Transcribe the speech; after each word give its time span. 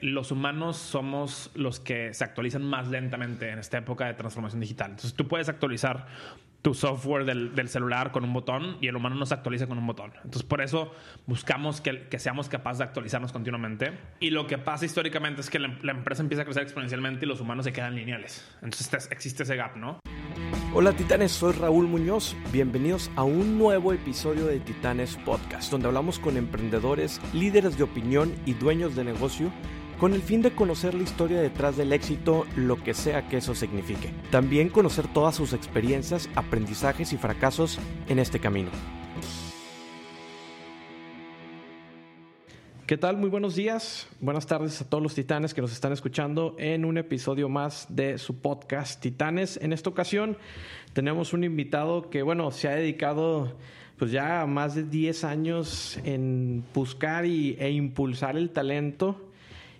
los 0.00 0.30
humanos 0.30 0.76
somos 0.76 1.50
los 1.54 1.80
que 1.80 2.12
se 2.12 2.22
actualizan 2.22 2.62
más 2.62 2.88
lentamente 2.88 3.50
en 3.50 3.58
esta 3.58 3.78
época 3.78 4.06
de 4.06 4.14
transformación 4.14 4.60
digital. 4.60 4.90
Entonces 4.90 5.14
tú 5.14 5.26
puedes 5.26 5.48
actualizar 5.48 6.06
tu 6.60 6.74
software 6.74 7.24
del, 7.24 7.68
celular 7.68 8.10
con 8.10 8.24
un 8.24 8.32
botón 8.32 8.76
y 8.80 8.88
el 8.88 8.96
humano 8.96 9.14
no 9.14 9.24
se 9.24 9.34
actualiza 9.34 9.66
con 9.66 9.78
un 9.78 9.86
botón. 9.86 10.12
Entonces 10.16 10.42
por 10.42 10.60
eso 10.60 10.92
buscamos 11.26 11.80
que, 11.80 12.08
seamos 12.18 12.48
capaces 12.48 12.78
de 12.78 12.84
actualizarnos 12.84 13.32
continuamente. 13.32 13.92
Y 14.20 14.30
lo 14.30 14.46
que 14.46 14.58
pasa 14.58 14.84
históricamente 14.84 15.40
es 15.40 15.48
que 15.48 15.58
la, 15.58 15.78
la 15.82 15.92
empresa 15.92 16.22
empieza 16.22 16.42
a 16.42 16.44
crecer 16.44 16.64
exponencialmente 16.64 17.24
y 17.24 17.28
los 17.28 17.40
humanos 17.40 17.64
se 17.64 17.72
quedan 17.72 17.94
lineales. 17.94 18.46
Entonces 18.62 19.08
existe 19.10 19.44
ese 19.44 19.56
gap, 19.56 19.76
¿no? 19.76 20.00
Hola 20.74 20.92
titanes, 20.92 21.32
soy 21.32 21.54
Raúl 21.54 21.86
Muñoz. 21.86 22.36
Bienvenidos 22.52 23.10
a 23.16 23.22
un 23.22 23.56
nuevo 23.56 23.94
episodio 23.94 24.44
de 24.44 24.60
Titanes 24.60 25.16
Podcast, 25.24 25.70
donde 25.70 25.86
hablamos 25.86 26.18
con 26.18 26.36
emprendedores, 26.36 27.18
líderes 27.32 27.78
de 27.78 27.84
opinión 27.84 28.34
y 28.44 28.52
dueños 28.52 28.94
de 28.94 29.04
negocio 29.04 29.50
con 29.98 30.12
el 30.12 30.20
fin 30.20 30.42
de 30.42 30.50
conocer 30.50 30.94
la 30.94 31.02
historia 31.02 31.40
detrás 31.40 31.76
del 31.76 31.92
éxito, 31.92 32.46
lo 32.54 32.82
que 32.82 32.92
sea 32.92 33.28
que 33.28 33.38
eso 33.38 33.54
signifique. 33.54 34.10
También 34.30 34.68
conocer 34.68 35.06
todas 35.08 35.34
sus 35.34 35.52
experiencias, 35.52 36.28
aprendizajes 36.34 37.12
y 37.12 37.16
fracasos 37.16 37.78
en 38.08 38.18
este 38.18 38.38
camino. 38.38 38.70
¿Qué 42.86 42.96
tal? 42.96 43.16
Muy 43.16 43.30
buenos 43.30 43.56
días, 43.56 44.06
buenas 44.20 44.46
tardes 44.46 44.80
a 44.80 44.88
todos 44.88 45.02
los 45.02 45.14
titanes 45.14 45.54
que 45.54 45.60
nos 45.60 45.72
están 45.72 45.92
escuchando 45.92 46.54
en 46.56 46.84
un 46.84 46.98
episodio 46.98 47.48
más 47.48 47.86
de 47.88 48.16
su 48.18 48.40
podcast 48.40 49.00
Titanes. 49.00 49.58
En 49.60 49.72
esta 49.72 49.90
ocasión 49.90 50.36
tenemos 50.92 51.32
un 51.32 51.42
invitado 51.42 52.10
que, 52.10 52.22
bueno, 52.22 52.52
se 52.52 52.68
ha 52.68 52.76
dedicado 52.76 53.56
pues 53.98 54.12
ya 54.12 54.46
más 54.46 54.76
de 54.76 54.84
10 54.84 55.24
años 55.24 55.98
en 56.04 56.62
buscar 56.74 57.24
y, 57.26 57.56
e 57.58 57.70
impulsar 57.70 58.36
el 58.36 58.50
talento 58.50 59.25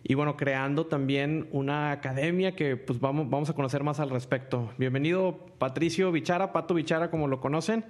y 0.08 0.14
bueno, 0.14 0.36
creando 0.36 0.86
también 0.86 1.48
una 1.50 1.90
academia 1.90 2.54
que 2.54 2.76
pues 2.76 3.00
vamos, 3.00 3.28
vamos 3.28 3.50
a 3.50 3.54
conocer 3.54 3.82
más 3.82 3.98
al 3.98 4.10
respecto. 4.10 4.70
Bienvenido 4.78 5.46
Patricio 5.58 6.12
Bichara, 6.12 6.52
Pato 6.52 6.74
Bichara 6.74 7.10
como 7.10 7.26
lo 7.26 7.40
conocen. 7.40 7.84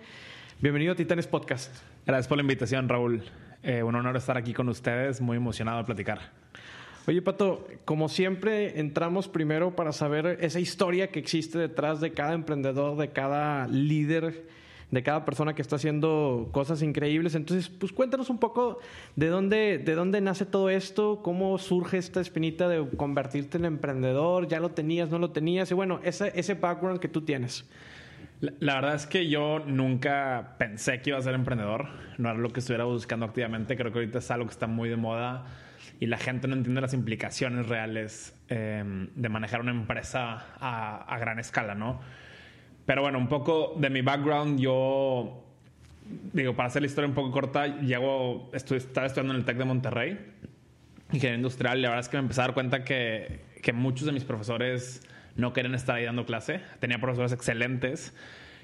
Bienvenido 0.61 0.95
a 0.95 0.97
Titanes 0.97 1.27
Podcast. 1.27 1.77
Gracias 2.07 2.27
por 2.27 2.39
la 2.39 2.43
invitación, 2.43 2.89
Raúl. 2.89 3.23
Eh, 3.63 3.83
un 3.83 3.95
honor 3.95 4.17
estar 4.17 4.39
aquí 4.39 4.55
con 4.55 4.71
ustedes, 4.71 5.21
muy 5.21 5.37
emocionado 5.37 5.77
de 5.79 5.85
platicar. 5.85 6.33
Oye, 7.07 7.21
Pato, 7.21 7.69
como 7.85 8.09
siempre, 8.09 8.81
entramos 8.81 9.29
primero 9.29 9.77
para 9.77 9.93
saber 9.93 10.39
esa 10.41 10.59
historia 10.59 11.11
que 11.11 11.19
existe 11.19 11.59
detrás 11.59 12.01
de 12.01 12.13
cada 12.13 12.33
emprendedor, 12.33 12.97
de 12.97 13.11
cada 13.11 13.69
líder 13.69 14.47
de 14.91 15.03
cada 15.03 15.25
persona 15.25 15.55
que 15.55 15.63
está 15.63 15.77
haciendo 15.77 16.49
cosas 16.53 16.83
increíbles. 16.83 17.35
Entonces, 17.35 17.69
pues 17.69 17.93
cuéntanos 17.93 18.31
un 18.31 18.39
poco 18.39 18.79
de 19.17 19.29
dónde, 19.29 19.79
de 19.79 19.95
dónde 19.95 20.21
nace 20.21 20.47
todo 20.47 20.71
esto, 20.71 21.21
cómo 21.23 21.59
surge 21.59 21.99
esta 21.99 22.21
espinita 22.21 22.69
de 22.69 22.87
convertirte 22.97 23.59
en 23.59 23.65
emprendedor, 23.65 24.47
ya 24.47 24.61
lo 24.61 24.71
tenías, 24.71 25.11
no 25.11 25.19
lo 25.19 25.31
tenías, 25.31 25.71
y 25.71 25.75
bueno, 25.75 26.01
ese, 26.05 26.33
ese 26.35 26.55
background 26.55 27.01
que 27.01 27.09
tú 27.09 27.23
tienes. 27.23 27.69
La, 28.41 28.75
verdad 28.75 28.95
es 28.95 29.07
que 29.07 29.29
yo 29.29 29.61
nunca 29.61 30.57
pensé 30.59 31.01
que 31.01 31.11
iba 31.11 31.19
a 31.19 31.23
ser 31.23 31.35
emprendedor, 31.35 31.89
no 32.19 32.29
era 32.29 32.39
lo 32.39 32.51
que 32.51 32.61
estuviera 32.61 32.85
buscando 32.85 33.25
activamente, 33.25 33.77
creo 33.77 33.91
que 33.93 33.99
ahorita 33.99 34.19
es 34.19 34.31
algo 34.31 34.47
que 34.47 34.53
está 34.53 34.67
muy 34.67 34.91
de 34.91 34.97
moda 34.97 35.47
y 36.01 36.07
la 36.07 36.19
gente 36.19 36.47
no 36.47 36.55
entiende 36.55 36.83
las 36.83 36.93
implicaciones 36.93 37.67
reales 37.67 38.35
eh, 38.51 39.09
de 39.15 39.29
manejar 39.31 39.63
una 39.63 39.71
empresa 39.71 40.49
a, 40.61 40.97
a 41.03 41.19
gran 41.19 41.39
escala, 41.39 41.75
¿no? 41.75 42.01
Pero 42.87 43.03
bueno, 43.03 43.19
un 43.19 43.29
poco 43.29 43.75
de 43.77 43.91
mi 43.91 44.01
background, 44.01 44.61
yo, 44.61 45.43
digo, 46.33 46.55
para 46.55 46.69
hacer 46.69 46.83
la 46.83 46.87
historia 46.87 47.09
un 47.09 47.15
poco 47.15 47.33
corta, 47.33 47.81
llego, 47.81 48.49
estoy, 48.53 48.79
estaba 48.79 49.07
estudiando 49.07 49.35
en 49.35 49.41
el 49.41 49.45
TEC 49.45 49.57
de 49.59 49.65
Monterrey, 49.65 50.19
ingeniería 51.13 51.37
industrial, 51.37 51.79
y 51.79 51.83
la 51.83 51.89
verdad 51.89 52.05
es 52.05 52.09
que 52.09 52.17
me 52.17 52.23
empecé 52.23 52.41
a 52.41 52.45
dar 52.45 52.55
cuenta 52.55 52.85
que, 52.85 53.41
que 53.61 53.73
muchos 53.73 54.07
de 54.07 54.13
mis 54.13 54.25
profesores 54.25 55.03
no 55.35 55.53
querían 55.53 55.75
estar 55.75 55.97
ahí 55.97 56.05
dando 56.05 56.25
clase. 56.25 56.61
Tenía 56.79 56.99
profesores 56.99 57.33
excelentes 57.33 58.15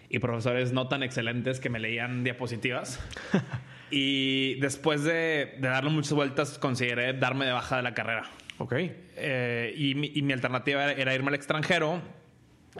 y 0.09 0.19
profesores 0.20 0.73
no 0.73 0.89
tan 0.89 1.02
excelentes 1.02 1.58
que 1.61 1.68
me 1.68 1.80
leían 1.80 2.23
diapositivas. 2.24 3.01
y 3.91 4.55
después 4.61 5.05
de, 5.05 5.57
de, 5.58 5.68
darle 5.68 5.91
muchas 5.91 6.13
vueltas, 6.13 6.58
consideré 6.58 7.13
darme 7.13 7.47
de 7.47 7.52
baja 7.52 7.77
de 7.77 7.83
la 7.83 7.95
carrera. 7.95 8.24
Ok. 8.58 8.74
Eh, 8.74 9.74
y, 9.77 9.95
mi, 9.95 10.13
y, 10.14 10.23
mi, 10.23 10.33
alternativa 10.33 10.92
era, 10.92 11.14
irme 11.14 11.29
al 11.29 11.35
extranjero 11.35 12.01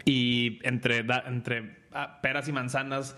y 0.05 0.59
entre, 0.63 1.05
entre 1.27 1.77
ah, 1.91 2.19
peras 2.21 2.47
y 2.47 2.51
manzanas 2.51 3.15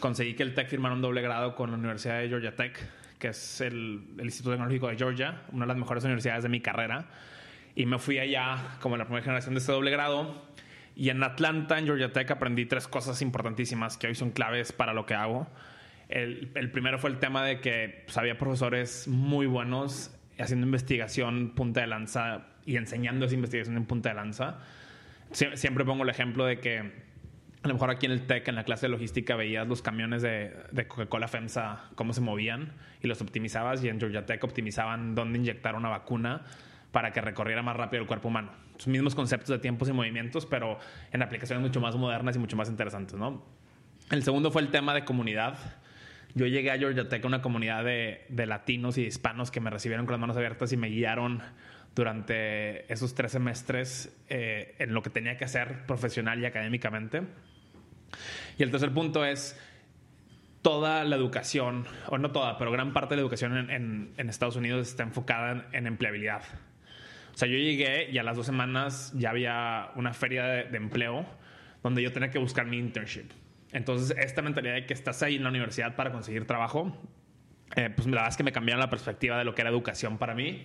conseguí 0.00 0.34
que 0.34 0.42
el 0.42 0.54
TEC 0.54 0.68
firmara 0.68 0.94
un 0.94 1.02
doble 1.02 1.22
grado 1.22 1.54
con 1.54 1.70
la 1.70 1.76
Universidad 1.76 2.20
de 2.20 2.28
Georgia 2.28 2.54
Tech, 2.54 2.78
que 3.18 3.28
es 3.28 3.60
el, 3.60 4.02
Instituto 4.22 4.50
Tecnológico 4.50 4.88
de 4.88 4.96
Georgia, 4.96 5.42
una 5.52 5.64
de 5.64 5.68
las 5.68 5.76
mejores 5.76 6.04
universidades 6.04 6.42
de 6.42 6.48
mi 6.48 6.60
carrera. 6.60 7.06
Y 7.74 7.86
me 7.86 7.98
fui 7.98 8.18
allá 8.18 8.76
como 8.80 8.96
la 8.96 9.04
primera 9.04 9.24
generación 9.24 9.54
de 9.54 9.60
este 9.60 9.72
doble 9.72 9.90
grado. 9.90 10.42
Y 10.94 11.08
en 11.08 11.22
Atlanta, 11.22 11.78
en 11.78 11.86
Georgia 11.86 12.12
Tech, 12.12 12.30
aprendí 12.30 12.66
tres 12.66 12.86
cosas 12.86 13.20
importantísimas 13.22 13.96
que 13.96 14.06
hoy 14.06 14.14
son 14.14 14.30
claves 14.30 14.72
para 14.72 14.92
lo 14.92 15.06
que 15.06 15.14
hago. 15.14 15.48
El, 16.08 16.52
el 16.54 16.70
primero 16.70 16.98
fue 16.98 17.10
el 17.10 17.18
tema 17.18 17.44
de 17.44 17.60
que 17.60 18.02
pues, 18.04 18.16
había 18.16 18.38
profesores 18.38 19.08
muy 19.08 19.46
buenos 19.46 20.14
haciendo 20.38 20.66
investigación 20.66 21.52
punta 21.54 21.80
de 21.80 21.86
lanza 21.86 22.46
y 22.66 22.76
enseñando 22.76 23.26
esa 23.26 23.34
investigación 23.34 23.76
en 23.76 23.86
punta 23.86 24.10
de 24.10 24.16
lanza 24.16 24.58
siempre 25.34 25.84
pongo 25.84 26.04
el 26.04 26.10
ejemplo 26.10 26.44
de 26.44 26.60
que 26.60 27.04
a 27.64 27.68
lo 27.68 27.74
mejor 27.74 27.90
aquí 27.90 28.04
en 28.04 28.12
el 28.12 28.26
TEC, 28.26 28.48
en 28.48 28.56
la 28.56 28.64
clase 28.64 28.86
de 28.86 28.90
logística, 28.90 29.36
veías 29.36 29.66
los 29.66 29.80
camiones 29.80 30.20
de, 30.20 30.86
Coca-Cola 30.86 31.28
FEMSA, 31.28 31.90
cómo 31.94 32.12
se 32.12 32.20
movían 32.20 32.72
y 33.02 33.08
los 33.08 33.22
optimizabas 33.22 33.82
y 33.82 33.88
en 33.88 33.98
Georgia 33.98 34.26
Tech 34.26 34.44
optimizaban 34.44 35.14
dónde 35.14 35.38
inyectar 35.38 35.74
una 35.74 35.88
vacuna 35.88 36.42
para 36.92 37.12
que 37.12 37.22
recorriera 37.22 37.62
más 37.62 37.74
rápido 37.74 38.02
el 38.02 38.06
cuerpo 38.06 38.28
humano. 38.28 38.52
Los 38.74 38.86
mismos 38.86 39.14
conceptos 39.14 39.48
de 39.48 39.58
tiempos 39.58 39.88
y 39.88 39.94
movimientos, 39.94 40.44
pero 40.44 40.78
en 41.10 41.22
aplicaciones 41.22 41.62
mucho 41.62 41.80
más 41.80 41.96
modernas 41.96 42.36
y 42.36 42.38
mucho 42.38 42.54
más 42.54 42.68
interesantes, 42.68 43.18
¿no? 43.18 43.42
El 44.10 44.22
segundo 44.22 44.50
fue 44.50 44.60
el 44.60 44.68
tema 44.68 44.92
de 44.92 45.06
comunidad. 45.06 45.56
Yo 46.34 46.46
llegué 46.46 46.70
a 46.70 46.76
Georgia 46.76 47.08
Tech, 47.08 47.24
una 47.24 47.40
comunidad 47.40 47.82
de, 47.82 48.26
de 48.28 48.44
latinos 48.44 48.98
y 48.98 49.06
hispanos 49.06 49.50
que 49.50 49.60
me 49.60 49.70
recibieron 49.70 50.04
con 50.04 50.12
las 50.12 50.20
manos 50.20 50.36
abiertas 50.36 50.70
y 50.74 50.76
me 50.76 50.88
guiaron 50.88 51.40
durante 51.94 52.92
esos 52.92 53.14
tres 53.14 53.32
semestres 53.32 54.14
eh, 54.28 54.74
en 54.78 54.92
lo 54.92 55.02
que 55.02 55.10
tenía 55.10 55.36
que 55.36 55.44
hacer 55.44 55.86
profesional 55.86 56.40
y 56.40 56.46
académicamente. 56.46 57.22
Y 58.58 58.62
el 58.62 58.70
tercer 58.70 58.92
punto 58.92 59.24
es 59.24 59.58
toda 60.62 61.04
la 61.04 61.16
educación, 61.16 61.86
o 62.08 62.18
no 62.18 62.32
toda, 62.32 62.58
pero 62.58 62.72
gran 62.72 62.92
parte 62.92 63.10
de 63.10 63.16
la 63.16 63.22
educación 63.22 63.70
en, 63.70 64.28
Estados 64.28 64.56
Unidos 64.56 64.88
está 64.88 65.02
enfocada 65.02 65.68
en, 65.72 65.86
empleabilidad. 65.86 66.42
O 67.34 67.36
sea, 67.36 67.48
yo 67.48 67.58
llegué 67.58 68.10
y 68.10 68.18
a 68.18 68.22
las 68.22 68.36
dos 68.36 68.46
semanas 68.46 69.12
ya 69.14 69.30
había 69.30 69.90
una 69.96 70.14
feria 70.14 70.44
de, 70.44 70.76
empleo 70.76 71.26
donde 71.82 72.02
yo 72.02 72.12
tenía 72.12 72.30
que 72.30 72.38
buscar 72.38 72.66
mi 72.66 72.78
internship. 72.78 73.30
Entonces, 73.72 74.16
esta 74.18 74.40
mentalidad 74.40 74.74
de 74.74 74.86
que 74.86 74.94
estás 74.94 75.22
ahí 75.22 75.36
en 75.36 75.42
la 75.42 75.50
universidad 75.50 75.96
para 75.96 76.12
conseguir 76.12 76.46
trabajo, 76.46 76.96
eh, 77.76 77.90
pues 77.94 78.06
la 78.06 78.12
verdad 78.12 78.28
es 78.28 78.36
que 78.36 78.44
me 78.44 78.52
cambiaron 78.52 78.80
la 78.80 78.88
perspectiva 78.88 79.36
de 79.36 79.44
lo 79.44 79.54
que 79.54 79.62
era 79.62 79.70
educación 79.70 80.16
para 80.16 80.34
mí 80.34 80.64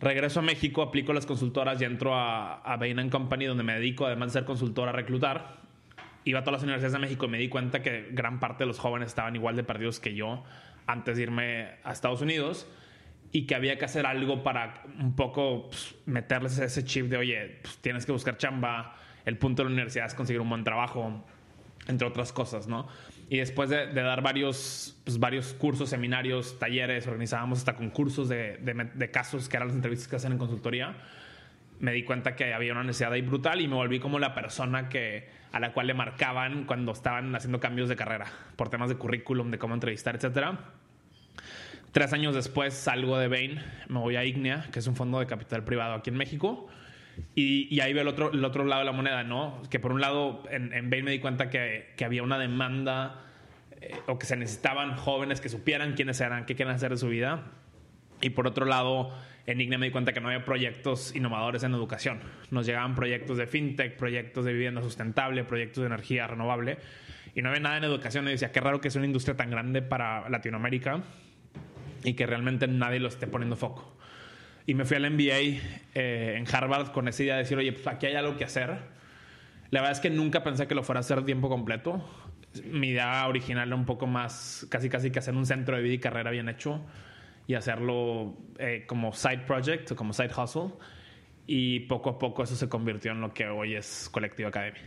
Regreso 0.00 0.40
a 0.40 0.42
México, 0.42 0.82
aplico 0.82 1.12
las 1.12 1.26
consultoras 1.26 1.80
y 1.80 1.84
entro 1.84 2.14
a, 2.14 2.54
a 2.62 2.76
Bain 2.76 3.10
Company, 3.10 3.44
donde 3.44 3.62
me 3.62 3.74
dedico, 3.74 4.06
además 4.06 4.32
de 4.32 4.40
ser 4.40 4.44
consultora, 4.46 4.90
a 4.90 4.94
reclutar. 4.94 5.60
Iba 6.24 6.40
a 6.40 6.42
todas 6.42 6.60
las 6.60 6.62
universidades 6.62 6.92
de 6.94 6.98
México 6.98 7.26
y 7.26 7.28
me 7.28 7.38
di 7.38 7.48
cuenta 7.48 7.82
que 7.82 8.08
gran 8.12 8.40
parte 8.40 8.64
de 8.64 8.68
los 8.68 8.78
jóvenes 8.78 9.08
estaban 9.08 9.36
igual 9.36 9.56
de 9.56 9.64
perdidos 9.64 10.00
que 10.00 10.14
yo 10.14 10.42
antes 10.86 11.16
de 11.16 11.22
irme 11.22 11.68
a 11.84 11.92
Estados 11.92 12.22
Unidos 12.22 12.66
y 13.32 13.46
que 13.46 13.54
había 13.54 13.78
que 13.78 13.84
hacer 13.84 14.06
algo 14.06 14.42
para 14.42 14.82
un 14.98 15.14
poco 15.14 15.68
pues, 15.68 15.94
meterles 16.06 16.58
ese 16.58 16.84
chip 16.84 17.06
de, 17.06 17.16
oye, 17.16 17.58
pues, 17.62 17.78
tienes 17.78 18.06
que 18.06 18.12
buscar 18.12 18.36
chamba, 18.38 18.96
el 19.24 19.36
punto 19.36 19.62
de 19.62 19.68
la 19.68 19.74
universidad 19.74 20.06
es 20.06 20.14
conseguir 20.14 20.40
un 20.40 20.48
buen 20.48 20.64
trabajo, 20.64 21.24
entre 21.86 22.06
otras 22.06 22.32
cosas, 22.32 22.66
¿no? 22.66 22.88
Y 23.30 23.38
después 23.38 23.70
de, 23.70 23.86
dar 23.94 24.22
varios, 24.22 25.00
pues, 25.04 25.20
varios 25.20 25.54
cursos, 25.54 25.88
seminarios, 25.88 26.58
talleres, 26.58 27.06
organizábamos 27.06 27.60
hasta 27.60 27.76
concursos 27.76 28.28
de, 28.28 28.58
de, 28.58 29.10
casos 29.12 29.48
que 29.48 29.56
eran 29.56 29.68
las 29.68 29.76
entrevistas 29.76 30.08
que 30.08 30.16
hacen 30.16 30.32
en 30.32 30.38
consultoría, 30.38 30.96
me 31.78 31.92
di 31.92 32.02
cuenta 32.02 32.34
que 32.34 32.52
había 32.52 32.72
una 32.72 32.82
necesidad 32.82 33.12
ahí 33.12 33.22
brutal 33.22 33.60
y 33.60 33.68
me 33.68 33.76
volví 33.76 34.00
como 34.00 34.18
la 34.18 34.34
persona 34.34 34.88
que, 34.88 35.28
a 35.52 35.60
la 35.60 35.72
cual 35.72 35.86
le 35.86 35.94
marcaban 35.94 36.64
cuando 36.64 36.90
estaban 36.90 37.32
haciendo 37.36 37.60
cambios 37.60 37.88
de 37.88 37.94
carrera, 37.94 38.26
por 38.56 38.68
temas 38.68 38.88
de 38.88 38.96
currículum, 38.96 39.52
de 39.52 39.58
cómo 39.58 39.74
entrevistar, 39.74 40.16
etc. 40.16 40.58
Tres 41.92 42.12
años 42.12 42.34
después 42.34 42.74
salgo 42.74 43.16
de 43.16 43.28
Bain, 43.28 43.62
me 43.86 44.00
voy 44.00 44.16
a 44.16 44.24
Ignea, 44.24 44.66
que 44.72 44.80
es 44.80 44.88
un 44.88 44.96
fondo 44.96 45.20
de 45.20 45.26
capital 45.26 45.62
privado 45.62 45.94
aquí 45.94 46.10
en 46.10 46.16
México 46.16 46.68
y, 47.34 47.80
ahí 47.80 47.92
veo 47.92 48.02
el 48.02 48.08
otro, 48.08 48.32
el 48.32 48.44
otro 48.44 48.64
lado 48.64 48.80
de 48.80 48.86
la 48.86 48.92
moneda, 48.92 49.22
¿no? 49.24 49.62
Que 49.70 49.78
por 49.78 49.92
un 49.92 50.00
lado 50.00 50.42
en, 50.50 50.72
en 50.72 50.90
Bain 50.90 51.04
me 51.04 51.10
di 51.10 51.18
cuenta 51.18 51.50
que, 51.50 51.92
que 51.96 52.04
había 52.04 52.22
una 52.22 52.38
demanda 52.38 53.24
eh, 53.80 53.94
o 54.06 54.18
que 54.18 54.26
se 54.26 54.36
necesitaban 54.36 54.96
jóvenes 54.96 55.40
que 55.40 55.48
supieran 55.48 55.94
quiénes 55.94 56.20
eran, 56.20 56.44
qué 56.44 56.54
quieren 56.54 56.74
hacer 56.74 56.90
de 56.90 56.96
su 56.96 57.08
vida. 57.08 57.44
Y 58.20 58.30
por 58.30 58.46
otro 58.46 58.66
lado, 58.66 59.10
en 59.46 59.60
IGNE 59.60 59.78
me 59.78 59.86
di 59.86 59.92
cuenta 59.92 60.12
que 60.12 60.20
no 60.20 60.28
había 60.28 60.44
proyectos 60.44 61.14
innovadores 61.14 61.62
en 61.62 61.72
educación. 61.72 62.20
Nos 62.50 62.66
llegaban 62.66 62.94
proyectos 62.94 63.38
de 63.38 63.46
fintech, 63.46 63.96
proyectos 63.96 64.44
de 64.44 64.52
vivienda 64.52 64.82
sustentable, 64.82 65.44
proyectos 65.44 65.82
de 65.82 65.86
energía 65.86 66.26
renovable. 66.26 66.78
Y 67.34 67.42
no 67.42 67.48
había 67.48 67.60
nada 67.60 67.78
en 67.78 67.84
educación. 67.84 68.28
Y 68.28 68.32
decía, 68.32 68.52
qué 68.52 68.60
raro 68.60 68.80
que 68.80 68.88
es 68.88 68.96
una 68.96 69.06
industria 69.06 69.36
tan 69.36 69.50
grande 69.50 69.80
para 69.82 70.28
Latinoamérica 70.28 71.02
y 72.04 72.14
que 72.14 72.26
realmente 72.26 72.66
nadie 72.68 73.00
lo 73.00 73.08
esté 73.08 73.26
poniendo 73.26 73.56
foco. 73.56 73.96
Y 74.70 74.74
me 74.74 74.84
fui 74.84 74.96
al 74.96 75.10
MBA 75.10 75.58
eh, 75.96 76.36
en 76.36 76.44
Harvard 76.46 76.92
con 76.92 77.08
esa 77.08 77.24
idea 77.24 77.34
de 77.34 77.42
decir, 77.42 77.58
oye, 77.58 77.72
pues 77.72 77.88
aquí 77.88 78.06
hay 78.06 78.14
algo 78.14 78.36
que 78.36 78.44
hacer. 78.44 78.78
La 79.70 79.80
verdad 79.80 79.90
es 79.90 79.98
que 79.98 80.10
nunca 80.10 80.44
pensé 80.44 80.68
que 80.68 80.76
lo 80.76 80.84
fuera 80.84 81.00
a 81.00 81.00
hacer 81.00 81.24
tiempo 81.24 81.48
completo. 81.48 82.08
Mi 82.66 82.90
idea 82.90 83.26
original 83.26 83.66
era 83.66 83.74
un 83.74 83.84
poco 83.84 84.06
más, 84.06 84.68
casi 84.70 84.88
casi 84.88 85.10
que 85.10 85.18
hacer 85.18 85.34
un 85.34 85.44
centro 85.44 85.76
de 85.76 85.82
vida 85.82 85.94
y 85.94 85.98
carrera 85.98 86.30
bien 86.30 86.48
hecho 86.48 86.80
y 87.48 87.54
hacerlo 87.54 88.36
eh, 88.58 88.84
como 88.86 89.12
side 89.12 89.38
project 89.38 89.90
o 89.90 89.96
como 89.96 90.12
side 90.12 90.30
hustle. 90.40 90.70
Y 91.52 91.80
poco 91.80 92.10
a 92.10 92.16
poco 92.16 92.44
eso 92.44 92.54
se 92.54 92.68
convirtió 92.68 93.10
en 93.10 93.20
lo 93.20 93.34
que 93.34 93.48
hoy 93.48 93.74
es 93.74 94.08
Colectivo 94.12 94.50
Academy. 94.50 94.78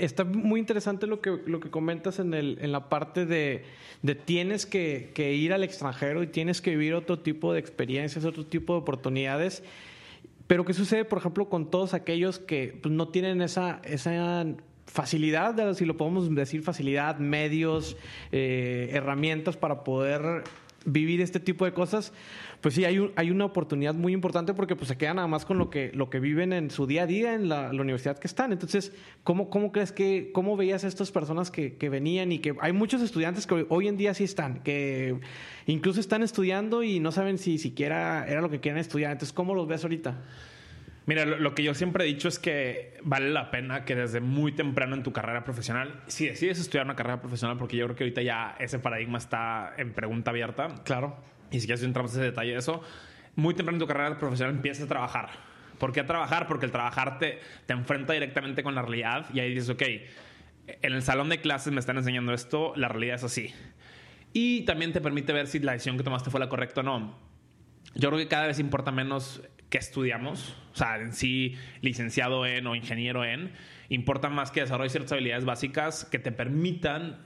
está 0.00 0.24
muy 0.24 0.58
interesante 0.58 1.06
lo 1.06 1.20
que, 1.20 1.38
lo 1.46 1.60
que 1.60 1.70
comentas 1.70 2.18
en, 2.18 2.34
el, 2.34 2.58
en 2.60 2.72
la 2.72 2.88
parte 2.88 3.24
de, 3.24 3.62
de 4.02 4.16
tienes 4.16 4.66
que, 4.66 5.12
que, 5.14 5.34
ir 5.34 5.52
al 5.52 5.62
extranjero 5.62 6.24
y 6.24 6.26
tienes 6.26 6.60
que 6.60 6.70
vivir 6.70 6.94
otro 6.94 7.20
tipo 7.20 7.52
de 7.52 7.60
experiencias, 7.60 8.24
otro 8.24 8.44
tipo 8.44 8.72
de 8.72 8.80
oportunidades. 8.80 9.62
Pero 10.48 10.64
¿qué 10.64 10.74
sucede, 10.74 11.04
por 11.04 11.18
ejemplo, 11.18 11.48
con 11.48 11.70
todos 11.70 11.94
aquellos 11.94 12.40
que 12.40 12.76
pues, 12.82 12.92
no 12.92 13.06
tienen 13.10 13.40
esa, 13.40 13.80
esa 13.84 14.44
facilidad, 14.86 15.72
si 15.74 15.84
lo 15.84 15.96
podemos 15.96 16.34
decir, 16.34 16.62
facilidad, 16.62 17.20
medios, 17.20 17.96
eh, 18.32 18.88
herramientas 18.90 19.56
para 19.56 19.84
poder 19.84 20.42
vivir 20.86 21.20
este 21.20 21.40
tipo 21.40 21.64
de 21.64 21.72
cosas, 21.72 22.12
pues 22.60 22.74
sí, 22.74 22.84
hay, 22.84 23.12
hay 23.16 23.30
una 23.30 23.44
oportunidad 23.44 23.94
muy 23.94 24.12
importante 24.12 24.54
porque 24.54 24.76
pues 24.76 24.88
se 24.88 24.96
quedan 24.96 25.16
nada 25.16 25.28
más 25.28 25.44
con 25.44 25.58
lo 25.58 25.70
que, 25.70 25.90
lo 25.94 26.10
que 26.10 26.20
viven 26.20 26.52
en 26.52 26.70
su 26.70 26.86
día 26.86 27.02
a 27.02 27.06
día 27.06 27.34
en 27.34 27.48
la, 27.48 27.70
universidad 27.70 28.18
que 28.18 28.26
están. 28.26 28.52
Entonces, 28.52 28.92
¿cómo, 29.22 29.50
cómo 29.50 29.72
crees 29.72 29.92
que, 29.92 30.30
cómo 30.32 30.56
veías 30.56 30.84
a 30.84 30.88
estas 30.88 31.12
personas 31.12 31.50
que, 31.50 31.76
que, 31.76 31.88
venían 31.88 32.32
y 32.32 32.38
que 32.38 32.54
hay 32.60 32.72
muchos 32.72 33.02
estudiantes 33.02 33.46
que 33.46 33.66
hoy 33.68 33.88
en 33.88 33.96
día 33.96 34.14
sí 34.14 34.24
están, 34.24 34.62
que 34.62 35.18
incluso 35.66 36.00
están 36.00 36.22
estudiando 36.22 36.82
y 36.82 37.00
no 37.00 37.12
saben 37.12 37.38
si 37.38 37.58
siquiera 37.58 38.26
era 38.26 38.40
lo 38.40 38.50
que 38.50 38.60
quieren 38.60 38.80
estudiar? 38.80 39.12
Entonces, 39.12 39.32
¿cómo 39.32 39.54
los 39.54 39.68
ves 39.68 39.84
ahorita? 39.84 40.16
Mira, 41.06 41.24
lo, 41.24 41.54
que 41.54 41.62
yo 41.62 41.72
siempre 41.72 42.04
he 42.04 42.06
dicho 42.08 42.26
es 42.26 42.40
que 42.40 42.98
vale 43.04 43.30
la 43.30 43.52
pena 43.52 43.84
que 43.84 43.94
desde 43.94 44.20
muy 44.20 44.50
temprano 44.50 44.96
en 44.96 45.04
tu 45.04 45.12
carrera 45.12 45.44
profesional, 45.44 46.02
si 46.08 46.26
decides 46.26 46.58
estudiar 46.58 46.84
una 46.84 46.96
carrera 46.96 47.20
profesional, 47.20 47.56
porque 47.58 47.76
yo 47.76 47.84
creo 47.84 47.96
que 47.96 48.02
ahorita 48.02 48.22
ya 48.22 48.56
ese 48.58 48.80
paradigma 48.80 49.18
está 49.18 49.72
en 49.76 49.92
pregunta 49.92 50.32
abierta. 50.32 50.66
Claro. 50.82 51.16
Y 51.50 51.60
si 51.60 51.66
quieres 51.66 51.82
entramos 51.82 52.12
en 52.12 52.20
ese 52.20 52.30
detalle 52.30 52.52
de 52.52 52.58
eso, 52.58 52.82
muy 53.34 53.54
temprano 53.54 53.76
en 53.76 53.80
tu 53.80 53.86
carrera 53.86 54.18
profesional 54.18 54.54
empiezas 54.54 54.84
a 54.84 54.88
trabajar. 54.88 55.30
¿Por 55.78 55.92
qué 55.92 56.00
a 56.00 56.06
trabajar? 56.06 56.46
Porque 56.46 56.66
el 56.66 56.72
trabajar 56.72 57.18
te, 57.18 57.40
te 57.66 57.72
enfrenta 57.72 58.12
directamente 58.12 58.62
con 58.62 58.74
la 58.74 58.82
realidad 58.82 59.26
y 59.32 59.40
ahí 59.40 59.54
dices, 59.54 59.70
ok, 59.70 59.82
en 60.66 60.92
el 60.92 61.02
salón 61.02 61.28
de 61.28 61.40
clases 61.40 61.72
me 61.72 61.80
están 61.80 61.98
enseñando 61.98 62.32
esto, 62.32 62.72
la 62.76 62.88
realidad 62.88 63.16
es 63.16 63.24
así. 63.24 63.54
Y 64.32 64.62
también 64.62 64.92
te 64.92 65.00
permite 65.00 65.32
ver 65.32 65.46
si 65.46 65.58
la 65.60 65.72
decisión 65.72 65.96
que 65.96 66.02
tomaste 66.02 66.30
fue 66.30 66.40
la 66.40 66.48
correcta 66.48 66.80
o 66.80 66.84
no. 66.84 67.18
Yo 67.94 68.08
creo 68.08 68.18
que 68.18 68.28
cada 68.28 68.46
vez 68.46 68.58
importa 68.58 68.90
menos 68.90 69.42
que 69.70 69.78
estudiamos, 69.78 70.56
o 70.72 70.76
sea, 70.76 70.98
en 70.98 71.12
sí 71.12 71.56
licenciado 71.80 72.46
en 72.46 72.66
o 72.66 72.74
ingeniero 72.74 73.24
en, 73.24 73.52
importa 73.88 74.28
más 74.28 74.50
que 74.50 74.60
desarrollar 74.60 74.90
ciertas 74.90 75.12
habilidades 75.12 75.44
básicas 75.44 76.04
que 76.04 76.18
te 76.18 76.32
permitan 76.32 77.25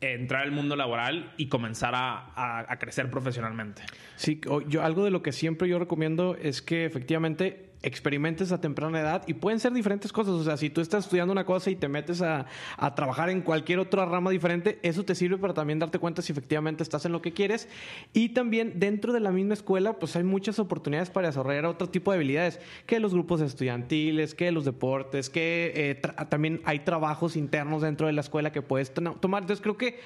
entrar 0.00 0.42
al 0.42 0.52
mundo 0.52 0.76
laboral 0.76 1.32
y 1.36 1.48
comenzar 1.48 1.94
a, 1.94 2.70
a 2.70 2.78
crecer 2.78 3.10
profesionalmente. 3.10 3.82
Sí, 4.16 4.40
yo 4.68 4.82
algo 4.82 5.04
de 5.04 5.10
lo 5.10 5.22
que 5.22 5.32
siempre 5.32 5.68
yo 5.68 5.78
recomiendo 5.78 6.36
es 6.36 6.62
que 6.62 6.84
efectivamente 6.84 7.69
experimentes 7.82 8.52
a 8.52 8.60
temprana 8.60 9.00
edad 9.00 9.22
y 9.26 9.34
pueden 9.34 9.60
ser 9.60 9.72
diferentes 9.72 10.12
cosas. 10.12 10.34
O 10.34 10.44
sea, 10.44 10.56
si 10.56 10.70
tú 10.70 10.80
estás 10.80 11.04
estudiando 11.04 11.32
una 11.32 11.44
cosa 11.44 11.70
y 11.70 11.76
te 11.76 11.88
metes 11.88 12.22
a, 12.22 12.46
a, 12.76 12.94
trabajar 12.94 13.30
en 13.30 13.40
cualquier 13.40 13.78
otra 13.78 14.04
rama 14.04 14.30
diferente, 14.30 14.78
eso 14.82 15.04
te 15.04 15.14
sirve 15.14 15.38
para 15.38 15.54
también 15.54 15.78
darte 15.78 15.98
cuenta 15.98 16.22
si 16.22 16.32
efectivamente 16.32 16.82
estás 16.82 17.04
en 17.06 17.12
lo 17.12 17.22
que 17.22 17.32
quieres. 17.32 17.68
Y 18.12 18.30
también 18.30 18.74
dentro 18.76 19.12
de 19.12 19.20
la 19.20 19.30
misma 19.30 19.54
escuela, 19.54 19.94
pues 19.94 20.16
hay 20.16 20.24
muchas 20.24 20.58
oportunidades 20.58 21.10
para 21.10 21.28
desarrollar 21.28 21.66
otro 21.66 21.88
tipo 21.88 22.10
de 22.10 22.16
habilidades, 22.16 22.60
que 22.86 23.00
los 23.00 23.14
grupos 23.14 23.40
estudiantiles, 23.40 24.34
que 24.34 24.52
los 24.52 24.64
deportes, 24.64 25.30
que 25.30 25.72
eh, 25.74 25.94
también 26.28 26.60
hay 26.64 26.80
trabajos 26.80 27.36
internos 27.36 27.82
dentro 27.82 28.06
de 28.06 28.12
la 28.12 28.20
escuela 28.20 28.52
que 28.52 28.62
puedes 28.62 28.92
tomar. 28.92 29.42
Entonces 29.42 29.60
creo 29.60 29.76
que... 29.76 30.00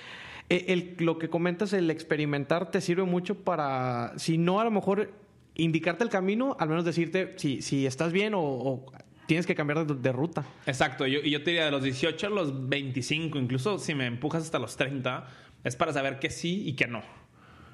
Eh, 0.51 0.67
el, 0.69 0.97
lo 0.99 1.19
que 1.19 1.31
comentas, 1.31 1.73
el 1.73 1.91
experimentar, 1.91 2.71
te 2.71 2.83
sirve 2.83 3.05
mucho 3.05 3.35
para, 3.35 4.13
si 4.19 4.37
no 4.37 4.61
a 4.61 4.65
lo 4.65 4.71
mejor 4.71 5.11
indicarte 5.55 6.05
el 6.05 6.11
camino, 6.11 6.57
al 6.59 6.69
menos 6.69 6.85
decirte 6.85 7.35
si, 7.37 7.63
si 7.63 7.87
estás 7.87 8.13
bien 8.13 8.33
o, 8.35 8.85
tienes 9.27 9.47
que 9.47 9.55
cambiar 9.55 9.87
de, 9.87 10.13
ruta. 10.13 10.45
Exacto, 10.67 11.07
y 11.07 11.31
yo, 11.31 11.43
te 11.43 11.51
diría 11.51 11.67
de 11.67 11.71
los 11.71 11.83
18 11.83 12.27
a 12.27 12.31
los 12.31 12.69
25, 12.69 13.39
incluso 13.39 13.79
si 13.79 13.95
me 13.95 14.07
empujas 14.07 14.43
hasta 14.43 14.59
los 14.59 14.77
30, 14.77 15.27
es 15.65 15.77
para 15.77 15.93
saber 15.93 16.19
qué 16.19 16.31
sí 16.31 16.63
y 16.67 16.75
qué 16.75 16.87
no. 16.87 17.03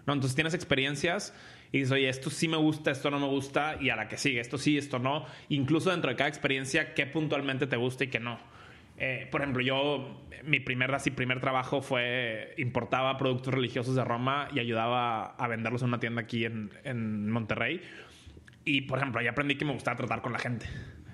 ¿No? 0.07 0.15
Entonces 0.15 0.35
tienes 0.35 0.55
experiencias 0.55 1.35
y 1.73 1.79
dices, 1.79 1.93
oye, 1.93 2.09
esto 2.09 2.31
sí 2.31 2.49
me 2.49 2.57
gusta, 2.57 2.91
esto 2.91 3.11
no 3.11 3.21
me 3.21 3.27
gusta, 3.27 3.77
y 3.81 3.91
a 3.91 3.97
la 3.97 4.09
que 4.09 4.17
sigue, 4.17 4.41
esto 4.41 4.59
sí, 4.59 4.79
esto 4.79 4.99
no. 4.99 5.27
Incluso 5.49 5.91
dentro 5.91 6.11
de 6.11 6.17
cada 6.17 6.29
experiencia, 6.29 6.95
qué 6.95 7.07
puntualmente 7.07 7.67
te 7.67 7.77
gusta 7.77 8.05
y 8.05 8.09
qué 8.09 8.19
no. 8.19 8.39
Eh, 9.03 9.27
por 9.31 9.41
ejemplo, 9.41 9.63
yo, 9.63 10.21
mi 10.45 10.61
primer, 10.61 10.95
así, 10.95 11.11
primer 11.11 11.41
trabajo 11.41 11.81
fue, 11.81 12.55
importaba 12.59 13.17
productos 13.17 13.55
religiosos 13.55 13.97
de 13.97 14.05
Roma 14.05 14.49
y 14.53 14.61
ayudaba 14.61 15.35
a 15.37 15.49
venderlos 15.49 15.81
en 15.81 15.89
una 15.89 16.01
tienda 16.01 16.21
aquí 16.21 16.45
en, 16.45 16.71
en 16.85 17.31
Monterrey. 17.31 17.81
Y, 18.67 18.83
por 18.83 18.99
ejemplo, 18.99 19.21
ahí 19.21 19.27
aprendí 19.27 19.57
que 19.57 19.65
me 19.65 19.73
gustaba 19.73 19.97
tratar 19.97 20.21
con 20.21 20.35
la 20.35 20.39
gente. 20.39 20.67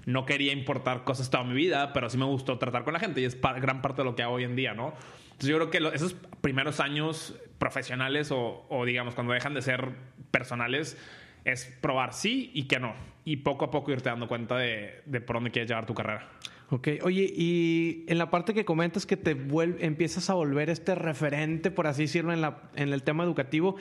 No 0.05 0.27
quería 0.27 0.53
importar 0.53 1.05
cosas 1.05 1.31
toda 1.31 1.44
mi 1.44 1.55
vida, 1.55 1.93
pero 1.93 2.11
sí 2.11 2.19
me 2.19 2.25
gustó 2.25 2.59
tratar 2.59 2.83
con 2.83 2.93
la 2.93 2.99
gente 2.99 3.21
y 3.21 3.25
es 3.25 3.41
gran 3.41 3.83
parte 3.83 4.03
de 4.03 4.05
lo 4.05 4.17
que 4.17 4.25
hago 4.25 4.35
hoy 4.35 4.44
en 4.44 4.56
día, 4.56 4.75
¿no? 4.75 4.93
Entonces 5.27 5.49
yo 5.49 5.56
creo 5.56 5.71
que 5.71 5.97
esos 5.97 6.15
primeros 6.41 6.81
años 6.81 7.41
profesionales 7.59 8.33
o, 8.33 8.67
o, 8.69 8.85
digamos 8.85 9.15
cuando 9.15 9.33
dejan 9.33 9.55
de 9.55 9.62
ser 9.62 9.91
personales 10.31 10.99
es 11.44 11.67
probar 11.81 12.12
sí 12.15 12.50
y 12.53 12.65
que 12.65 12.81
no. 12.81 12.94
Y 13.25 13.38
poco 13.38 13.67
a 13.67 13.71
poco 13.71 13.93
irte 13.93 14.09
dando 14.09 14.27
cuenta 14.27 14.56
de, 14.56 15.03
de 15.06 15.21
por 15.21 15.37
dónde 15.37 15.50
quieres 15.50 15.69
llevar 15.69 15.87
tu 15.87 15.94
carrera. 15.94 16.29
Ok, 16.68 16.88
oye, 17.02 17.32
y 17.36 18.04
en 18.08 18.18
la 18.18 18.28
parte 18.28 18.52
que 18.52 18.64
comentas 18.64 19.06
que 19.06 19.16
te 19.16 19.34
vuelve, 19.34 19.86
empiezas 19.86 20.30
a 20.30 20.34
volver 20.34 20.68
este 20.68 20.96
referente, 20.96 21.70
por 21.70 21.86
así 21.86 22.02
decirlo, 22.02 22.32
en, 22.32 22.40
la, 22.40 22.70
en 22.74 22.92
el 22.92 23.04
tema 23.04 23.22
educativo, 23.22 23.76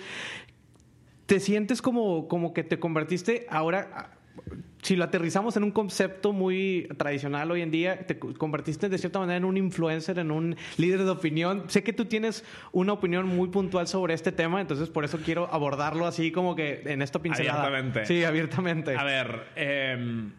¿te 1.25 1.39
sientes 1.39 1.81
como, 1.81 2.27
como 2.27 2.53
que 2.53 2.63
te 2.63 2.77
convertiste 2.77 3.47
ahora, 3.49 4.11
si 4.83 4.95
lo 4.95 5.03
aterrizamos 5.03 5.57
en 5.57 5.63
un 5.63 5.71
concepto 5.71 6.31
muy 6.31 6.87
tradicional 6.95 7.49
hoy 7.49 7.63
en 7.63 7.71
día, 7.71 8.05
te 8.05 8.19
convertiste 8.19 8.87
de 8.87 8.99
cierta 8.99 9.17
manera 9.17 9.37
en 9.37 9.45
un 9.45 9.57
influencer, 9.57 10.19
en 10.19 10.29
un 10.29 10.55
líder 10.77 11.05
de 11.05 11.09
opinión. 11.09 11.63
Sé 11.69 11.81
que 11.81 11.91
tú 11.91 12.05
tienes 12.05 12.45
una 12.71 12.93
opinión 12.93 13.25
muy 13.25 13.49
puntual 13.49 13.87
sobre 13.87 14.13
este 14.13 14.31
tema, 14.31 14.61
entonces 14.61 14.89
por 14.89 15.03
eso 15.05 15.17
quiero 15.25 15.51
abordarlo 15.51 16.05
así 16.05 16.31
como 16.31 16.55
que 16.55 16.83
en 16.85 17.01
esta 17.01 17.19
pincelada. 17.19 17.65
Abiertamente. 17.65 18.05
Sí, 18.05 18.23
abiertamente. 18.23 18.95
A 18.95 19.03
ver, 19.03 19.47
eh 19.55 20.29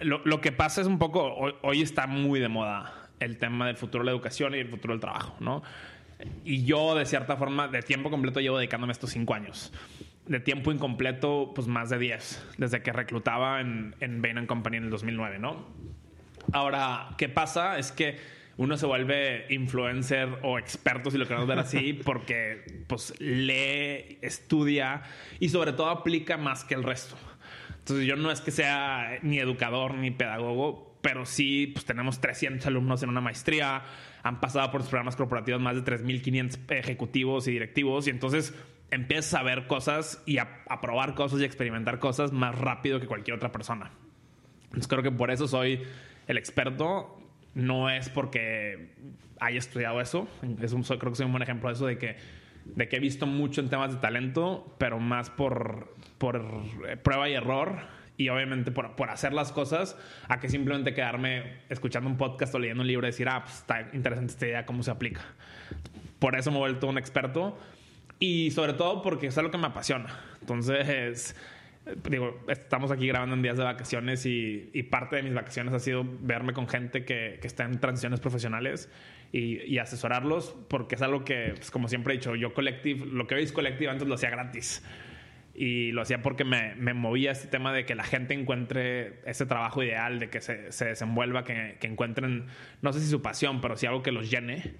lo, 0.00 0.40
que 0.40 0.52
pasa 0.52 0.80
es 0.80 0.86
un 0.86 0.98
poco, 0.98 1.34
hoy, 1.62 1.82
está 1.82 2.06
muy 2.06 2.40
de 2.40 2.48
moda 2.48 3.08
el 3.20 3.38
tema 3.38 3.66
del 3.66 3.76
futuro 3.76 4.02
de 4.02 4.06
la 4.06 4.12
educación 4.12 4.54
y 4.54 4.58
el 4.58 4.68
futuro 4.68 4.92
del 4.92 5.00
trabajo, 5.00 5.36
¿no? 5.40 5.62
Y 6.44 6.64
yo, 6.64 6.94
de 6.94 7.06
cierta 7.06 7.36
forma, 7.36 7.68
de 7.68 7.82
tiempo 7.82 8.10
completo 8.10 8.40
llevo 8.40 8.58
dedicándome 8.58 8.92
estos 8.92 9.10
cinco 9.10 9.34
años. 9.34 9.72
De 10.26 10.40
tiempo 10.40 10.72
incompleto, 10.72 11.52
pues 11.54 11.66
más 11.66 11.90
de 11.90 11.98
diez, 11.98 12.44
desde 12.56 12.82
que 12.82 12.92
reclutaba 12.92 13.60
en, 13.60 13.94
en 14.00 14.22
Bain 14.22 14.46
Company 14.46 14.78
en 14.78 14.84
el 14.84 14.90
2009, 14.90 15.38
¿no? 15.38 15.66
Ahora, 16.52 17.10
¿qué 17.18 17.28
pasa? 17.28 17.78
Es 17.78 17.92
que 17.92 18.18
uno 18.56 18.76
se 18.76 18.86
vuelve 18.86 19.46
influencer 19.50 20.28
o 20.42 20.58
experto, 20.58 21.10
si 21.10 21.18
lo 21.18 21.26
queremos 21.26 21.48
ver 21.48 21.58
así, 21.58 21.92
porque 22.04 22.84
pues 22.86 23.14
lee, 23.20 24.18
estudia 24.22 25.02
y 25.40 25.48
sobre 25.48 25.72
todo 25.72 25.88
aplica 25.88 26.36
más 26.36 26.64
que 26.64 26.74
el 26.74 26.82
resto. 26.82 27.16
Entonces 27.84 28.06
yo 28.06 28.16
no 28.16 28.30
es 28.30 28.40
que 28.40 28.50
sea 28.50 29.18
ni 29.20 29.38
educador 29.38 29.92
ni 29.92 30.10
pedagogo, 30.10 30.96
pero 31.02 31.26
sí 31.26 31.66
pues 31.66 31.84
tenemos 31.84 32.18
300 32.18 32.66
alumnos 32.66 33.02
en 33.02 33.10
una 33.10 33.20
maestría, 33.20 33.82
han 34.22 34.40
pasado 34.40 34.70
por 34.70 34.80
los 34.80 34.88
programas 34.88 35.16
corporativos 35.16 35.60
más 35.60 35.76
de 35.76 35.82
3.500 35.82 36.60
ejecutivos 36.78 37.46
y 37.46 37.52
directivos 37.52 38.06
y 38.06 38.10
entonces 38.10 38.54
empiezas 38.90 39.34
a 39.34 39.42
ver 39.42 39.66
cosas 39.66 40.22
y 40.24 40.38
a, 40.38 40.64
probar 40.80 41.14
cosas 41.14 41.42
y 41.42 41.44
experimentar 41.44 41.98
cosas 41.98 42.32
más 42.32 42.58
rápido 42.58 43.00
que 43.00 43.06
cualquier 43.06 43.36
otra 43.36 43.52
persona. 43.52 43.90
Entonces 44.64 44.88
creo 44.88 45.02
que 45.02 45.10
por 45.10 45.30
eso 45.30 45.46
soy 45.46 45.82
el 46.26 46.38
experto. 46.38 47.20
No 47.52 47.90
es 47.90 48.08
porque 48.08 48.94
haya 49.40 49.58
estudiado 49.58 50.00
eso. 50.00 50.26
Es 50.62 50.72
un, 50.72 50.84
creo 50.84 51.12
que 51.12 51.16
soy 51.16 51.26
un 51.26 51.32
buen 51.32 51.42
ejemplo 51.42 51.68
de 51.68 51.74
eso 51.74 51.86
de 51.86 51.98
que 51.98 52.16
de 52.64 52.88
que 52.88 52.96
he 52.96 53.00
visto 53.00 53.26
mucho 53.26 53.60
en 53.60 53.68
temas 53.68 53.92
de 53.92 54.00
talento, 54.00 54.74
pero 54.78 54.98
más 54.98 55.30
por, 55.30 55.93
por 56.18 56.44
eh, 56.88 56.96
prueba 56.96 57.28
y 57.28 57.34
error 57.34 57.78
y 58.16 58.28
obviamente 58.28 58.70
por, 58.70 58.94
por, 58.94 59.10
hacer 59.10 59.32
las 59.32 59.52
cosas 59.52 59.96
a 60.28 60.38
que 60.38 60.48
simplemente 60.48 60.94
quedarme 60.94 61.58
escuchando 61.68 62.08
un 62.08 62.16
podcast 62.16 62.54
o 62.54 62.58
leyendo 62.58 62.82
un 62.82 62.86
libro 62.86 63.06
y 63.06 63.10
decir, 63.10 63.28
ah, 63.28 63.42
pues 63.44 63.56
está 63.56 63.88
interesante 63.92 64.32
esta 64.32 64.46
idea, 64.46 64.66
cómo 64.66 64.82
se 64.82 64.90
aplica. 64.90 65.22
Por 66.18 66.36
eso 66.36 66.50
me 66.50 66.58
he 66.58 66.60
vuelto 66.60 66.86
un 66.86 66.98
experto 66.98 67.58
y 68.18 68.50
sobre 68.52 68.74
todo 68.74 69.02
porque 69.02 69.26
es 69.26 69.38
algo 69.38 69.50
que 69.50 69.58
me 69.58 69.66
apasiona. 69.66 70.20
Entonces, 70.40 71.34
digo, 72.08 72.40
estamos 72.48 72.90
aquí 72.90 73.06
grabando 73.08 73.34
en 73.34 73.42
días 73.42 73.56
de 73.56 73.64
vacaciones 73.64 74.24
y, 74.26 74.70
y 74.72 74.84
parte 74.84 75.16
de 75.16 75.22
mis 75.24 75.34
vacaciones 75.34 75.74
ha 75.74 75.80
sido 75.80 76.04
verme 76.20 76.52
con 76.52 76.68
gente 76.68 77.04
que, 77.04 77.38
que 77.40 77.46
está 77.46 77.64
en 77.64 77.80
transiciones 77.80 78.20
profesionales 78.20 78.88
y, 79.36 79.78
asesorarlos, 79.78 80.54
porque 80.68 80.94
es 80.94 81.02
algo 81.02 81.24
que, 81.24 81.54
pues, 81.56 81.72
como 81.72 81.88
siempre 81.88 82.14
he 82.14 82.18
dicho, 82.18 82.36
yo 82.36 82.54
Collective, 82.54 83.04
lo 83.06 83.26
que 83.26 83.42
es 83.42 83.50
Collective 83.50 83.90
antes 83.90 84.06
lo 84.06 84.14
hacía 84.14 84.30
gratis. 84.30 84.84
Y 85.54 85.92
lo 85.92 86.02
hacía 86.02 86.20
porque 86.20 86.44
me, 86.44 86.74
me, 86.74 86.94
movía 86.94 87.30
este 87.30 87.46
tema 87.46 87.72
de 87.72 87.84
que 87.84 87.94
la 87.94 88.02
gente 88.02 88.34
encuentre 88.34 89.20
ese 89.24 89.46
trabajo 89.46 89.82
ideal, 89.82 90.18
de 90.18 90.28
que 90.28 90.40
se, 90.40 90.72
se 90.72 90.86
desenvuelva, 90.86 91.44
que, 91.44 91.76
que, 91.80 91.86
encuentren, 91.86 92.46
no 92.82 92.92
sé 92.92 93.00
si 93.00 93.06
su 93.06 93.22
pasión, 93.22 93.60
pero 93.60 93.76
sí 93.76 93.86
algo 93.86 94.02
que 94.02 94.10
los 94.10 94.30
llene. 94.30 94.74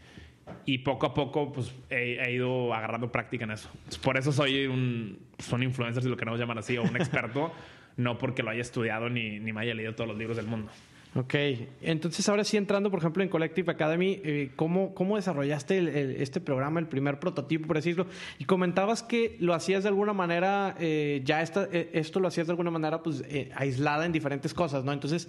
Y 0.67 0.79
poco 0.79 1.07
a 1.07 1.15
poco, 1.15 1.53
pues 1.53 1.75
he, 1.91 2.19
he 2.21 2.33
ido 2.33 2.75
agarrando 2.75 3.11
práctica 3.13 3.45
en 3.45 3.53
eso. 3.53 3.71
Por 4.03 4.17
eso 4.17 4.33
soy 4.33 4.67
un, 4.67 5.21
son 5.39 5.63
influencer, 5.63 6.03
si 6.03 6.09
lo 6.09 6.17
queremos 6.17 6.41
llamar 6.41 6.59
así, 6.59 6.77
o 6.77 6.83
un 6.83 6.97
experto, 6.97 7.53
no 7.97 8.19
porque 8.19 8.43
lo 8.43 8.51
haya 8.51 8.61
estudiado 8.61 9.09
ni, 9.09 9.39
ni 9.39 9.53
me 9.53 9.61
haya 9.61 9.75
leído 9.75 9.95
todos 9.95 10.09
los 10.09 10.19
libros 10.19 10.37
del 10.37 10.47
mundo. 10.47 10.71
Ok, 11.17 11.35
entonces 11.81 12.29
ahora 12.29 12.43
sí 12.43 12.57
entrando, 12.57 12.91
por 12.91 12.99
ejemplo, 12.99 13.23
en 13.23 13.29
Collective 13.29 13.71
Academy, 13.71 14.21
eh, 14.25 14.51
¿cómo, 14.57 14.95
¿cómo, 14.95 15.15
desarrollaste 15.15 15.79
el, 15.79 15.89
el, 15.89 16.11
este 16.17 16.41
programa, 16.41 16.81
el 16.81 16.89
primer 16.89 17.21
prototipo, 17.21 17.69
por 17.69 17.77
decirlo? 17.77 18.07
Y 18.41 18.47
comentabas 18.47 19.05
que 19.05 19.37
lo 19.39 19.55
hacías 19.55 19.85
de 19.85 19.91
alguna 19.91 20.13
manera, 20.13 20.75
eh, 20.81 21.23
ya 21.25 21.41
esta, 21.41 21.69
eh, 21.71 21.91
esto 21.93 22.19
lo 22.19 22.27
hacías 22.27 22.49
de 22.49 22.53
alguna 22.53 22.73
manera 22.73 23.01
pues 23.03 23.23
eh, 23.29 23.51
aislada 23.55 24.07
en 24.07 24.13
diferentes 24.13 24.53
cosas, 24.55 24.85
¿no? 24.85 24.93
Entonces, 24.93 25.29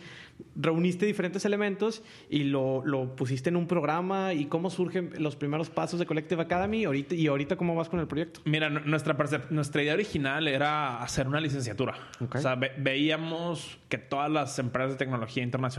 reuniste 0.55 1.05
diferentes 1.05 1.45
elementos 1.45 2.01
y 2.31 2.45
lo, 2.45 2.83
lo, 2.83 3.15
pusiste 3.15 3.49
en 3.49 3.55
un 3.55 3.67
programa 3.67 4.33
y 4.33 4.45
cómo 4.45 4.71
surgen 4.71 5.11
los 5.19 5.35
primeros 5.35 5.69
pasos 5.69 5.99
de 5.99 6.07
Collective 6.07 6.41
Academy 6.41 6.79
y 6.79 6.85
ahorita, 6.85 7.13
y 7.13 7.27
ahorita 7.27 7.57
cómo 7.57 7.75
vas 7.75 7.89
con 7.89 7.99
el 7.99 8.07
proyecto. 8.07 8.41
Mira, 8.45 8.71
nuestra, 8.71 9.15
nuestra 9.51 9.83
idea 9.83 9.93
original 9.93 10.47
era 10.47 11.03
hacer 11.03 11.27
una 11.27 11.39
licenciatura. 11.39 11.95
Okay. 12.19 12.39
O 12.39 12.41
sea, 12.41 12.55
ve, 12.55 12.71
veíamos 12.77 13.77
que 13.87 13.99
todas 13.99 14.31
las 14.31 14.57
empresas 14.57 14.93
de 14.93 14.97
tecnología 14.97 15.43
internacional 15.43 15.74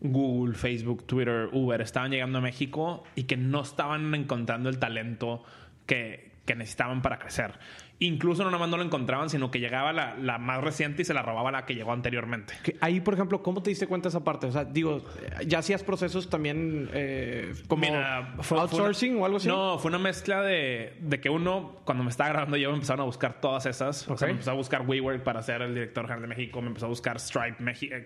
Google, 0.00 0.54
Facebook, 0.54 1.06
Twitter, 1.06 1.48
Uber 1.52 1.80
estaban 1.80 2.10
llegando 2.10 2.38
a 2.38 2.40
México 2.40 3.04
y 3.14 3.24
que 3.24 3.36
no 3.36 3.62
estaban 3.62 4.14
encontrando 4.14 4.68
el 4.68 4.78
talento 4.78 5.42
que, 5.86 6.32
que 6.44 6.54
necesitaban 6.54 7.02
para 7.02 7.18
crecer. 7.18 7.54
Incluso 7.98 8.44
no 8.44 8.50
nomás 8.50 8.68
no 8.68 8.76
lo 8.76 8.82
encontraban, 8.82 9.30
sino 9.30 9.50
que 9.50 9.58
llegaba 9.58 9.90
la, 9.92 10.14
la, 10.16 10.36
más 10.36 10.62
reciente 10.62 11.00
y 11.00 11.04
se 11.06 11.14
la 11.14 11.22
robaba 11.22 11.50
la 11.50 11.64
que 11.64 11.74
llegó 11.74 11.92
anteriormente. 11.92 12.52
Ahí, 12.80 13.00
por 13.00 13.14
ejemplo, 13.14 13.42
¿cómo 13.42 13.62
te 13.62 13.70
diste 13.70 13.86
cuenta 13.86 14.08
de 14.08 14.10
esa 14.10 14.22
parte? 14.22 14.46
O 14.46 14.52
sea, 14.52 14.66
digo, 14.66 15.02
¿ya 15.46 15.60
hacías 15.60 15.82
procesos 15.82 16.28
también 16.28 16.90
eh, 16.92 17.54
como 17.68 17.80
Mira, 17.80 18.34
fue, 18.40 18.60
outsourcing 18.60 19.12
fue 19.12 19.22
o 19.22 19.24
algo 19.24 19.36
así? 19.38 19.48
No, 19.48 19.78
fue 19.78 19.88
una 19.88 19.98
mezcla 19.98 20.42
de, 20.42 20.98
de, 21.00 21.20
que 21.20 21.30
uno, 21.30 21.76
cuando 21.84 22.04
me 22.04 22.10
estaba 22.10 22.28
grabando 22.28 22.58
yo, 22.58 22.68
me 22.68 22.74
empezaron 22.74 23.00
a 23.00 23.04
buscar 23.04 23.40
todas 23.40 23.64
esas. 23.64 24.02
Okay. 24.02 24.14
O 24.14 24.18
sea, 24.18 24.26
me 24.26 24.32
empezó 24.32 24.50
a 24.50 24.54
buscar 24.54 24.82
WeWork 24.86 25.22
para 25.22 25.40
ser 25.40 25.62
el 25.62 25.72
director 25.72 26.04
general 26.04 26.20
de 26.20 26.28
México, 26.28 26.60
me 26.60 26.68
empezó 26.68 26.86
a 26.86 26.90
buscar 26.90 27.18
Stripe 27.18 27.56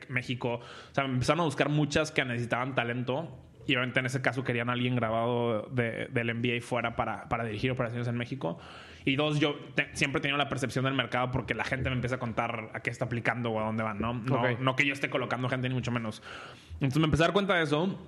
México. 0.09 0.61
O 0.61 0.95
sea, 0.95 1.05
me 1.05 1.15
empezaron 1.15 1.41
a 1.41 1.45
buscar 1.45 1.69
muchas 1.69 2.13
que 2.13 2.25
necesitaban 2.25 2.77
talento 2.77 3.29
y 3.67 3.75
obviamente 3.75 4.01
en 4.01 4.07
ese 4.07 4.23
caso 4.23 4.45
querían 4.45 4.69
a 4.69 4.73
alguien 4.73 4.97
grabado 4.97 5.63
de, 5.71 6.09
del 6.13 6.35
MBA 6.35 6.61
fuera 6.61 6.97
para, 6.97 7.29
para 7.29 7.45
dirigir 7.45 7.71
operaciones 7.71 8.09
en 8.09 8.17
México. 8.17 8.59
Y 9.05 9.17
dos, 9.17 9.41
yo 9.41 9.55
te, 9.75 9.89
siempre 9.95 10.19
he 10.19 10.23
tenido 10.23 10.37
la 10.37 10.49
percepción 10.49 10.85
del 10.85 10.95
mercado 10.95 11.31
porque 11.31 11.55
la 11.55 11.65
gente 11.65 11.89
me 11.89 11.97
empieza 11.97 12.17
a 12.17 12.19
contar 12.19 12.71
a 12.75 12.81
qué 12.81 12.91
está 12.91 13.07
aplicando 13.07 13.51
o 13.51 13.61
a 13.61 13.65
dónde 13.65 13.83
van, 13.83 13.99
¿no? 13.99 14.15
No, 14.15 14.41
okay. 14.41 14.57
no 14.61 14.77
que 14.77 14.85
yo 14.85 14.93
esté 14.93 15.09
colocando 15.09 15.49
gente 15.49 15.69
ni 15.69 15.75
mucho 15.75 15.91
menos. 15.91 16.23
Entonces 16.75 16.99
me 16.99 17.07
empecé 17.07 17.23
a 17.25 17.27
dar 17.27 17.33
cuenta 17.33 17.55
de 17.55 17.65
eso. 17.65 17.99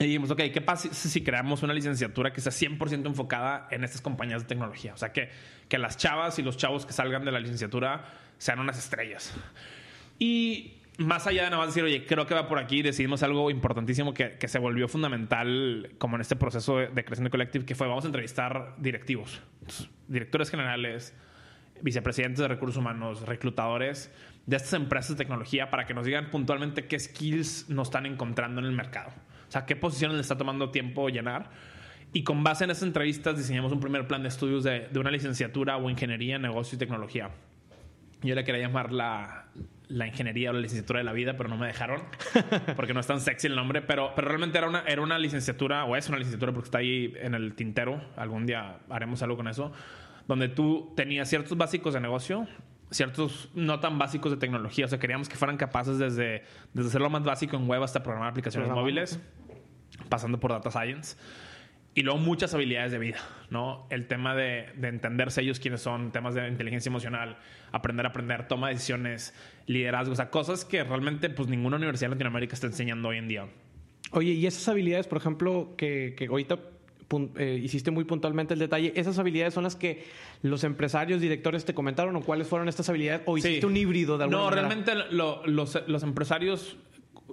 Y 0.00 0.04
dijimos, 0.04 0.30
ok, 0.30 0.42
¿qué 0.52 0.60
pasa 0.60 0.92
si 0.92 1.24
creamos 1.24 1.62
una 1.64 1.74
licenciatura 1.74 2.32
que 2.32 2.40
sea 2.40 2.52
100% 2.52 3.06
enfocada 3.06 3.66
en 3.70 3.82
estas 3.82 4.00
compañías 4.00 4.42
de 4.42 4.48
tecnología? 4.48 4.94
O 4.94 4.96
sea, 4.96 5.12
que, 5.12 5.28
que 5.68 5.76
las 5.76 5.96
chavas 5.96 6.38
y 6.38 6.42
los 6.42 6.56
chavos 6.56 6.86
que 6.86 6.92
salgan 6.92 7.24
de 7.24 7.32
la 7.32 7.40
licenciatura 7.40 8.04
sean 8.38 8.60
unas 8.60 8.78
estrellas. 8.78 9.34
Y 10.18 10.78
más 10.98 11.26
allá 11.28 11.44
de 11.44 11.50
nada 11.50 11.64
más 11.64 11.76
oye, 11.76 12.04
creo 12.06 12.26
que 12.26 12.34
va 12.34 12.48
por 12.48 12.58
aquí, 12.58 12.82
decidimos 12.82 13.22
algo 13.22 13.50
importantísimo 13.50 14.12
que, 14.12 14.32
que 14.32 14.48
se 14.48 14.58
volvió 14.58 14.88
fundamental 14.88 15.94
como 15.98 16.16
en 16.16 16.22
este 16.22 16.34
proceso 16.34 16.78
de, 16.78 16.88
de 16.88 17.04
creación 17.04 17.24
de 17.24 17.30
Collective, 17.30 17.64
que 17.64 17.74
fue 17.74 17.86
vamos 17.86 18.04
a 18.04 18.08
entrevistar 18.08 18.74
directivos, 18.78 19.40
directores 20.08 20.50
generales, 20.50 21.14
vicepresidentes 21.82 22.40
de 22.40 22.48
recursos 22.48 22.76
humanos, 22.76 23.22
reclutadores 23.22 24.12
de 24.46 24.56
estas 24.56 24.72
empresas 24.72 25.10
de 25.10 25.16
tecnología 25.16 25.70
para 25.70 25.86
que 25.86 25.94
nos 25.94 26.04
digan 26.04 26.30
puntualmente 26.30 26.86
qué 26.86 26.98
skills 26.98 27.68
nos 27.68 27.88
están 27.88 28.04
encontrando 28.04 28.60
en 28.60 28.66
el 28.66 28.72
mercado. 28.72 29.10
O 29.48 29.52
sea, 29.52 29.66
qué 29.66 29.76
posiciones 29.76 30.16
le 30.16 30.22
está 30.22 30.36
tomando 30.36 30.70
tiempo 30.70 31.08
llenar. 31.08 31.50
Y 32.12 32.24
con 32.24 32.42
base 32.42 32.64
en 32.64 32.70
esas 32.70 32.84
entrevistas 32.84 33.36
diseñamos 33.36 33.70
un 33.72 33.80
primer 33.80 34.08
plan 34.08 34.22
de 34.22 34.28
estudios 34.28 34.64
de, 34.64 34.88
de 34.88 34.98
una 34.98 35.10
licenciatura 35.10 35.76
o 35.76 35.88
ingeniería, 35.90 36.38
negocio 36.38 36.76
y 36.76 36.78
tecnología. 36.78 37.30
Yo 38.22 38.34
le 38.34 38.42
quería 38.42 38.62
llamar 38.66 38.90
la, 38.90 39.48
la 39.88 40.06
ingeniería 40.06 40.50
o 40.50 40.52
la 40.52 40.60
licenciatura 40.60 40.98
de 40.98 41.04
la 41.04 41.12
vida, 41.12 41.36
pero 41.36 41.48
no 41.48 41.56
me 41.56 41.66
dejaron 41.66 42.02
porque 42.76 42.94
no 42.94 43.00
es 43.00 43.06
tan 43.06 43.20
sexy 43.20 43.46
el 43.46 43.56
nombre. 43.56 43.82
Pero, 43.82 44.12
pero 44.14 44.28
realmente 44.28 44.58
era 44.58 44.68
una, 44.68 44.80
era 44.80 45.00
una 45.02 45.18
licenciatura, 45.18 45.84
o 45.84 45.96
es 45.96 46.08
una 46.08 46.18
licenciatura 46.18 46.52
porque 46.52 46.66
está 46.66 46.78
ahí 46.78 47.14
en 47.20 47.34
el 47.34 47.54
tintero. 47.54 48.00
Algún 48.16 48.46
día 48.46 48.78
haremos 48.90 49.22
algo 49.22 49.36
con 49.36 49.48
eso. 49.48 49.72
Donde 50.26 50.48
tú 50.48 50.92
tenías 50.94 51.28
ciertos 51.28 51.56
básicos 51.56 51.94
de 51.94 52.00
negocio, 52.00 52.46
ciertos 52.90 53.50
no 53.54 53.80
tan 53.80 53.98
básicos 53.98 54.30
de 54.30 54.36
tecnología. 54.36 54.84
O 54.84 54.88
sea, 54.88 54.98
queríamos 54.98 55.28
que 55.28 55.36
fueran 55.36 55.56
capaces 55.56 55.98
desde, 55.98 56.42
desde 56.74 56.88
hacer 56.88 57.00
lo 57.00 57.10
más 57.10 57.24
básico 57.24 57.56
en 57.56 57.66
web 57.66 57.82
hasta 57.82 58.02
programar 58.02 58.30
aplicaciones 58.30 58.70
móviles, 58.70 59.20
pasando 60.10 60.38
por 60.38 60.52
data 60.52 60.70
science. 60.70 61.16
Y 61.94 62.02
luego 62.02 62.18
muchas 62.20 62.54
habilidades 62.54 62.92
de 62.92 62.98
vida, 62.98 63.18
¿no? 63.50 63.86
El 63.90 64.06
tema 64.06 64.34
de, 64.34 64.68
de, 64.76 64.88
entenderse 64.88 65.40
ellos 65.40 65.58
quiénes 65.58 65.80
son, 65.80 66.12
temas 66.12 66.34
de 66.34 66.46
inteligencia 66.46 66.90
emocional, 66.90 67.38
aprender 67.72 68.06
a 68.06 68.10
aprender, 68.10 68.48
toma 68.48 68.68
de 68.68 68.74
decisiones, 68.74 69.34
liderazgo, 69.66 70.12
o 70.12 70.16
sea, 70.16 70.30
cosas 70.30 70.64
que 70.64 70.82
realmente 70.84 71.30
pues 71.30 71.48
ninguna 71.48 71.76
universidad 71.76 72.06
en 72.06 72.12
Latinoamérica 72.12 72.54
está 72.54 72.66
enseñando 72.66 73.08
hoy 73.08 73.18
en 73.18 73.28
día. 73.28 73.46
Oye, 74.12 74.32
y 74.32 74.46
esas 74.46 74.66
habilidades, 74.68 75.06
por 75.06 75.18
ejemplo, 75.18 75.74
que, 75.76 76.14
que 76.16 76.26
ahorita 76.26 76.58
eh, 77.36 77.60
hiciste 77.62 77.90
muy 77.90 78.04
puntualmente 78.04 78.54
el 78.54 78.60
detalle, 78.60 78.92
¿esas 78.96 79.18
habilidades 79.18 79.54
son 79.54 79.64
las 79.64 79.76
que 79.76 80.04
los 80.42 80.64
empresarios, 80.64 81.20
directores 81.20 81.64
te 81.64 81.74
comentaron 81.74 82.14
o 82.16 82.20
cuáles 82.22 82.46
fueron 82.48 82.68
estas 82.68 82.88
habilidades? 82.88 83.22
¿O 83.26 83.36
hiciste 83.38 83.60
sí. 83.60 83.66
un 83.66 83.76
híbrido 83.76 84.18
de 84.18 84.24
alguna 84.24 84.38
No, 84.38 84.44
manera? 84.50 84.68
realmente 84.68 84.94
lo, 85.14 85.46
los, 85.46 85.78
los 85.86 86.02
empresarios 86.02 86.76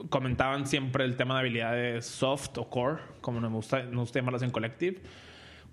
comentaban 0.10 0.68
siempre 0.68 1.06
el 1.06 1.16
tema 1.16 1.36
de 1.36 1.40
habilidades 1.42 2.06
soft 2.06 2.58
o 2.58 2.70
core, 2.70 3.00
como 3.22 3.40
nos 3.40 3.52
gusta, 3.52 3.84
nos 3.84 4.02
gusta 4.02 4.20
llamarlas 4.20 4.44
en 4.44 4.52
Collective. 4.52 4.98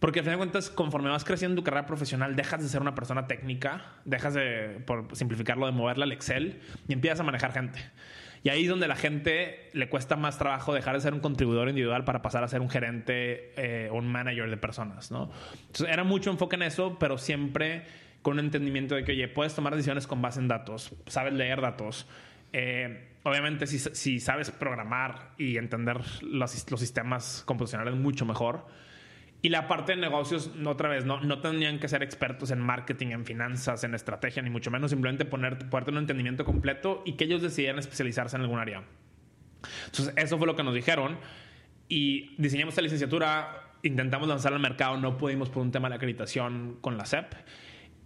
Porque 0.02 0.18
al 0.18 0.24
final 0.24 0.36
de 0.36 0.38
cuentas, 0.38 0.68
conforme 0.68 1.10
vas 1.10 1.22
creciendo 1.22 1.52
en 1.52 1.56
tu 1.58 1.62
carrera 1.62 1.86
profesional, 1.86 2.34
dejas 2.34 2.60
de 2.60 2.68
ser 2.68 2.80
una 2.80 2.92
persona 2.92 3.28
técnica, 3.28 3.84
dejas 4.04 4.34
de, 4.34 4.82
por 4.84 5.14
simplificarlo, 5.14 5.64
de 5.64 5.70
moverla 5.70 6.06
al 6.06 6.10
Excel 6.10 6.60
y 6.88 6.92
empiezas 6.92 7.20
a 7.20 7.22
manejar 7.22 7.52
gente. 7.52 7.78
Y 8.42 8.48
ahí 8.48 8.64
es 8.64 8.68
donde 8.68 8.88
la 8.88 8.96
gente 8.96 9.70
le 9.74 9.88
cuesta 9.88 10.16
más 10.16 10.38
trabajo 10.38 10.74
dejar 10.74 10.96
de 10.96 11.02
ser 11.02 11.14
un 11.14 11.20
contribuidor 11.20 11.68
individual 11.68 12.02
para 12.02 12.20
pasar 12.20 12.42
a 12.42 12.48
ser 12.48 12.62
un 12.62 12.68
gerente 12.68 13.52
eh, 13.56 13.90
o 13.92 13.94
un 13.94 14.10
manager 14.10 14.50
de 14.50 14.56
personas, 14.56 15.12
¿no? 15.12 15.30
Entonces 15.68 15.86
era 15.88 16.02
mucho 16.02 16.32
enfoque 16.32 16.56
en 16.56 16.62
eso, 16.62 16.98
pero 16.98 17.16
siempre 17.16 17.84
con 18.22 18.32
un 18.32 18.40
entendimiento 18.40 18.96
de 18.96 19.04
que, 19.04 19.12
oye, 19.12 19.28
puedes 19.28 19.54
tomar 19.54 19.76
decisiones 19.76 20.08
con 20.08 20.20
base 20.20 20.40
en 20.40 20.48
datos, 20.48 20.96
sabes 21.06 21.32
leer 21.32 21.60
datos. 21.60 22.08
Eh, 22.52 23.08
obviamente, 23.22 23.68
si, 23.68 23.78
si, 23.78 24.18
sabes 24.18 24.50
programar 24.50 25.30
y 25.38 25.58
entender 25.58 26.00
los, 26.22 26.68
los 26.72 26.80
sistemas 26.80 27.44
computacionales 27.46 27.94
mucho 27.94 28.26
mejor. 28.26 28.66
Y 29.44 29.48
la 29.48 29.66
parte 29.66 29.96
de 29.96 30.00
negocios, 30.00 30.52
otra 30.64 30.88
vez, 30.88 31.04
no, 31.04 31.20
no 31.20 31.40
tenían 31.40 31.80
que 31.80 31.88
ser 31.88 32.04
expertos 32.04 32.52
en 32.52 32.60
marketing, 32.60 33.08
en 33.08 33.26
finanzas, 33.26 33.82
en 33.82 33.92
estrategia, 33.92 34.40
ni 34.40 34.50
mucho 34.50 34.70
menos 34.70 34.92
simplemente 34.92 35.24
poner, 35.24 35.68
poder 35.68 35.84
tener 35.84 35.98
un 35.98 36.04
entendimiento 36.04 36.44
completo 36.44 37.02
y 37.04 37.14
que 37.14 37.24
ellos 37.24 37.42
decidieran 37.42 37.80
especializarse 37.80 38.36
en 38.36 38.42
algún 38.42 38.60
área. 38.60 38.84
Entonces, 39.86 40.14
eso 40.16 40.38
fue 40.38 40.46
lo 40.46 40.54
que 40.54 40.62
nos 40.62 40.74
dijeron. 40.74 41.18
Y 41.88 42.36
diseñamos 42.40 42.72
esta 42.72 42.82
licenciatura, 42.82 43.72
intentamos 43.82 44.28
lanzarla 44.28 44.56
al 44.56 44.62
mercado, 44.62 44.96
no 44.96 45.18
pudimos 45.18 45.50
por 45.50 45.62
un 45.62 45.72
tema 45.72 45.88
de 45.88 45.96
acreditación 45.96 46.78
con 46.80 46.96
la 46.96 47.04
CEP. 47.04 47.34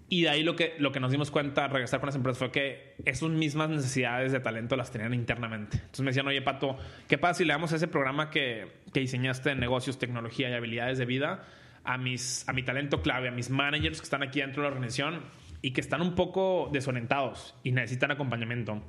Y 0.08 0.22
de 0.22 0.28
ahí 0.28 0.44
lo 0.44 0.54
que, 0.54 0.74
lo 0.78 0.92
que 0.92 1.00
nos 1.00 1.10
dimos 1.10 1.32
cuenta 1.32 1.64
al 1.64 1.70
regresar 1.70 1.98
con 1.98 2.06
las 2.06 2.14
empresas 2.14 2.38
fue 2.38 2.52
que 2.52 2.94
esas 3.04 3.28
mismas 3.28 3.70
necesidades 3.70 4.30
de 4.30 4.38
talento 4.38 4.76
las 4.76 4.92
tenían 4.92 5.14
internamente. 5.14 5.78
Entonces 5.78 6.00
me 6.00 6.10
decían, 6.10 6.28
oye, 6.28 6.42
Pato, 6.42 6.78
¿qué 7.08 7.18
pasa 7.18 7.38
si 7.38 7.44
le 7.44 7.52
damos 7.52 7.72
ese 7.72 7.88
programa 7.88 8.30
que, 8.30 8.68
que 8.92 9.00
diseñaste 9.00 9.50
en 9.50 9.58
negocios, 9.58 9.98
tecnología 9.98 10.48
y 10.48 10.52
habilidades 10.52 10.98
de 10.98 11.06
vida 11.06 11.44
a, 11.82 11.98
mis, 11.98 12.48
a 12.48 12.52
mi 12.52 12.62
talento 12.62 13.02
clave, 13.02 13.28
a 13.28 13.32
mis 13.32 13.50
managers 13.50 13.98
que 13.98 14.04
están 14.04 14.22
aquí 14.22 14.40
dentro 14.40 14.62
de 14.62 14.68
la 14.68 14.74
organización 14.74 15.22
y 15.60 15.72
que 15.72 15.80
están 15.80 16.02
un 16.02 16.14
poco 16.14 16.70
desorientados 16.72 17.56
y 17.64 17.72
necesitan 17.72 18.12
acompañamiento? 18.12 18.80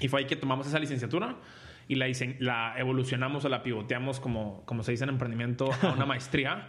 Y 0.00 0.08
fue 0.08 0.20
ahí 0.20 0.26
que 0.26 0.36
tomamos 0.36 0.66
esa 0.66 0.80
licenciatura 0.80 1.36
y 1.86 1.94
la, 1.94 2.06
la 2.40 2.74
evolucionamos 2.78 3.44
o 3.44 3.48
la 3.48 3.62
pivoteamos, 3.62 4.18
como, 4.18 4.64
como 4.64 4.82
se 4.82 4.90
dice 4.90 5.04
en 5.04 5.10
emprendimiento, 5.10 5.70
a 5.82 5.92
una 5.92 6.06
maestría. 6.06 6.68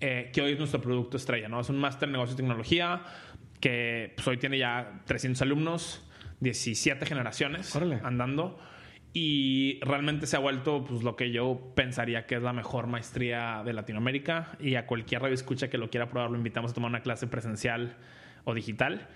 Eh, 0.00 0.30
que 0.32 0.42
hoy 0.42 0.52
es 0.52 0.58
nuestro 0.58 0.80
producto 0.80 1.16
estrella, 1.16 1.48
¿no? 1.48 1.60
Es 1.60 1.70
un 1.70 1.78
máster 1.78 2.08
en 2.08 2.12
negocio 2.12 2.34
y 2.34 2.36
tecnología 2.36 3.02
que 3.60 4.12
pues, 4.14 4.28
hoy 4.28 4.36
tiene 4.36 4.58
ya 4.58 5.00
300 5.06 5.40
alumnos, 5.40 6.04
17 6.40 7.06
generaciones 7.06 7.74
Órale. 7.74 8.00
andando 8.02 8.58
y 9.14 9.80
realmente 9.80 10.26
se 10.26 10.36
ha 10.36 10.40
vuelto 10.40 10.84
pues 10.84 11.02
lo 11.02 11.16
que 11.16 11.30
yo 11.30 11.72
pensaría 11.74 12.26
que 12.26 12.34
es 12.34 12.42
la 12.42 12.52
mejor 12.52 12.86
maestría 12.86 13.62
de 13.64 13.72
Latinoamérica 13.72 14.50
y 14.60 14.74
a 14.74 14.84
cualquier 14.84 15.22
radio 15.22 15.34
escucha 15.34 15.70
que 15.70 15.78
lo 15.78 15.88
quiera 15.88 16.10
probar 16.10 16.30
lo 16.30 16.36
invitamos 16.36 16.72
a 16.72 16.74
tomar 16.74 16.90
una 16.90 17.00
clase 17.00 17.26
presencial 17.26 17.96
o 18.44 18.52
digital. 18.52 19.08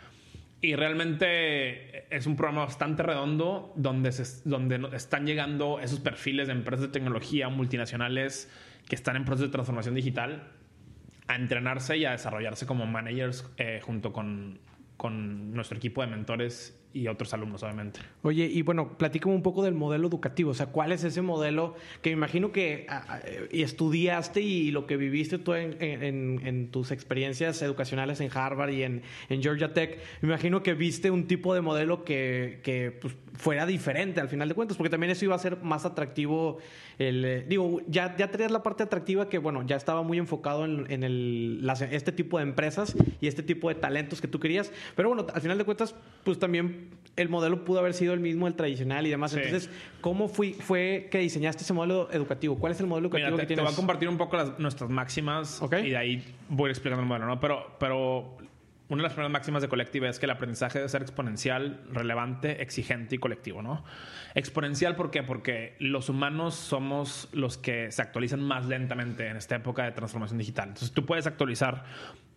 Y 0.62 0.76
realmente 0.76 2.14
es 2.14 2.26
un 2.26 2.36
programa 2.36 2.64
bastante 2.64 3.02
redondo 3.02 3.74
donde, 3.76 4.12
se, 4.12 4.48
donde 4.48 4.88
están 4.96 5.26
llegando 5.26 5.80
esos 5.80 6.00
perfiles 6.00 6.46
de 6.46 6.54
empresas 6.54 6.86
de 6.86 6.92
tecnología 6.92 7.50
multinacionales 7.50 8.50
que 8.88 8.94
están 8.94 9.16
en 9.16 9.26
proceso 9.26 9.46
de 9.46 9.52
transformación 9.52 9.94
digital 9.94 10.50
a 11.30 11.36
entrenarse 11.36 11.96
y 11.96 12.04
a 12.04 12.10
desarrollarse 12.10 12.66
como 12.66 12.86
managers 12.86 13.48
eh, 13.56 13.80
junto 13.82 14.12
con, 14.12 14.58
con 14.96 15.52
nuestro 15.52 15.78
equipo 15.78 16.00
de 16.00 16.08
mentores 16.08 16.79
y 16.92 17.06
otros 17.08 17.32
alumnos, 17.34 17.62
obviamente. 17.62 18.00
Oye, 18.22 18.46
y 18.46 18.62
bueno, 18.62 18.96
platícame 18.98 19.34
un 19.34 19.42
poco 19.42 19.62
del 19.62 19.74
modelo 19.74 20.08
educativo. 20.08 20.50
O 20.50 20.54
sea, 20.54 20.66
¿cuál 20.66 20.92
es 20.92 21.04
ese 21.04 21.22
modelo 21.22 21.74
que 22.02 22.10
me 22.10 22.14
imagino 22.14 22.52
que 22.52 22.86
estudiaste 23.50 24.40
y 24.40 24.70
lo 24.70 24.86
que 24.86 24.96
viviste 24.96 25.38
tú 25.38 25.54
en, 25.54 26.68
tus 26.70 26.90
experiencias 26.90 27.62
educacionales 27.62 28.20
en 28.20 28.30
Harvard 28.32 28.70
y 28.70 28.82
en, 28.82 29.02
Georgia 29.28 29.72
Tech? 29.72 30.00
Me 30.20 30.28
imagino 30.28 30.62
que 30.62 30.74
viste 30.74 31.10
un 31.10 31.26
tipo 31.26 31.54
de 31.54 31.60
modelo 31.60 32.04
que, 32.04 32.60
que 32.62 32.90
pues, 33.00 33.14
fuera 33.34 33.66
diferente 33.66 34.20
al 34.20 34.28
final 34.28 34.48
de 34.48 34.54
cuentas, 34.54 34.76
porque 34.76 34.90
también 34.90 35.10
eso 35.10 35.24
iba 35.24 35.34
a 35.34 35.38
ser 35.38 35.58
más 35.62 35.84
atractivo. 35.84 36.58
El, 36.98 37.24
eh, 37.24 37.44
digo, 37.48 37.80
ya, 37.88 38.14
ya 38.16 38.30
tenías 38.30 38.50
la 38.50 38.62
parte 38.62 38.82
atractiva 38.82 39.28
que, 39.28 39.38
bueno, 39.38 39.66
ya 39.66 39.76
estaba 39.76 40.02
muy 40.02 40.18
enfocado 40.18 40.64
en, 40.66 41.02
el, 41.02 41.66
este 41.90 42.12
tipo 42.12 42.36
de 42.38 42.44
empresas 42.44 42.94
y 43.20 43.26
este 43.26 43.42
tipo 43.42 43.68
de 43.68 43.74
talentos 43.76 44.20
que 44.20 44.28
tú 44.28 44.38
querías. 44.38 44.70
Pero 44.96 45.08
bueno, 45.08 45.26
al 45.32 45.40
final 45.40 45.56
de 45.56 45.64
cuentas, 45.64 45.94
pues 46.24 46.38
también 46.38 46.79
el 47.16 47.28
modelo 47.28 47.64
pudo 47.64 47.80
haber 47.80 47.94
sido 47.94 48.14
el 48.14 48.20
mismo, 48.20 48.46
el 48.46 48.54
tradicional 48.54 49.06
y 49.06 49.10
demás. 49.10 49.34
Entonces, 49.34 49.70
¿cómo 50.00 50.28
fui, 50.28 50.54
fue 50.54 51.08
que 51.10 51.18
diseñaste 51.18 51.64
ese 51.64 51.72
modelo 51.72 52.08
educativo? 52.12 52.58
¿Cuál 52.58 52.72
es 52.72 52.80
el 52.80 52.86
modelo 52.86 53.08
educativo 53.08 53.36
te, 53.36 53.42
que 53.42 53.46
tienes? 53.46 53.64
Te 53.64 53.66
voy 53.66 53.72
a 53.72 53.76
compartir 53.76 54.08
un 54.08 54.16
poco 54.16 54.36
las, 54.36 54.58
nuestras 54.58 54.90
máximas 54.90 55.60
y 55.82 55.90
de 55.90 55.96
ahí 55.96 56.24
voy 56.48 56.70
explicando 56.70 57.02
el 57.02 57.08
modelo, 57.08 57.26
¿no? 57.26 57.40
Pero, 57.40 57.76
pero 57.78 58.36
una 58.88 59.02
de 59.02 59.04
las 59.04 59.12
primeras 59.12 59.32
máximas 59.32 59.62
de 59.62 59.68
Collective 59.68 60.08
es 60.08 60.18
que 60.18 60.26
el 60.26 60.30
aprendizaje 60.30 60.78
debe 60.78 60.88
ser 60.88 61.02
exponencial, 61.02 61.80
relevante, 61.92 62.62
exigente 62.62 63.16
y 63.16 63.18
colectivo, 63.18 63.62
¿no? 63.62 63.84
Exponencial, 64.34 64.96
¿por 64.96 65.10
qué? 65.10 65.22
Porque 65.22 65.76
los 65.78 66.08
humanos 66.08 66.54
somos 66.54 67.28
los 67.32 67.56
que 67.56 67.92
se 67.92 68.02
actualizan 68.02 68.42
más 68.42 68.66
lentamente 68.66 69.28
en 69.28 69.36
esta 69.36 69.56
época 69.56 69.84
de 69.84 69.92
transformación 69.92 70.38
digital. 70.38 70.68
Entonces, 70.68 70.92
tú 70.92 71.06
puedes 71.06 71.26
actualizar 71.26 71.84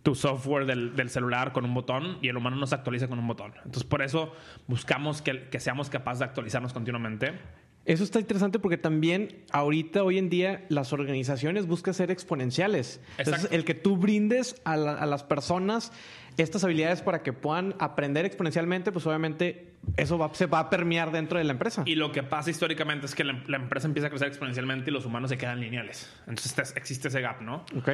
tu 0.04 0.16
software 0.16 0.66
del, 0.66 1.10
celular 1.10 1.54
con 1.54 1.64
un 1.64 1.74
botón 1.74 2.18
y 2.22 2.28
el 2.28 2.38
humano 2.38 2.58
no 2.58 2.68
se 2.68 2.76
actualiza 2.76 3.08
con 3.08 3.20
un 3.20 3.28
botón. 3.28 3.54
Entonces, 3.58 3.86
por 3.86 4.02
eso 4.02 4.34
buscamos 4.68 5.22
que, 5.22 5.48
que 5.50 5.60
seamos 5.60 5.90
capaces 5.90 6.20
de 6.20 6.26
actualizarnos 6.26 6.74
continuamente. 6.74 7.34
Eso 7.86 8.04
está 8.04 8.20
interesante 8.20 8.60
porque 8.60 8.78
también 8.78 9.44
ahorita, 9.52 10.04
hoy 10.04 10.18
en 10.18 10.30
día, 10.30 10.66
las 10.70 10.94
organizaciones 10.94 11.68
buscan 11.68 11.94
ser 11.94 12.12
exponenciales. 12.12 13.02
Entonces, 13.18 13.50
el 13.52 13.66
que 13.66 13.74
tú 13.74 13.98
brindes 13.98 14.62
a, 14.64 14.78
las 14.78 15.24
personas 15.24 15.92
estas 16.38 16.64
habilidades 16.64 17.02
para 17.02 17.24
que 17.24 17.32
puedan 17.32 17.76
aprender 17.80 18.26
exponencialmente, 18.26 18.92
pues 18.92 19.06
obviamente 19.06 19.74
eso 19.98 20.18
va, 20.18 20.34
se 20.34 20.48
va 20.48 20.60
a 20.60 20.70
permear 20.70 21.12
dentro 21.12 21.38
de 21.38 21.44
la 21.44 21.52
empresa. 21.52 21.84
Y 21.86 21.96
lo 21.96 22.12
que 22.12 22.24
pasa 22.24 22.50
históricamente 22.50 23.06
es 23.06 23.16
que 23.16 23.24
la, 23.24 23.44
la 23.48 23.58
empresa 23.58 23.88
empieza 23.88 24.08
a 24.08 24.10
crecer 24.10 24.30
exponencialmente 24.30 24.90
y 24.90 24.94
los 24.94 25.06
humanos 25.06 25.30
se 25.30 25.38
quedan 25.38 25.60
lineales. 25.60 26.12
Entonces 26.26 26.74
existe 26.76 27.10
ese 27.10 27.22
gap, 27.22 27.42
¿no? 27.42 27.66
Ok. 27.78 27.90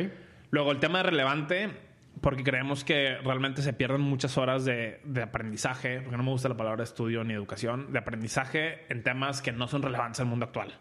Luego, 0.51 0.71
el 0.71 0.79
tema 0.79 0.99
de 0.99 1.03
relevante 1.03 1.88
porque 2.21 2.43
creemos 2.43 2.83
que 2.83 3.17
realmente 3.23 3.61
se 3.61 3.73
pierden 3.73 4.01
muchas 4.01 4.37
horas 4.37 4.65
de, 4.65 4.99
de, 5.03 5.21
aprendizaje, 5.21 6.01
porque 6.01 6.17
no 6.17 6.23
me 6.23 6.31
gusta 6.31 6.49
la 6.49 6.57
palabra 6.57 6.83
estudio 6.83 7.23
ni 7.23 7.33
educación, 7.33 7.91
de 7.93 7.99
aprendizaje 7.99 8.85
en 8.89 9.03
temas 9.03 9.41
que 9.41 9.51
no 9.51 9.67
son 9.67 9.81
relevantes 9.81 10.19
al 10.19 10.25
mundo 10.25 10.45
actual. 10.45 10.73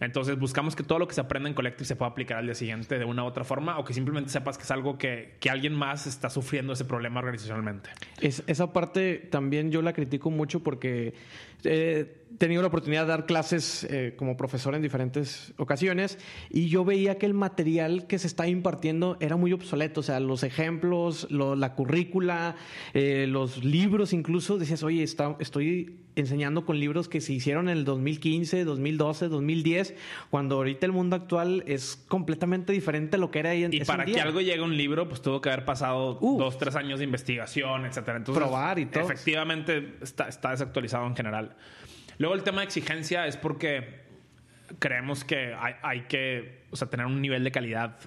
Entonces 0.00 0.38
buscamos 0.38 0.74
que 0.74 0.82
todo 0.82 0.98
lo 0.98 1.08
que 1.08 1.14
se 1.14 1.20
aprende 1.20 1.48
en 1.48 1.54
Collective 1.54 1.84
se 1.84 1.96
pueda 1.96 2.10
aplicar 2.10 2.38
al 2.38 2.46
día 2.46 2.54
siguiente 2.54 2.98
de 2.98 3.04
una 3.04 3.24
u 3.24 3.26
otra 3.26 3.44
forma 3.44 3.78
o 3.78 3.84
que 3.84 3.94
simplemente 3.94 4.30
sepas 4.30 4.58
que 4.58 4.64
es 4.64 4.70
algo 4.70 4.98
que, 4.98 5.36
que 5.40 5.50
alguien 5.50 5.74
más 5.74 6.06
está 6.06 6.30
sufriendo 6.30 6.72
ese 6.72 6.84
problema 6.84 7.20
organizacionalmente. 7.20 7.90
Es, 8.20 8.42
esa 8.46 8.72
parte 8.72 9.16
también 9.30 9.70
yo 9.70 9.82
la 9.82 9.92
critico 9.92 10.30
mucho 10.30 10.62
porque 10.62 11.14
eh, 11.62 12.23
tenido 12.38 12.62
la 12.62 12.68
oportunidad 12.68 13.02
de 13.02 13.08
dar 13.08 13.26
clases 13.26 13.84
eh, 13.84 14.14
como 14.16 14.36
profesor 14.36 14.74
en 14.74 14.82
diferentes 14.82 15.52
ocasiones 15.56 16.18
y 16.50 16.68
yo 16.68 16.84
veía 16.84 17.18
que 17.18 17.26
el 17.26 17.34
material 17.34 18.06
que 18.06 18.18
se 18.18 18.26
estaba 18.26 18.48
impartiendo 18.48 19.16
era 19.20 19.36
muy 19.36 19.52
obsoleto, 19.52 20.00
o 20.00 20.02
sea, 20.02 20.20
los 20.20 20.42
ejemplos, 20.42 21.26
la 21.30 21.74
currícula, 21.74 22.56
eh, 22.92 23.26
los 23.28 23.64
libros 23.64 24.12
incluso, 24.12 24.58
decías, 24.58 24.82
oye, 24.82 25.02
está, 25.02 25.36
estoy 25.38 26.00
enseñando 26.16 26.64
con 26.64 26.78
libros 26.78 27.08
que 27.08 27.20
se 27.20 27.32
hicieron 27.32 27.68
en 27.68 27.78
el 27.78 27.84
2015, 27.84 28.64
2012, 28.64 29.28
2010, 29.28 29.94
cuando 30.30 30.56
ahorita 30.56 30.86
el 30.86 30.92
mundo 30.92 31.16
actual 31.16 31.64
es 31.66 32.04
completamente 32.08 32.72
diferente 32.72 33.16
a 33.16 33.18
lo 33.18 33.30
que 33.30 33.40
era 33.40 33.50
ahí 33.50 33.64
en 33.64 33.74
Y 33.74 33.80
para 33.80 34.04
que 34.04 34.20
algo 34.20 34.40
llegue 34.40 34.60
a 34.60 34.64
un 34.64 34.76
libro, 34.76 35.08
pues 35.08 35.22
tuvo 35.22 35.40
que 35.40 35.50
haber 35.50 35.64
pasado 35.64 36.14
dos, 36.14 36.58
tres 36.58 36.76
años 36.76 36.98
de 36.98 37.04
investigación, 37.04 37.86
etcétera. 37.86 38.18
Entonces, 38.18 38.42
Probar 38.42 38.78
y 38.78 38.86
todo. 38.86 39.04
Efectivamente 39.04 39.94
está, 40.02 40.28
está 40.28 40.50
desactualizado 40.50 41.06
en 41.06 41.16
general. 41.16 41.56
Luego 42.18 42.34
el 42.34 42.42
tema 42.42 42.60
de 42.60 42.66
exigencia 42.66 43.26
es 43.26 43.36
porque 43.36 44.04
creemos 44.78 45.24
que 45.24 45.54
hay, 45.82 46.02
que 46.02 46.64
o 46.70 46.76
sea, 46.76 46.88
tener 46.88 47.06
un 47.06 47.20
nivel 47.20 47.44
de 47.44 47.50
calidad 47.50 47.98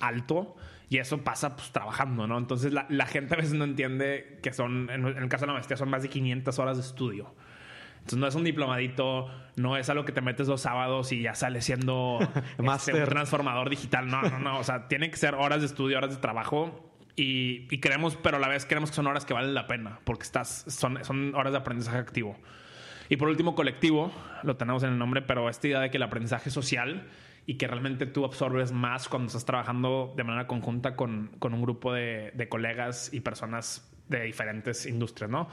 alto 0.00 0.56
y 0.88 0.98
eso 0.98 1.22
pasa 1.22 1.56
pues 1.56 1.72
trabajando, 1.72 2.26
¿no? 2.26 2.38
Entonces 2.38 2.72
la, 2.72 2.86
la 2.88 3.06
gente 3.06 3.34
a 3.34 3.36
veces 3.36 3.54
no 3.54 3.64
entiende 3.64 4.38
que 4.42 4.52
son, 4.52 4.90
en, 4.90 5.06
el 5.06 5.28
caso 5.28 5.42
de 5.42 5.48
la 5.48 5.52
maestría, 5.54 5.76
son 5.76 5.90
más 5.90 6.02
de 6.02 6.08
500 6.08 6.58
horas 6.58 6.76
de 6.76 6.82
estudio. 6.82 7.34
Entonces 8.04 8.18
no 8.18 8.26
es 8.26 8.34
un 8.34 8.44
diplomadito, 8.44 9.30
no 9.56 9.78
es 9.78 9.88
algo 9.88 10.04
que 10.04 10.12
te 10.12 10.20
metes 10.20 10.46
dos 10.46 10.60
sábados 10.60 11.10
y 11.12 11.22
ya 11.22 11.34
sales 11.34 11.64
siendo 11.64 12.18
este, 12.74 12.92
un 12.92 13.04
transformador 13.08 13.70
digital. 13.70 14.08
No, 14.08 14.20
no, 14.20 14.38
no. 14.38 14.58
O 14.58 14.64
sea, 14.64 14.88
tiene 14.88 15.10
que 15.10 15.16
ser 15.16 15.34
horas 15.34 15.60
de 15.60 15.66
estudio, 15.66 15.96
horas 15.96 16.10
de 16.10 16.18
trabajo. 16.18 16.92
Y, 17.16 17.66
y 17.74 17.78
queremos, 17.78 18.16
pero 18.16 18.36
a 18.36 18.40
la 18.40 18.48
vez 18.48 18.66
queremos 18.66 18.90
que 18.90 18.96
son 18.96 19.06
horas 19.06 19.24
que 19.24 19.32
valen 19.32 19.54
la 19.54 19.66
pena, 19.66 20.00
porque 20.04 20.24
estás, 20.24 20.64
son, 20.68 21.02
son 21.04 21.34
horas 21.34 21.52
de 21.52 21.58
aprendizaje 21.58 21.96
activo. 21.96 22.36
Y 23.08 23.16
por 23.16 23.28
último, 23.28 23.54
colectivo, 23.54 24.12
lo 24.42 24.56
tenemos 24.56 24.82
en 24.82 24.90
el 24.90 24.98
nombre, 24.98 25.22
pero 25.22 25.48
esta 25.48 25.66
idea 25.66 25.80
de 25.80 25.90
que 25.90 25.96
el 25.98 26.02
aprendizaje 26.02 26.50
social 26.50 27.08
y 27.46 27.54
que 27.54 27.66
realmente 27.66 28.06
tú 28.06 28.24
absorbes 28.24 28.72
más 28.72 29.08
cuando 29.08 29.26
estás 29.26 29.44
trabajando 29.44 30.14
de 30.16 30.24
manera 30.24 30.46
conjunta 30.46 30.96
con, 30.96 31.30
con 31.38 31.52
un 31.52 31.62
grupo 31.62 31.92
de, 31.92 32.32
de, 32.34 32.48
colegas 32.48 33.12
y 33.12 33.20
personas 33.20 33.90
de 34.08 34.22
diferentes 34.22 34.86
industrias, 34.86 35.30
¿no? 35.30 35.48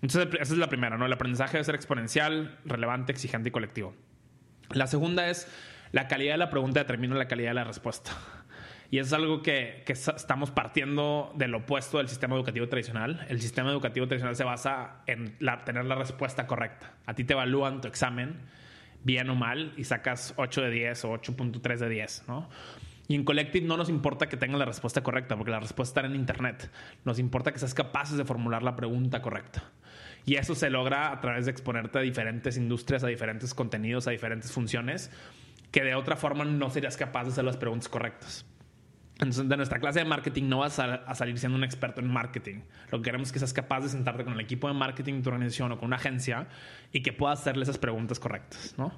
Entonces, 0.00 0.28
esa 0.40 0.52
es 0.52 0.58
la 0.58 0.68
primera, 0.68 0.96
¿no? 0.96 1.06
El 1.06 1.12
aprendizaje 1.12 1.54
debe 1.54 1.64
ser 1.64 1.74
exponencial, 1.74 2.58
relevante, 2.64 3.10
exigente 3.10 3.48
y 3.48 3.52
colectivo. 3.52 3.94
La 4.70 4.86
segunda 4.86 5.28
es 5.28 5.48
la 5.94 6.08
calidad 6.08 6.34
de 6.34 6.38
la 6.38 6.50
pregunta 6.50 6.80
determina 6.80 7.14
la 7.14 7.28
calidad 7.28 7.50
de 7.50 7.54
la 7.54 7.64
respuesta. 7.64 8.10
Y 8.94 9.00
es 9.00 9.12
algo 9.12 9.42
que, 9.42 9.82
que, 9.84 9.92
estamos 9.92 10.52
partiendo 10.52 11.32
del 11.34 11.52
opuesto 11.52 11.98
del 11.98 12.06
sistema 12.06 12.36
educativo 12.36 12.68
tradicional. 12.68 13.26
El 13.28 13.40
sistema 13.40 13.72
educativo 13.72 14.06
tradicional 14.06 14.36
se 14.36 14.44
basa 14.44 15.02
en 15.08 15.36
tener 15.64 15.84
la 15.86 15.96
respuesta 15.96 16.46
correcta. 16.46 16.94
A 17.04 17.12
ti 17.12 17.24
te 17.24 17.32
evalúan 17.32 17.80
tu 17.80 17.88
examen, 17.88 18.36
bien 19.02 19.28
o 19.30 19.34
mal, 19.34 19.72
y 19.76 19.82
sacas 19.82 20.32
8 20.36 20.62
de 20.62 20.70
10 20.70 21.06
o 21.06 21.12
8.3 21.12 21.78
de 21.78 21.88
10, 21.88 22.24
¿no? 22.28 22.48
Y 23.08 23.16
en 23.16 23.24
Collective 23.24 23.66
no 23.66 23.76
nos 23.76 23.88
importa 23.88 24.28
que 24.28 24.36
tengan 24.36 24.60
la 24.60 24.64
respuesta 24.64 25.02
correcta, 25.02 25.36
porque 25.36 25.50
la 25.50 25.58
respuesta 25.58 25.98
está 25.98 26.08
en 26.08 26.14
Internet. 26.14 26.70
Nos 27.04 27.18
importa 27.18 27.50
que 27.50 27.58
seas 27.58 27.74
capaces 27.74 28.16
de 28.16 28.24
formular 28.24 28.62
la 28.62 28.76
pregunta 28.76 29.20
correcta. 29.20 29.72
Y 30.24 30.36
eso 30.36 30.54
se 30.54 30.70
logra 30.70 31.10
a 31.10 31.20
través 31.20 31.46
de 31.46 31.50
exponerte 31.50 31.98
a 31.98 32.02
diferentes 32.02 32.56
industrias, 32.56 33.02
a 33.02 33.08
diferentes 33.08 33.54
contenidos, 33.54 34.06
a 34.06 34.12
diferentes 34.12 34.52
funciones, 34.52 35.10
que 35.72 35.82
de 35.82 35.96
otra 35.96 36.14
forma 36.14 36.44
no 36.44 36.70
serías 36.70 36.96
capaz 36.96 37.24
de 37.24 37.30
hacer 37.30 37.44
las 37.44 37.56
preguntas 37.56 37.88
correctas. 37.88 38.46
Entonces, 39.14 39.48
de 39.48 39.56
nuestra 39.56 39.78
clase 39.78 40.00
de 40.00 40.04
marketing 40.04 40.48
no 40.48 40.58
vas 40.58 40.78
a, 40.80 41.14
salir 41.14 41.38
siendo 41.38 41.56
un 41.56 41.62
experto 41.62 42.00
en 42.00 42.08
marketing. 42.08 42.62
Lo 42.90 42.98
que 42.98 43.04
queremos 43.04 43.28
es 43.28 43.32
que 43.32 43.38
seas 43.38 43.52
capaz 43.52 43.80
de 43.80 43.88
sentarte 43.88 44.24
con 44.24 44.34
el 44.34 44.40
equipo 44.40 44.66
de 44.66 44.74
marketing 44.74 45.14
de 45.14 45.22
tu 45.22 45.28
organización 45.28 45.70
o 45.72 45.78
con 45.78 45.86
una 45.86 45.96
agencia 45.96 46.48
y 46.92 47.02
que 47.02 47.12
puedas 47.12 47.40
hacerle 47.40 47.62
esas 47.62 47.78
preguntas 47.78 48.18
correctas. 48.18 48.74
¿no? 48.76 48.92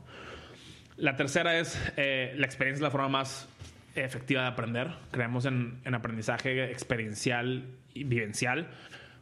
La 0.96 1.16
tercera 1.16 1.58
es 1.58 1.78
eh, 1.96 2.34
la 2.38 2.46
experiencia 2.46 2.78
es 2.78 2.82
la 2.82 2.90
forma 2.90 3.08
más 3.08 3.46
efectiva 3.94 4.42
de 4.42 4.48
aprender. 4.48 4.90
Creemos 5.10 5.44
en, 5.44 5.80
en 5.84 5.94
aprendizaje 5.94 6.70
experiencial 6.70 7.66
y 7.92 8.04
vivencial. 8.04 8.68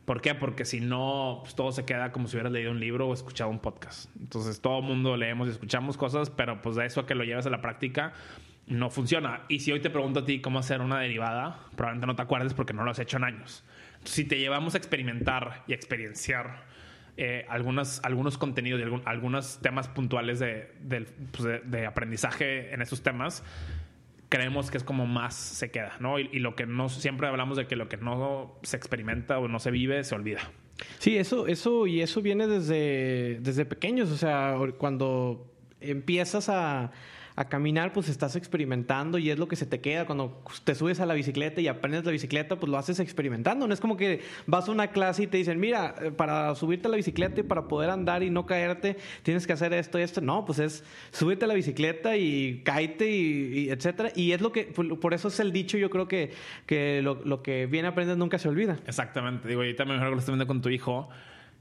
¿Por 0.04 0.20
qué? 0.20 0.35
Porque 0.35 0.64
si 0.64 0.80
no, 0.80 1.40
pues 1.42 1.54
todo 1.54 1.72
se 1.72 1.85
queda 1.85 2.12
como 2.12 2.28
si 2.28 2.37
hubieras 2.37 2.52
leído 2.52 2.70
un 2.70 2.78
libro 2.78 3.09
o 3.09 3.14
escuchado 3.14 3.50
un 3.50 3.59
podcast. 3.59 4.11
Entonces, 4.20 4.61
todo 4.61 4.80
el 4.80 4.85
mundo 4.85 5.16
leemos 5.16 5.48
y 5.48 5.52
escuchamos 5.52 5.96
cosas, 5.96 6.30
pero 6.30 6.61
pues 6.61 6.76
de 6.76 6.85
eso 6.85 7.00
a 7.00 7.07
que 7.07 7.14
lo 7.14 7.24
lleves 7.24 7.46
a 7.46 7.50
la 7.50 7.62
práctica, 7.62 8.12
no 8.66 8.90
funciona. 8.90 9.42
Y 9.48 9.61
si 9.61 9.72
hoy 9.72 9.81
te 9.81 9.90
pregunto 9.90 10.20
a 10.20 10.24
ti 10.24 10.40
cómo 10.40 10.59
hacer 10.59 10.81
una 10.81 11.00
derivada, 11.00 11.61
probablemente 11.77 12.07
no 12.07 12.16
te 12.16 12.22
acuerdes 12.22 12.55
porque 12.55 12.72
no 12.72 12.85
lo 12.85 12.90
has 12.90 12.98
hecho 12.98 13.16
en 13.16 13.24
años. 13.24 13.64
si 14.05 14.24
te 14.24 14.38
llevamos 14.38 14.74
a 14.74 14.79
experimentar 14.79 15.64
y 15.66 15.72
experienciar 15.72 16.64
eh, 17.16 17.46
algunos 17.48 18.38
contenidos 18.38 18.81
y 18.81 19.09
algunos 19.09 19.61
temas 19.62 19.88
puntuales 19.88 20.42
pues, 21.33 21.62
de, 21.64 21.87
aprendizaje 21.87 22.74
en 22.74 22.83
esos 22.83 23.03
temas, 23.03 23.44
creemos 24.29 24.70
que 24.70 24.79
es 24.79 24.85
como 24.85 25.07
más 25.07 25.35
se 25.35 25.70
queda, 25.70 25.94
¿no? 26.00 26.18
Y, 26.18 26.40
lo 26.40 26.57
que 26.57 26.66
no, 26.66 26.88
siempre 26.88 27.29
hablamos 27.29 27.57
de 27.57 27.66
que 27.66 27.77
lo 27.77 27.88
que 27.88 27.96
no 27.98 28.59
se 28.62 28.77
experimenta 28.77 29.38
o 29.38 29.46
no 29.46 29.61
se 29.61 29.70
vive, 29.70 30.03
se 30.03 30.14
olvida. 30.14 30.40
Sí, 30.98 31.16
eso, 31.16 31.46
eso, 31.46 31.87
y 31.87 32.00
eso 32.00 32.20
viene 32.20 32.48
desde, 32.48 33.38
desde 33.40 33.64
pequeños, 33.64 34.11
o 34.11 34.16
sea, 34.16 34.57
cuando 34.77 35.55
empiezas 35.81 36.48
a, 36.48 36.90
a 37.36 37.46
caminar, 37.46 37.92
pues 37.92 38.08
estás 38.08 38.36
experimentando 38.36 39.18
y 39.18 39.30
es 39.30 39.38
lo 39.38 39.48
que 39.48 39.56
se 39.56 39.66
te 39.66 39.80
queda. 39.80 40.06
Cuando 40.06 40.42
te 40.62 40.74
subes 40.74 41.00
a 41.00 41.06
la 41.06 41.14
bicicleta 41.14 41.60
y 41.60 41.66
aprendes 41.66 42.04
la 42.04 42.12
bicicleta, 42.12 42.56
pues 42.56 42.70
lo 42.70 42.78
haces 42.78 43.00
experimentando. 43.00 43.66
No 43.66 43.74
es 43.74 43.80
como 43.80 43.96
que 43.96 44.22
vas 44.46 44.68
a 44.68 44.72
una 44.72 44.88
clase 44.88 45.24
y 45.24 45.26
te 45.26 45.38
dicen, 45.38 45.58
mira, 45.58 45.94
eh, 46.00 46.10
para 46.12 46.54
subirte 46.54 46.86
a 46.86 46.90
la 46.90 46.96
bicicleta 46.96 47.40
y 47.40 47.42
para 47.42 47.66
poder 47.66 47.90
andar 47.90 48.22
y 48.22 48.30
no 48.30 48.46
caerte, 48.46 48.96
tienes 49.22 49.46
que 49.46 49.52
hacer 49.52 49.72
esto 49.72 49.98
y 49.98 50.02
esto. 50.02 50.20
No, 50.20 50.44
pues 50.44 50.60
es 50.60 50.84
súbete 51.10 51.44
a 51.44 51.48
la 51.48 51.54
bicicleta 51.54 52.16
y 52.16 52.62
cáete 52.64 53.10
y, 53.10 53.68
etcétera. 53.68 54.12
Y 54.14 54.32
es 54.32 54.40
lo 54.40 54.52
que, 54.52 54.64
por 54.64 55.12
eso 55.12 55.28
es 55.28 55.40
el 55.40 55.52
dicho, 55.52 55.76
yo 55.76 55.90
creo 55.90 56.06
que, 56.06 56.32
que 56.66 57.02
lo, 57.02 57.42
que 57.42 57.66
viene 57.66 57.88
aprendes 57.88 58.16
nunca 58.16 58.38
se 58.38 58.48
olvida. 58.48 58.78
Exactamente. 58.86 59.48
Digo, 59.48 59.64
y 59.64 59.74
también 59.74 59.98
mejor 59.98 60.10
que 60.10 60.14
lo 60.14 60.20
estás 60.20 60.32
viendo 60.32 60.46
con 60.46 60.62
tu 60.62 60.68
hijo 60.68 61.08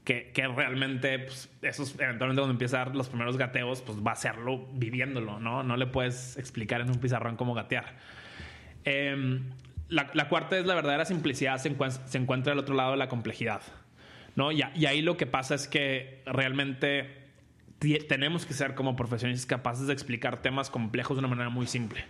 que, 0.04 0.32
realmente, 0.54 1.18
pues, 1.20 1.50
esos, 1.62 1.94
eventualmente 1.98 2.40
cuando 2.40 2.50
empieza 2.52 2.82
a 2.82 2.84
dar 2.84 2.94
los 2.94 3.08
primeros 3.08 3.38
gateos, 3.38 3.80
pues 3.80 3.98
va 3.98 4.10
a 4.10 4.14
hacerlo 4.14 4.68
viviéndolo, 4.74 5.40
¿no? 5.40 5.62
No 5.62 5.76
le 5.78 5.86
puedes 5.86 6.36
explicar 6.36 6.82
en 6.82 6.90
un 6.90 6.98
pizarrón 6.98 7.36
cómo 7.36 7.54
gatear. 7.54 7.96
Em, 8.84 9.44
la, 9.88 10.28
cuarta 10.28 10.58
es 10.58 10.66
la 10.66 10.74
verdadera 10.74 11.06
simplicidad, 11.06 11.56
se, 11.58 11.68
encuentra 12.18 12.52
al 12.52 12.58
otro 12.58 12.74
lado 12.74 12.92
de 12.92 12.98
la 12.98 13.08
complejidad, 13.08 13.62
¿no? 14.36 14.52
Y, 14.52 14.62
y 14.74 14.86
ahí 14.86 15.00
lo 15.00 15.16
que 15.16 15.26
pasa 15.26 15.54
es 15.54 15.68
que 15.68 16.22
realmente 16.26 17.24
tenemos 18.08 18.44
que 18.44 18.52
ser 18.52 18.74
como 18.74 18.96
profesionistas 18.96 19.46
capaces 19.46 19.86
de 19.86 19.92
explicar 19.94 20.42
temas 20.42 20.68
complejos 20.68 21.16
de 21.16 21.20
una 21.20 21.28
manera 21.28 21.48
muy 21.48 21.66
simple. 21.66 22.04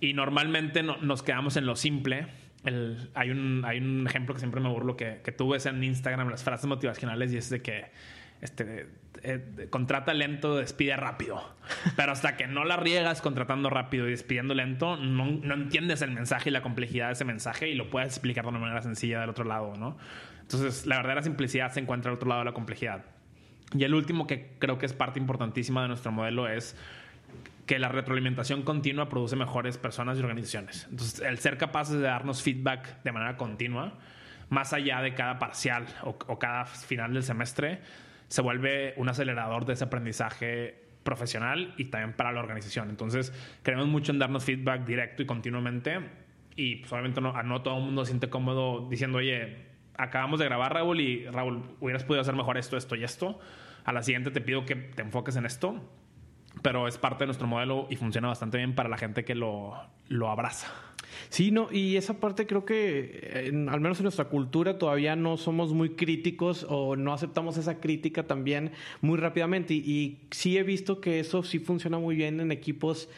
Y 0.00 0.12
normalmente 0.12 0.82
no, 0.82 0.98
nos 0.98 1.22
quedamos 1.22 1.56
en 1.56 1.64
lo 1.64 1.76
simple 1.76 2.26
hay, 3.14 3.30
un, 3.30 3.64
hay 3.64 3.78
un 3.78 4.06
ejemplo 4.06 4.34
que 4.34 4.40
siempre 4.40 4.60
me 4.60 4.68
burlo 4.68 4.96
que, 4.96 5.20
que 5.24 5.32
tú 5.32 5.50
ves 5.50 5.66
en 5.66 5.82
Instagram, 5.82 6.28
las 6.28 6.44
frases 6.44 6.66
motivacionales, 6.66 7.32
y 7.32 7.38
es 7.38 7.50
de 7.50 7.62
que 7.62 7.86
este, 8.40 8.88
eh, 9.22 9.68
contrata 9.70 10.14
lento, 10.14 10.56
despide 10.56 10.96
rápido. 10.96 11.42
Pero 11.96 12.12
hasta 12.12 12.36
que 12.36 12.46
no 12.46 12.64
la 12.64 12.76
riegas 12.76 13.22
contratando 13.22 13.70
rápido 13.70 14.06
y 14.06 14.10
despidiendo 14.10 14.54
lento, 14.54 14.96
no, 14.96 15.26
no, 15.26 15.54
entiendes 15.54 16.02
el 16.02 16.10
mensaje 16.10 16.50
y 16.50 16.52
la 16.52 16.62
complejidad 16.62 17.08
de 17.08 17.12
ese 17.14 17.24
mensaje 17.24 17.68
y 17.68 17.74
lo 17.74 17.90
puedes 17.90 18.08
explicar 18.08 18.44
de 18.44 18.50
una 18.50 18.58
manera 18.58 18.82
sencilla 18.82 19.20
del 19.20 19.30
otro 19.30 19.44
lado, 19.44 19.74
¿no? 19.76 19.96
Entonces, 20.42 20.86
la 20.86 20.96
verdadera 20.96 21.22
simplicidad 21.22 21.72
se 21.72 21.80
encuentra 21.80 22.10
al 22.10 22.16
otro 22.16 22.28
lado 22.28 22.40
de 22.40 22.44
la 22.44 22.52
complejidad. 22.52 23.04
Y 23.74 23.82
el 23.82 23.94
último 23.94 24.26
que 24.26 24.52
creo 24.58 24.78
que 24.78 24.86
es 24.86 24.92
parte 24.92 25.18
importantísima 25.18 25.82
de 25.82 25.88
nuestro 25.88 26.12
modelo 26.12 26.48
es 26.48 26.76
que 27.66 27.78
la 27.80 27.88
retroalimentación 27.88 28.62
continua 28.62 29.08
produce 29.08 29.34
mejores 29.34 29.76
personas 29.76 30.18
y 30.18 30.20
organizaciones. 30.20 30.86
Entonces, 30.88 31.20
el 31.20 31.38
ser 31.38 31.58
capaces 31.58 31.96
de 31.96 32.02
darnos 32.02 32.42
feedback 32.42 33.02
de 33.02 33.12
manera 33.12 33.36
continua, 33.36 33.98
más 34.48 34.72
allá 34.72 35.02
de 35.02 35.14
cada 35.14 35.38
parcial 35.40 35.86
o, 36.02 36.38
cada 36.38 36.64
final 36.64 37.12
del 37.12 37.24
semestre, 37.24 37.80
se 38.28 38.40
vuelve 38.40 38.94
un 38.96 39.08
acelerador 39.08 39.64
de 39.64 39.72
ese 39.72 39.84
aprendizaje 39.84 40.86
profesional 41.02 41.74
y 41.76 41.86
también 41.86 42.14
para 42.14 42.30
la 42.30 42.40
organización. 42.40 42.88
Entonces, 42.88 43.32
creemos 43.64 43.88
mucho 43.88 44.12
en 44.12 44.20
darnos 44.20 44.44
feedback 44.44 44.84
directo 44.84 45.22
y 45.22 45.26
continuamente. 45.26 45.98
Y 46.54 46.76
pues, 46.76 46.92
obviamente 46.92 47.20
no, 47.20 47.42
no 47.42 47.62
todo 47.62 47.78
el 47.78 47.84
mundo 47.84 48.04
se 48.04 48.12
siente 48.12 48.30
cómodo 48.30 48.88
diciendo, 48.88 49.18
oye, 49.18 49.66
acabamos 49.98 50.38
de 50.38 50.44
grabar, 50.44 50.72
Raúl, 50.72 51.00
y 51.00 51.26
Raúl, 51.26 51.62
hubieras 51.80 52.04
podido 52.04 52.20
hacer 52.20 52.34
mejor 52.34 52.58
esto, 52.58 52.76
esto 52.76 52.94
y 52.94 53.02
esto. 53.02 53.40
A 53.84 53.92
la 53.92 54.02
siguiente 54.02 54.30
te 54.30 54.40
pido 54.40 54.64
que 54.64 54.76
te 54.76 55.02
enfoques 55.02 55.34
en 55.34 55.46
esto 55.46 55.82
pero 56.62 56.88
es 56.88 56.98
parte 56.98 57.24
de 57.24 57.26
nuestro 57.26 57.46
modelo 57.46 57.86
y 57.90 57.96
funciona 57.96 58.28
bastante 58.28 58.58
bien 58.58 58.74
para 58.74 58.88
la 58.88 58.96
gente 58.96 59.24
que 59.24 59.34
lo, 59.34 59.74
lo 60.08 60.30
abraza. 60.30 60.68
Sí, 61.28 61.50
no, 61.50 61.68
y 61.72 61.96
esa 61.96 62.14
parte 62.14 62.46
creo 62.46 62.64
que, 62.64 63.50
al 63.70 63.80
menos 63.80 63.98
en 63.98 64.04
nuestra 64.04 64.26
cultura, 64.26 64.78
todavía 64.78 65.16
no 65.16 65.36
somos 65.36 65.72
muy 65.72 65.90
críticos 65.90 66.66
o 66.68 66.96
no 66.96 67.12
aceptamos 67.12 67.56
esa 67.56 67.80
crítica 67.80 68.24
también 68.26 68.72
muy 69.00 69.18
rápidamente. 69.18 69.74
Y, 69.74 69.80
y 69.80 70.18
sí 70.30 70.58
he 70.58 70.62
visto 70.62 71.00
que 71.00 71.20
eso 71.20 71.42
sí 71.42 71.58
funciona 71.58 71.98
muy 71.98 72.16
bien 72.16 72.40
en 72.40 72.52
equipos 72.52 73.08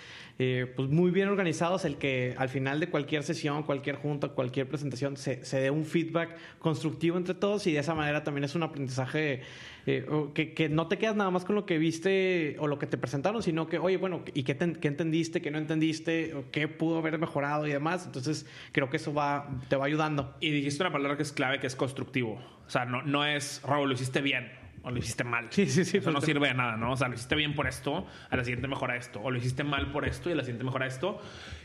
eh, 0.40 0.72
pues 0.76 0.88
muy 0.88 1.10
bien 1.10 1.28
organizados, 1.28 1.84
el 1.84 1.96
que 1.96 2.36
al 2.38 2.48
final 2.48 2.78
de 2.78 2.88
cualquier 2.88 3.24
sesión, 3.24 3.64
cualquier 3.64 3.96
junta, 3.96 4.28
cualquier 4.28 4.68
presentación 4.68 5.16
se, 5.16 5.44
se 5.44 5.58
dé 5.58 5.70
un 5.72 5.84
feedback 5.84 6.36
constructivo 6.60 7.16
entre 7.16 7.34
todos 7.34 7.66
y 7.66 7.72
de 7.72 7.80
esa 7.80 7.92
manera 7.92 8.22
también 8.22 8.44
es 8.44 8.54
un 8.54 8.62
aprendizaje 8.62 9.42
eh, 9.90 10.04
que, 10.34 10.52
que, 10.52 10.68
no 10.68 10.86
te 10.86 10.98
quedas 10.98 11.16
nada 11.16 11.30
más 11.30 11.46
con 11.46 11.54
lo 11.54 11.64
que 11.64 11.78
viste 11.78 12.56
o 12.58 12.66
lo 12.66 12.78
que 12.78 12.86
te 12.86 12.98
presentaron, 12.98 13.42
sino 13.42 13.68
que, 13.68 13.78
oye, 13.78 13.96
bueno, 13.96 14.22
¿y 14.34 14.42
qué, 14.42 14.54
qué 14.54 14.88
entendiste, 14.88 15.40
qué 15.40 15.50
no 15.50 15.56
entendiste, 15.56 16.34
o 16.34 16.50
qué 16.50 16.68
pudo 16.68 16.98
haber 16.98 17.18
mejorado 17.18 17.66
y 17.66 17.70
demás? 17.70 18.04
Entonces, 18.04 18.46
creo 18.72 18.90
que 18.90 18.98
eso 18.98 19.14
va, 19.14 19.48
te 19.70 19.76
va 19.76 19.86
ayudando. 19.86 20.36
Y 20.40 20.50
dijiste 20.50 20.82
una 20.82 20.92
palabra 20.92 21.16
que 21.16 21.22
es 21.22 21.32
clave, 21.32 21.58
que 21.58 21.66
es 21.66 21.74
constructivo. 21.74 22.34
O 22.66 22.70
sea, 22.70 22.84
no, 22.84 23.00
no 23.00 23.24
es, 23.24 23.62
Raúl, 23.64 23.88
lo 23.88 23.94
hiciste 23.94 24.20
bien 24.20 24.52
o 24.82 24.90
lo 24.90 24.98
hiciste 24.98 25.24
mal. 25.24 25.46
Sí, 25.48 25.64
sí, 25.66 25.86
sí. 25.86 25.96
Eso 25.96 26.10
no 26.10 26.20
sirve 26.20 26.48
de 26.48 26.54
nada, 26.54 26.76
¿no? 26.76 26.92
O 26.92 26.96
sea, 26.96 27.08
lo 27.08 27.14
hiciste 27.14 27.34
bien 27.34 27.54
por 27.54 27.66
esto, 27.66 28.06
a 28.28 28.36
la 28.36 28.44
siguiente 28.44 28.68
mejora 28.68 28.94
esto. 28.94 29.22
O 29.22 29.30
lo 29.30 29.38
hiciste 29.38 29.64
mal 29.64 29.90
por 29.90 30.06
esto 30.06 30.28
y 30.28 30.32
a 30.32 30.36
la 30.36 30.42
siguiente 30.42 30.64
mejora 30.64 30.86
esto. 30.86 31.18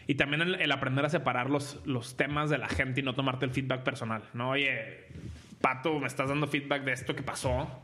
Y 0.07 0.15
también 0.15 0.41
el, 0.41 0.71
aprender 0.71 1.03
a 1.03 1.09
separar 1.09 1.49
los, 1.49 1.81
los 1.85 2.15
temas 2.15 2.49
de 2.49 2.57
la 2.57 2.69
gente 2.69 3.01
y 3.01 3.03
no 3.03 3.15
tomarte 3.15 3.43
el 3.43 3.51
feedback 3.51 3.83
personal, 3.83 4.23
¿no? 4.33 4.51
Oye, 4.51 5.07
Pato, 5.59 5.99
me 5.99 6.07
estás 6.07 6.29
dando 6.29 6.47
feedback 6.47 6.83
de 6.83 6.93
esto 6.93 7.15
que 7.15 7.23
pasó. 7.23 7.83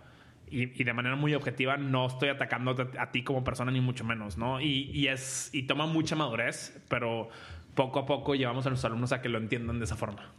Y, 0.51 0.83
de 0.83 0.93
manera 0.93 1.15
muy 1.15 1.35
objetiva 1.35 1.77
no 1.77 2.07
estoy 2.07 2.29
atacando 2.29 2.75
a 2.97 3.11
ti 3.11 3.23
como 3.23 3.43
persona 3.43 3.71
ni 3.71 3.81
mucho 3.81 4.03
menos, 4.03 4.37
¿no? 4.37 4.59
Y, 4.59 4.89
y, 4.91 5.07
es 5.07 5.49
y 5.53 5.63
toma 5.63 5.85
mucha 5.85 6.15
madurez, 6.15 6.81
pero 6.87 7.29
poco 7.75 7.99
a 7.99 8.05
poco 8.05 8.35
llevamos 8.35 8.65
a 8.65 8.69
nuestros 8.69 8.89
alumnos 8.89 9.11
a 9.11 9.21
que 9.21 9.29
lo 9.29 9.37
entiendan 9.37 9.79
de 9.79 9.85
esa 9.85 9.95
forma. 9.95 10.31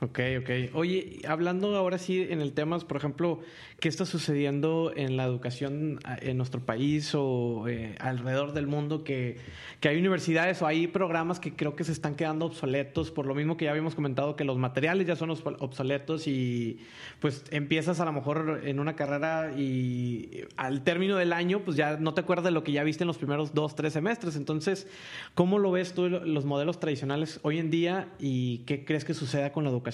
Ok, 0.00 0.20
ok. 0.40 0.50
Oye, 0.74 1.18
hablando 1.26 1.74
ahora 1.74 1.98
sí 1.98 2.24
en 2.30 2.40
el 2.40 2.52
tema, 2.52 2.78
por 2.78 2.96
ejemplo, 2.96 3.40
¿qué 3.80 3.88
está 3.88 4.06
sucediendo 4.06 4.92
en 4.94 5.16
la 5.16 5.24
educación 5.24 5.98
ah, 6.04 6.16
en 6.20 6.36
nuestro 6.36 6.60
país 6.60 7.16
o 7.16 7.66
eh, 7.66 7.96
alrededor 7.98 8.52
del 8.52 8.68
mundo? 8.68 9.02
Que, 9.02 9.38
que, 9.80 9.88
hay 9.88 9.98
universidades 9.98 10.62
o 10.62 10.68
hay 10.68 10.86
programas 10.86 11.40
que 11.40 11.56
creo 11.56 11.74
que 11.74 11.82
se 11.82 11.90
están 11.90 12.14
quedando 12.14 12.46
obsoletos, 12.46 13.10
por 13.10 13.26
lo 13.26 13.34
mismo 13.34 13.56
que 13.56 13.64
ya 13.64 13.72
habíamos 13.72 13.96
comentado 13.96 14.36
que 14.36 14.44
los 14.44 14.56
materiales 14.56 15.04
ya 15.04 15.16
son 15.16 15.30
obsoletos 15.30 16.28
y 16.28 16.78
pues 17.18 17.42
empiezas 17.50 17.98
a 17.98 18.04
lo 18.04 18.12
mejor 18.12 18.60
en 18.62 18.78
una 18.78 18.94
carrera 18.94 19.52
y 19.56 20.44
al 20.56 20.84
término 20.84 21.16
del 21.16 21.32
año 21.32 21.62
pues 21.64 21.76
ya 21.76 21.96
no 21.96 22.14
te 22.14 22.20
acuerdas 22.20 22.44
de 22.44 22.52
lo 22.52 22.62
que 22.62 22.70
ya 22.70 22.84
viste 22.84 23.02
en 23.02 23.08
los 23.08 23.18
primeros 23.18 23.52
dos, 23.52 23.74
tres 23.74 23.94
semestres. 23.94 24.36
Entonces, 24.36 24.86
¿cómo 25.34 25.58
lo 25.58 25.72
ves 25.72 25.92
tú 25.92 26.08
los 26.08 26.44
modelos 26.44 26.78
tradicionales 26.78 27.40
hoy 27.42 27.58
en 27.58 27.70
día 27.70 28.10
y 28.20 28.58
qué 28.58 28.84
crees 28.84 29.04
que 29.04 29.12
suceda 29.12 29.50
con 29.50 29.64
la 29.64 29.70
educación? 29.70 29.87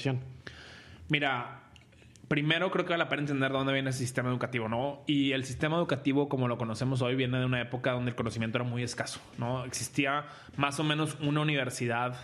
Mira, 1.08 1.60
primero 2.28 2.70
creo 2.70 2.84
que 2.84 2.90
vale 2.90 3.04
la 3.04 3.08
pena 3.08 3.22
entender 3.22 3.50
de 3.50 3.58
dónde 3.58 3.72
viene 3.72 3.88
el 3.88 3.94
sistema 3.94 4.28
educativo, 4.28 4.68
¿no? 4.68 5.02
Y 5.06 5.32
el 5.32 5.44
sistema 5.44 5.76
educativo, 5.76 6.28
como 6.28 6.48
lo 6.48 6.58
conocemos 6.58 7.02
hoy, 7.02 7.14
viene 7.14 7.38
de 7.38 7.44
una 7.44 7.60
época 7.60 7.92
donde 7.92 8.10
el 8.10 8.16
conocimiento 8.16 8.58
era 8.58 8.64
muy 8.64 8.82
escaso, 8.82 9.20
¿no? 9.38 9.64
Existía 9.64 10.24
más 10.56 10.80
o 10.80 10.84
menos 10.84 11.16
una 11.20 11.40
universidad 11.40 12.16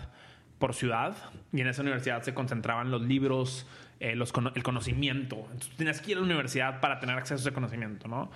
por 0.59 0.74
ciudad 0.74 1.16
y 1.52 1.61
en 1.61 1.68
esa 1.68 1.83
universidad 1.83 2.22
se 2.22 2.35
concentraban 2.35 2.90
los 2.90 3.02
libros, 3.02 3.66
eh, 3.98 4.12
el 4.12 4.62
conocimiento. 4.62 5.37
Entonces 5.52 5.76
tenías 5.76 6.00
que 6.00 6.12
ir 6.12 6.16
a 6.18 6.20
la 6.20 6.26
universidad 6.26 6.80
para 6.80 7.00
tener 7.00 7.16
acceso 7.16 7.40
a 7.40 7.42
ese 7.42 7.52
conocimiento, 7.52 8.09
¿no? 8.09 8.30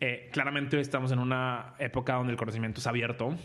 Eh, 0.00 0.30
claramente 0.32 0.76
hoy 0.76 0.82
estamos 0.82 1.12
en 1.12 1.18
una 1.18 1.74
época 1.78 2.14
donde 2.14 2.32
el 2.32 2.38
conocimiento 2.38 2.80
es 2.80 2.86
abierto. 2.86 3.36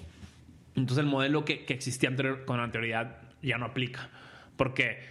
Entonces 0.75 0.99
el 0.99 1.09
modelo 1.09 1.45
que, 1.45 1.65
existía 1.67 2.11
con 2.45 2.59
anterioridad 2.59 3.17
ya 3.41 3.57
no 3.57 3.65
aplica. 3.65 4.09
Porque 4.55 5.03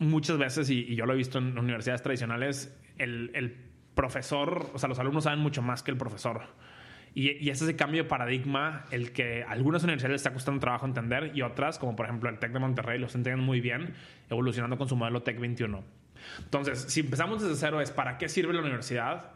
muchas 0.00 0.38
veces, 0.38 0.68
y, 0.70 0.96
yo 0.96 1.06
lo 1.06 1.12
he 1.12 1.16
visto 1.16 1.38
en 1.38 1.56
universidades 1.56 2.02
tradicionales, 2.02 2.76
el, 2.98 3.56
profesor, 3.94 4.70
o 4.72 4.78
sea, 4.78 4.88
los 4.88 4.98
alumnos 4.98 5.24
saben 5.24 5.40
mucho 5.40 5.62
más 5.62 5.82
que 5.82 5.90
el 5.90 5.96
profesor. 5.96 6.42
Y, 7.12 7.32
y 7.32 7.50
es 7.50 7.60
ese 7.60 7.76
cambio 7.76 8.04
de 8.04 8.08
paradigma 8.08 8.84
el 8.92 9.12
que 9.12 9.42
algunas 9.42 9.82
universidades 9.82 10.12
les 10.12 10.20
está 10.20 10.32
costando 10.32 10.60
trabajo 10.60 10.86
entender 10.86 11.32
y 11.34 11.42
otras, 11.42 11.78
como 11.78 11.96
por 11.96 12.06
ejemplo 12.06 12.30
el 12.30 12.38
TEC 12.38 12.52
de 12.52 12.60
Monterrey, 12.60 12.98
lo 12.98 13.06
entienden 13.06 13.40
muy 13.40 13.60
bien, 13.60 13.94
evolucionando 14.30 14.78
con 14.78 14.88
su 14.88 14.96
modelo 14.96 15.22
TEC 15.22 15.38
21. 15.38 15.84
Entonces, 16.38 16.86
si 16.88 17.00
empezamos 17.00 17.42
desde 17.42 17.56
cero, 17.56 17.80
es 17.80 17.90
¿para 17.90 18.16
qué 18.16 18.28
sirve 18.28 18.54
la 18.54 18.60
universidad? 18.60 19.32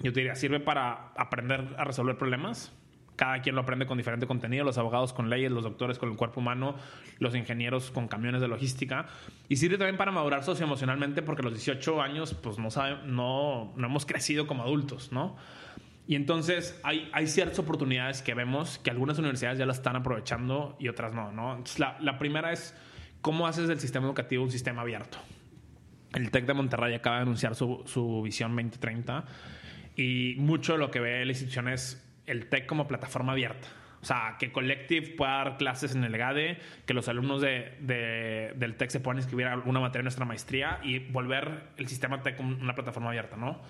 Yo 0.00 0.12
te 0.12 0.20
diría, 0.20 0.34
sirve 0.34 0.60
para 0.60 1.12
aprender 1.16 1.74
a 1.76 1.84
resolver 1.84 2.16
problemas, 2.16 2.72
cada 3.18 3.42
quien 3.42 3.56
lo 3.56 3.62
aprende 3.62 3.84
con 3.84 3.98
diferente 3.98 4.28
contenido, 4.28 4.64
los 4.64 4.78
abogados 4.78 5.12
con 5.12 5.28
leyes, 5.28 5.50
los 5.50 5.64
doctores 5.64 5.98
con 5.98 6.08
el 6.08 6.16
cuerpo 6.16 6.38
humano, 6.38 6.76
los 7.18 7.34
ingenieros 7.34 7.90
con 7.90 8.06
camiones 8.06 8.40
de 8.40 8.46
logística. 8.46 9.08
Y 9.48 9.56
sirve 9.56 9.76
también 9.76 9.96
para 9.96 10.12
madurar 10.12 10.44
socioemocionalmente 10.44 11.20
porque 11.22 11.42
a 11.42 11.46
los 11.46 11.54
18 11.54 12.00
años 12.00 12.34
pues 12.34 12.58
no, 12.58 12.70
sabe, 12.70 12.98
no, 13.06 13.72
no 13.74 13.86
hemos 13.88 14.06
crecido 14.06 14.46
como 14.46 14.62
adultos, 14.62 15.10
¿no? 15.10 15.36
Y 16.06 16.14
entonces 16.14 16.80
hay, 16.84 17.26
ciertas 17.26 17.58
oportunidades 17.58 18.22
que 18.22 18.34
vemos 18.34 18.78
que 18.78 18.90
algunas 18.90 19.18
universidades 19.18 19.58
ya 19.58 19.66
las 19.66 19.78
están 19.78 19.96
aprovechando 19.96 20.76
y 20.78 20.86
otras 20.86 21.12
no, 21.12 21.32
¿no? 21.32 21.50
Entonces 21.50 21.80
la, 21.80 21.98
la 22.00 22.18
primera 22.18 22.52
es 22.52 22.72
cómo 23.20 23.48
haces 23.48 23.66
del 23.66 23.80
sistema 23.80 24.06
educativo 24.06 24.44
un 24.44 24.52
sistema 24.52 24.82
abierto. 24.82 25.18
El 26.14 26.30
TEC 26.30 26.46
de 26.46 26.54
Monterrey 26.54 26.94
acaba 26.94 27.16
de 27.16 27.22
anunciar 27.22 27.56
su, 27.56 27.82
su 27.84 28.22
visión 28.22 28.54
2030 28.54 29.24
y 29.96 30.36
mucho 30.38 30.74
de 30.74 30.78
lo 30.78 30.92
que 30.92 31.00
ve 31.00 31.24
la 31.24 31.32
institución 31.32 31.66
es 31.68 32.07
el 32.28 32.46
TEC 32.48 32.66
como 32.66 32.86
plataforma 32.86 33.32
abierta. 33.32 33.68
O 34.00 34.04
sea, 34.04 34.36
que 34.38 34.52
Collective 34.52 35.16
pueda 35.16 35.32
dar 35.38 35.56
clases 35.56 35.94
en 35.94 36.04
el 36.04 36.16
GADE, 36.16 36.58
que 36.86 36.94
los 36.94 37.08
alumnos 37.08 37.40
de, 37.40 38.52
del 38.54 38.76
TEC 38.76 38.90
se 38.90 39.00
puedan 39.00 39.18
inscribir 39.18 39.46
alguna 39.46 39.80
materia 39.80 40.02
en 40.02 40.04
nuestra 40.04 40.24
maestría 40.24 40.78
y 40.84 41.00
volver 41.00 41.70
el 41.76 41.88
sistema 41.88 42.22
TEC 42.22 42.38
una 42.40 42.74
plataforma 42.74 43.08
abierta, 43.10 43.36
¿no? 43.36 43.60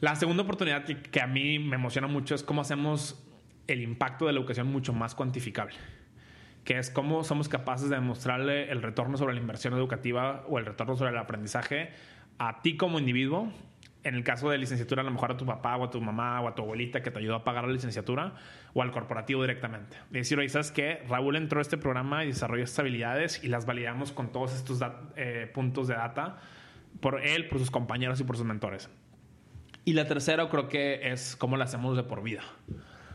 La 0.00 0.16
segunda 0.16 0.42
oportunidad 0.42 0.84
que, 0.84 1.20
a 1.20 1.26
mí 1.26 1.58
me 1.58 1.76
emociona 1.76 2.06
mucho 2.06 2.34
es 2.34 2.42
cómo 2.42 2.60
hacemos 2.60 3.26
el 3.66 3.80
impacto 3.80 4.26
de 4.26 4.34
la 4.34 4.40
educación 4.40 4.66
mucho 4.66 4.92
más 4.92 5.14
cuantificable, 5.14 5.76
que 6.64 6.78
es 6.78 6.90
cómo 6.90 7.24
somos 7.24 7.48
capaces 7.48 7.88
de 7.88 7.96
demostrarle 7.96 8.70
el 8.70 8.82
retorno 8.82 9.16
sobre 9.16 9.32
la 9.32 9.40
inversión 9.40 9.72
educativa 9.72 10.44
o 10.48 10.58
el 10.58 10.66
retorno 10.66 10.96
sobre 10.96 11.12
el 11.12 11.16
aprendizaje 11.16 11.92
a 12.38 12.60
ti 12.60 12.76
como 12.76 12.98
individuo. 12.98 13.50
En 14.04 14.14
el 14.14 14.22
caso 14.22 14.50
de 14.50 14.58
licenciatura, 14.58 15.00
a 15.00 15.04
lo 15.04 15.10
mejor 15.10 15.32
a 15.32 15.36
tu 15.36 15.46
papá 15.46 15.76
o 15.76 15.84
a 15.84 15.90
tu 15.90 16.00
mamá 16.00 16.40
o 16.42 16.48
a 16.48 16.54
tu 16.54 16.62
abuelita 16.62 17.02
que 17.02 17.10
te 17.10 17.18
ayudó 17.18 17.36
a 17.36 17.44
pagar 17.44 17.64
la 17.66 17.72
licenciatura 17.72 18.34
o 18.74 18.82
al 18.82 18.92
corporativo 18.92 19.40
directamente. 19.40 19.96
Y 20.10 20.14
decir, 20.14 20.38
oye, 20.38 20.48
¿sabes 20.50 20.70
qué? 20.70 21.02
Raúl 21.08 21.36
entró 21.36 21.58
a 21.58 21.62
este 21.62 21.78
programa 21.78 22.22
y 22.24 22.28
desarrolló 22.28 22.64
estas 22.64 22.80
habilidades 22.80 23.42
y 23.42 23.48
las 23.48 23.64
validamos 23.64 24.12
con 24.12 24.30
todos 24.30 24.54
estos 24.54 24.80
eh, 25.16 25.50
puntos 25.52 25.88
de 25.88 25.94
data 25.94 26.36
por 27.00 27.24
él, 27.24 27.48
por 27.48 27.58
sus 27.58 27.70
compañeros 27.70 28.20
y 28.20 28.24
por 28.24 28.36
sus 28.36 28.46
mentores. 28.46 28.90
Y 29.86 29.94
la 29.94 30.06
tercera 30.06 30.48
creo 30.48 30.68
que 30.68 31.10
es 31.12 31.34
cómo 31.34 31.56
la 31.56 31.64
hacemos 31.64 31.96
de 31.96 32.02
por 32.02 32.22
vida 32.22 32.42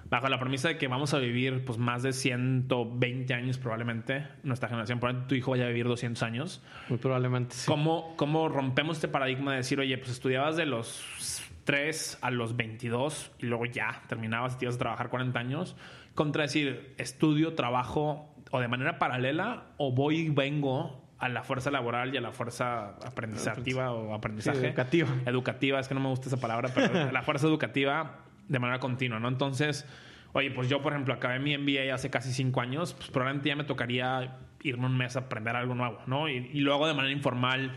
bajo 0.10 0.28
la 0.28 0.40
premisa 0.40 0.70
de 0.70 0.78
que 0.78 0.88
vamos 0.88 1.14
a 1.14 1.20
vivir 1.20 1.64
pues 1.66 1.78
más 1.78 2.04
de 2.04 2.14
120 2.14 3.34
años 3.34 3.58
probablemente, 3.58 4.28
nuestra 4.44 4.68
generación, 4.68 5.00
probablemente 5.00 5.30
tu 5.30 5.36
hijo 5.36 5.52
vaya 5.52 5.66
a 5.66 5.68
vivir 5.68 5.88
200 5.88 6.22
años. 6.24 6.64
Muy 6.90 6.98
probablemente. 6.98 7.56
Sí. 7.56 7.68
¿Cómo, 7.68 8.16
¿Cómo 8.16 8.50
rompemos 8.50 8.98
este 8.98 9.08
paradigma 9.08 9.52
de 9.52 9.58
decir, 9.58 9.80
oye, 9.80 9.98
pues 9.98 10.10
estudiabas 10.12 10.58
de 10.58 10.66
los 10.66 11.44
3 11.66 12.20
a 12.22 12.32
los 12.32 12.56
22 12.56 13.32
y 13.40 13.46
luego 13.46 13.66
ya 13.66 14.02
terminabas 14.08 14.56
y 14.56 14.58
te 14.58 14.66
ibas 14.66 14.76
a 14.76 14.80
trabajar 14.80 15.10
40 15.10 15.40
años? 15.40 15.76
Contra 16.16 16.44
decir, 16.44 16.96
estudio, 16.98 17.54
trabajo 17.54 18.34
o 18.52 18.60
de 18.60 18.68
manera 18.68 18.98
paralela 18.98 19.68
o 19.78 19.92
voy 19.92 20.18
y 20.18 20.30
vengo 20.30 21.08
a 21.20 21.30
la 21.30 21.44
fuerza 21.44 21.70
laboral 21.70 22.14
y 22.14 22.18
a 22.18 22.22
la 22.22 22.32
fuerza 22.32 22.96
aprendizativa 23.06 23.92
o 23.92 24.14
aprendizaje. 24.14 24.66
educativa. 24.68 25.10
Educativa, 25.26 25.80
es 25.80 25.88
que 25.88 25.94
no 25.94 26.00
me 26.00 26.08
gusta 26.08 26.30
esa 26.30 26.38
palabra, 26.38 26.72
pero 26.74 27.12
la 27.12 27.22
fuerza 27.22 27.46
educativa 27.46 28.24
de 28.50 28.60
manera 28.60 28.80
continua, 28.80 29.20
¿no? 29.20 29.30
Entonces, 29.30 29.88
oye, 30.34 30.52
pues 30.52 30.68
yo, 30.68 30.82
por 30.82 30.92
ejemplo, 30.92 31.14
acabé 31.14 31.40
mi 31.40 31.58
MBA 31.58 31.94
hace 31.94 32.10
casi 32.10 32.34
cinco 32.34 32.60
años, 32.60 32.94
pues 32.94 33.10
probablemente 33.10 33.48
ya 33.50 33.56
me 33.56 33.64
tocaría 33.64 34.38
irme 34.62 34.88
un 34.88 34.98
mes 34.98 35.16
a 35.16 35.20
aprender 35.20 35.56
algo 35.56 35.76
nuevo, 35.76 36.00
¿no? 36.06 36.28
Y, 36.28 36.50
y 36.54 36.60
luego 36.60 36.88
de 36.88 36.94
manera 36.94 37.14
informal, 37.14 37.72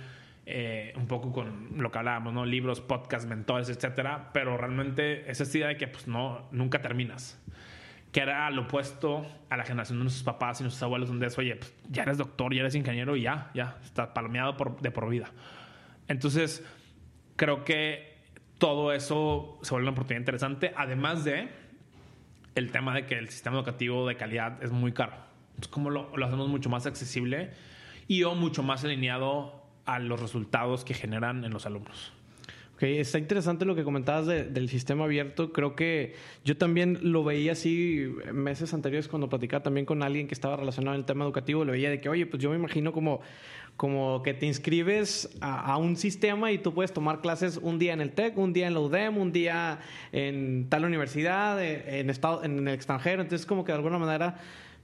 eh, 0.44 0.92
un 0.96 1.06
poco 1.06 1.32
con 1.32 1.68
lo 1.76 1.92
que 1.92 1.98
hablábamos, 1.98 2.34
¿no? 2.34 2.44
Libros, 2.44 2.80
podcasts, 2.80 3.28
mentores, 3.28 3.68
etcétera, 3.68 4.30
pero 4.32 4.56
realmente 4.56 5.30
es 5.30 5.40
esa 5.40 5.56
idea 5.56 5.68
de 5.68 5.76
que, 5.76 5.86
pues, 5.86 6.08
no, 6.08 6.48
nunca 6.50 6.80
terminas. 6.82 7.40
Que 8.10 8.20
era 8.20 8.50
lo 8.50 8.62
opuesto 8.62 9.24
a 9.50 9.56
la 9.56 9.64
generación 9.64 9.98
de 9.98 10.04
nuestros 10.04 10.24
papás 10.24 10.60
y 10.60 10.64
nuestros 10.64 10.82
abuelos, 10.82 11.08
donde 11.08 11.26
es, 11.28 11.38
oye, 11.38 11.56
pues, 11.56 11.72
ya 11.88 12.02
eres 12.02 12.18
doctor, 12.18 12.52
ya 12.52 12.62
eres 12.62 12.74
ingeniero 12.74 13.14
y 13.14 13.22
ya, 13.22 13.52
ya, 13.54 13.78
está 13.84 14.12
palomeado 14.12 14.56
por, 14.56 14.80
de 14.80 14.90
por 14.90 15.08
vida. 15.08 15.30
Entonces, 16.08 16.64
creo 17.36 17.64
que 17.64 18.11
todo 18.62 18.92
eso 18.92 19.58
se 19.62 19.70
vuelve 19.70 19.88
una 19.88 19.90
oportunidad 19.90 20.20
interesante, 20.20 20.72
además 20.76 21.24
de 21.24 21.48
el 22.54 22.70
tema 22.70 22.94
de 22.94 23.06
que 23.06 23.18
el 23.18 23.28
sistema 23.28 23.56
educativo 23.56 24.06
de 24.06 24.14
calidad 24.14 24.62
es 24.62 24.70
muy 24.70 24.92
caro. 24.92 25.14
Entonces, 25.48 25.66
¿cómo 25.66 25.90
lo, 25.90 26.16
lo 26.16 26.24
hacemos 26.24 26.46
mucho 26.46 26.70
más 26.70 26.86
accesible 26.86 27.50
y 28.06 28.22
o 28.22 28.36
mucho 28.36 28.62
más 28.62 28.84
alineado 28.84 29.66
a 29.84 29.98
los 29.98 30.20
resultados 30.20 30.84
que 30.84 30.94
generan 30.94 31.44
en 31.44 31.52
los 31.52 31.66
alumnos? 31.66 32.12
Está 32.82 33.18
interesante 33.18 33.64
lo 33.64 33.76
que 33.76 33.84
comentabas 33.84 34.26
del 34.26 34.68
sistema 34.68 35.04
abierto. 35.04 35.52
Creo 35.52 35.76
que 35.76 36.14
yo 36.44 36.56
también 36.56 36.98
lo 37.02 37.22
veía 37.22 37.52
así 37.52 38.12
meses 38.32 38.74
anteriores 38.74 39.06
cuando 39.06 39.28
platicaba 39.28 39.62
también 39.62 39.86
con 39.86 40.02
alguien 40.02 40.26
que 40.26 40.34
estaba 40.34 40.56
relacionado 40.56 40.96
en 40.96 41.00
el 41.00 41.06
tema 41.06 41.24
educativo. 41.24 41.64
Lo 41.64 41.72
veía 41.72 41.90
de 41.90 42.00
que, 42.00 42.08
oye, 42.08 42.26
pues 42.26 42.42
yo 42.42 42.50
me 42.50 42.56
imagino 42.56 42.92
como 42.92 43.20
como 43.76 44.22
que 44.22 44.34
te 44.34 44.46
inscribes 44.46 45.30
a, 45.40 45.76
un 45.78 45.96
sistema 45.96 46.52
y 46.52 46.58
tú 46.58 46.74
puedes 46.74 46.92
tomar 46.92 47.20
clases 47.20 47.56
un 47.56 47.78
día 47.78 47.94
en 47.94 48.00
el 48.00 48.12
TEC, 48.12 48.36
un 48.36 48.52
día 48.52 48.66
en 48.66 48.74
la 48.74 48.80
UDEM, 48.80 49.16
un 49.16 49.32
día 49.32 49.80
en 50.12 50.66
tal 50.68 50.84
universidad, 50.84 51.62
en, 51.64 52.10
estado, 52.10 52.44
en 52.44 52.68
el 52.68 52.74
extranjero. 52.74 53.22
Entonces, 53.22 53.46
como 53.46 53.64
que 53.64 53.72
de 53.72 53.76
alguna 53.76 53.98
manera 53.98 54.36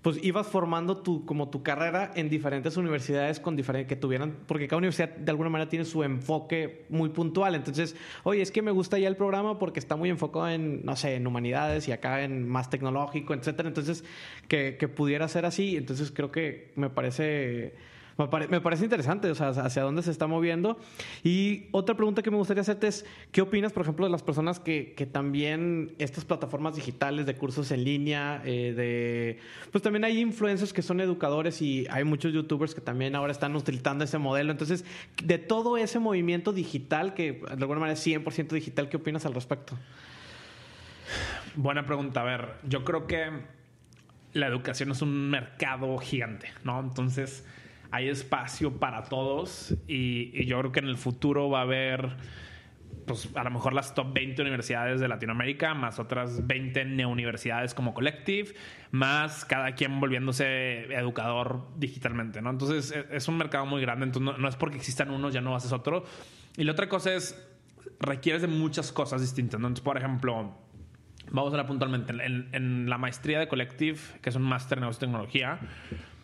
pues 0.02 0.22
ibas 0.22 0.46
formando 0.46 0.98
tu, 0.98 1.24
como 1.24 1.48
tu 1.48 1.62
carrera 1.62 2.12
en 2.14 2.28
diferentes 2.28 2.76
universidades 2.76 3.40
con 3.40 3.56
diferentes 3.56 3.88
que 3.88 3.96
tuvieran, 3.96 4.36
porque 4.46 4.68
cada 4.68 4.78
universidad 4.78 5.08
de 5.08 5.30
alguna 5.30 5.50
manera 5.50 5.68
tiene 5.68 5.84
su 5.84 6.04
enfoque 6.04 6.86
muy 6.88 7.08
puntual. 7.08 7.54
Entonces, 7.54 7.96
oye, 8.22 8.40
es 8.40 8.52
que 8.52 8.62
me 8.62 8.70
gusta 8.70 8.98
ya 8.98 9.08
el 9.08 9.16
programa 9.16 9.58
porque 9.58 9.80
está 9.80 9.96
muy 9.96 10.08
enfocado 10.08 10.48
en, 10.48 10.84
no 10.84 10.94
sé, 10.94 11.16
en 11.16 11.26
humanidades 11.26 11.88
y 11.88 11.92
acá 11.92 12.22
en 12.22 12.48
más 12.48 12.70
tecnológico, 12.70 13.34
etcétera. 13.34 13.68
Entonces, 13.68 14.04
que, 14.46 14.76
que 14.78 14.86
pudiera 14.86 15.26
ser 15.26 15.44
así. 15.44 15.76
Entonces, 15.76 16.12
creo 16.12 16.30
que 16.30 16.70
me 16.76 16.90
parece 16.90 17.74
me, 18.18 18.60
parece 18.60 18.82
interesante, 18.82 19.30
o 19.30 19.34
sea, 19.36 19.50
hacia 19.50 19.82
dónde 19.82 20.02
se 20.02 20.10
está 20.10 20.26
moviendo. 20.26 20.76
Y 21.22 21.68
otra 21.70 21.94
pregunta 21.94 22.20
que 22.20 22.32
me 22.32 22.36
gustaría 22.36 22.62
hacerte 22.62 22.88
es, 22.88 23.06
¿qué 23.30 23.42
opinas, 23.42 23.72
por 23.72 23.82
ejemplo, 23.82 24.06
de 24.06 24.10
las 24.10 24.24
personas 24.24 24.58
que, 24.58 24.92
que 24.96 25.06
también 25.06 25.94
estas 25.98 26.24
plataformas 26.24 26.74
digitales 26.74 27.26
de 27.26 27.36
cursos 27.36 27.70
en 27.70 27.84
línea, 27.84 28.42
eh, 28.44 28.74
de... 28.76 29.38
Pues 29.70 29.82
también 29.82 30.04
hay 30.04 30.18
influencers 30.18 30.72
que 30.72 30.82
son 30.82 31.00
educadores 31.00 31.62
y 31.62 31.86
hay 31.90 32.02
muchos 32.02 32.32
youtubers 32.32 32.74
que 32.74 32.80
también 32.80 33.14
ahora 33.14 33.30
están 33.30 33.54
utilizando 33.54 34.02
ese 34.02 34.18
modelo. 34.18 34.50
Entonces, 34.50 34.84
de 35.22 35.38
todo 35.38 35.76
ese 35.76 36.00
movimiento 36.00 36.52
digital, 36.52 37.14
que 37.14 37.34
de 37.34 37.62
alguna 37.62 37.78
manera 37.78 37.92
es 37.92 38.04
100% 38.04 38.48
digital, 38.48 38.88
¿qué 38.88 38.96
opinas 38.96 39.26
al 39.26 39.34
respecto? 39.34 39.78
Buena 41.54 41.86
pregunta. 41.86 42.22
A 42.22 42.24
ver, 42.24 42.54
yo 42.64 42.84
creo 42.84 43.06
que 43.06 43.30
la 44.32 44.48
educación 44.48 44.90
es 44.90 45.02
un 45.02 45.30
mercado 45.30 45.96
gigante, 45.98 46.52
¿no? 46.64 46.80
Entonces 46.80 47.44
hay 47.90 48.08
espacio 48.08 48.78
para 48.78 49.04
todos 49.04 49.74
y, 49.86 50.44
yo 50.46 50.58
creo 50.58 50.72
que 50.72 50.80
en 50.80 50.88
el 50.88 50.96
futuro 50.96 51.48
va 51.48 51.60
a 51.60 51.62
haber 51.62 52.16
pues 53.06 53.30
a 53.34 53.42
lo 53.42 53.50
mejor 53.50 53.72
las 53.72 53.94
top 53.94 54.12
20 54.12 54.42
universidades 54.42 55.00
de 55.00 55.08
Latinoamérica, 55.08 55.72
más 55.72 55.98
otras 55.98 56.46
20 56.46 56.84
neuniversidades 56.84 57.72
como 57.72 57.94
Collective, 57.94 58.54
más 58.90 59.46
cada 59.46 59.72
quien 59.72 59.98
volviéndose 59.98 60.84
educador 60.94 61.68
digitalmente, 61.76 62.42
¿no? 62.42 62.50
Entonces 62.50 62.92
e, 62.92 63.16
es 63.16 63.26
un 63.28 63.38
mercado 63.38 63.64
muy 63.64 63.80
grande, 63.80 64.04
entonces 64.04 64.38
no, 64.38 64.48
es 64.48 64.56
porque 64.56 64.76
existan 64.76 65.10
unos 65.10 65.32
ya 65.32 65.40
no 65.40 65.56
haces 65.56 65.72
otro. 65.72 66.04
Y 66.58 66.64
la 66.64 66.72
otra 66.72 66.90
cosa 66.90 67.14
es, 67.14 67.42
requieres 67.98 68.42
de 68.42 68.48
muchas 68.48 68.92
cosas 68.92 69.22
distintas, 69.22 69.58
¿no? 69.58 69.68
Entonces, 69.68 69.84
por 69.84 69.96
ejemplo, 69.96 70.54
vamos 71.30 71.54
a 71.54 71.56
ver 71.56 71.66
puntualmente, 71.66 72.12
en, 72.12 72.88
la 72.88 72.98
maestría 72.98 73.38
de 73.38 73.48
Collective, 73.48 73.98
que 74.20 74.30
es 74.30 74.36
un 74.36 74.42
máster 74.42 74.78
en 74.78 74.82
negocio 74.82 75.00
tecnología, 75.00 75.60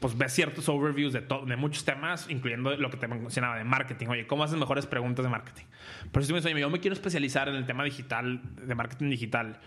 pues 0.00 0.16
ves 0.16 0.32
ciertos 0.32 0.68
overviews 0.68 1.12
de, 1.12 1.20
de 1.20 1.56
muchos 1.56 1.84
temas, 1.84 2.28
incluyendo 2.28 2.76
lo 2.76 2.90
que 2.90 2.96
te 2.96 3.08
mencionaba 3.08 3.56
de 3.56 3.64
marketing. 3.64 4.08
Oye, 4.08 4.26
¿cómo 4.26 4.44
haces 4.44 4.58
mejores 4.58 4.86
preguntas 4.86 5.24
de 5.24 5.30
marketing? 5.30 5.64
Por 6.12 6.22
eso 6.22 6.32
me 6.32 6.38
dices, 6.38 6.52
oye, 6.52 6.60
yo 6.60 6.70
me 6.70 6.80
quiero 6.80 6.94
especializar 6.94 7.48
en 7.48 7.54
el 7.54 7.66
tema 7.66 7.84
digital, 7.84 8.40
de 8.66 8.74
marketing 8.74 9.10
digital, 9.10 9.60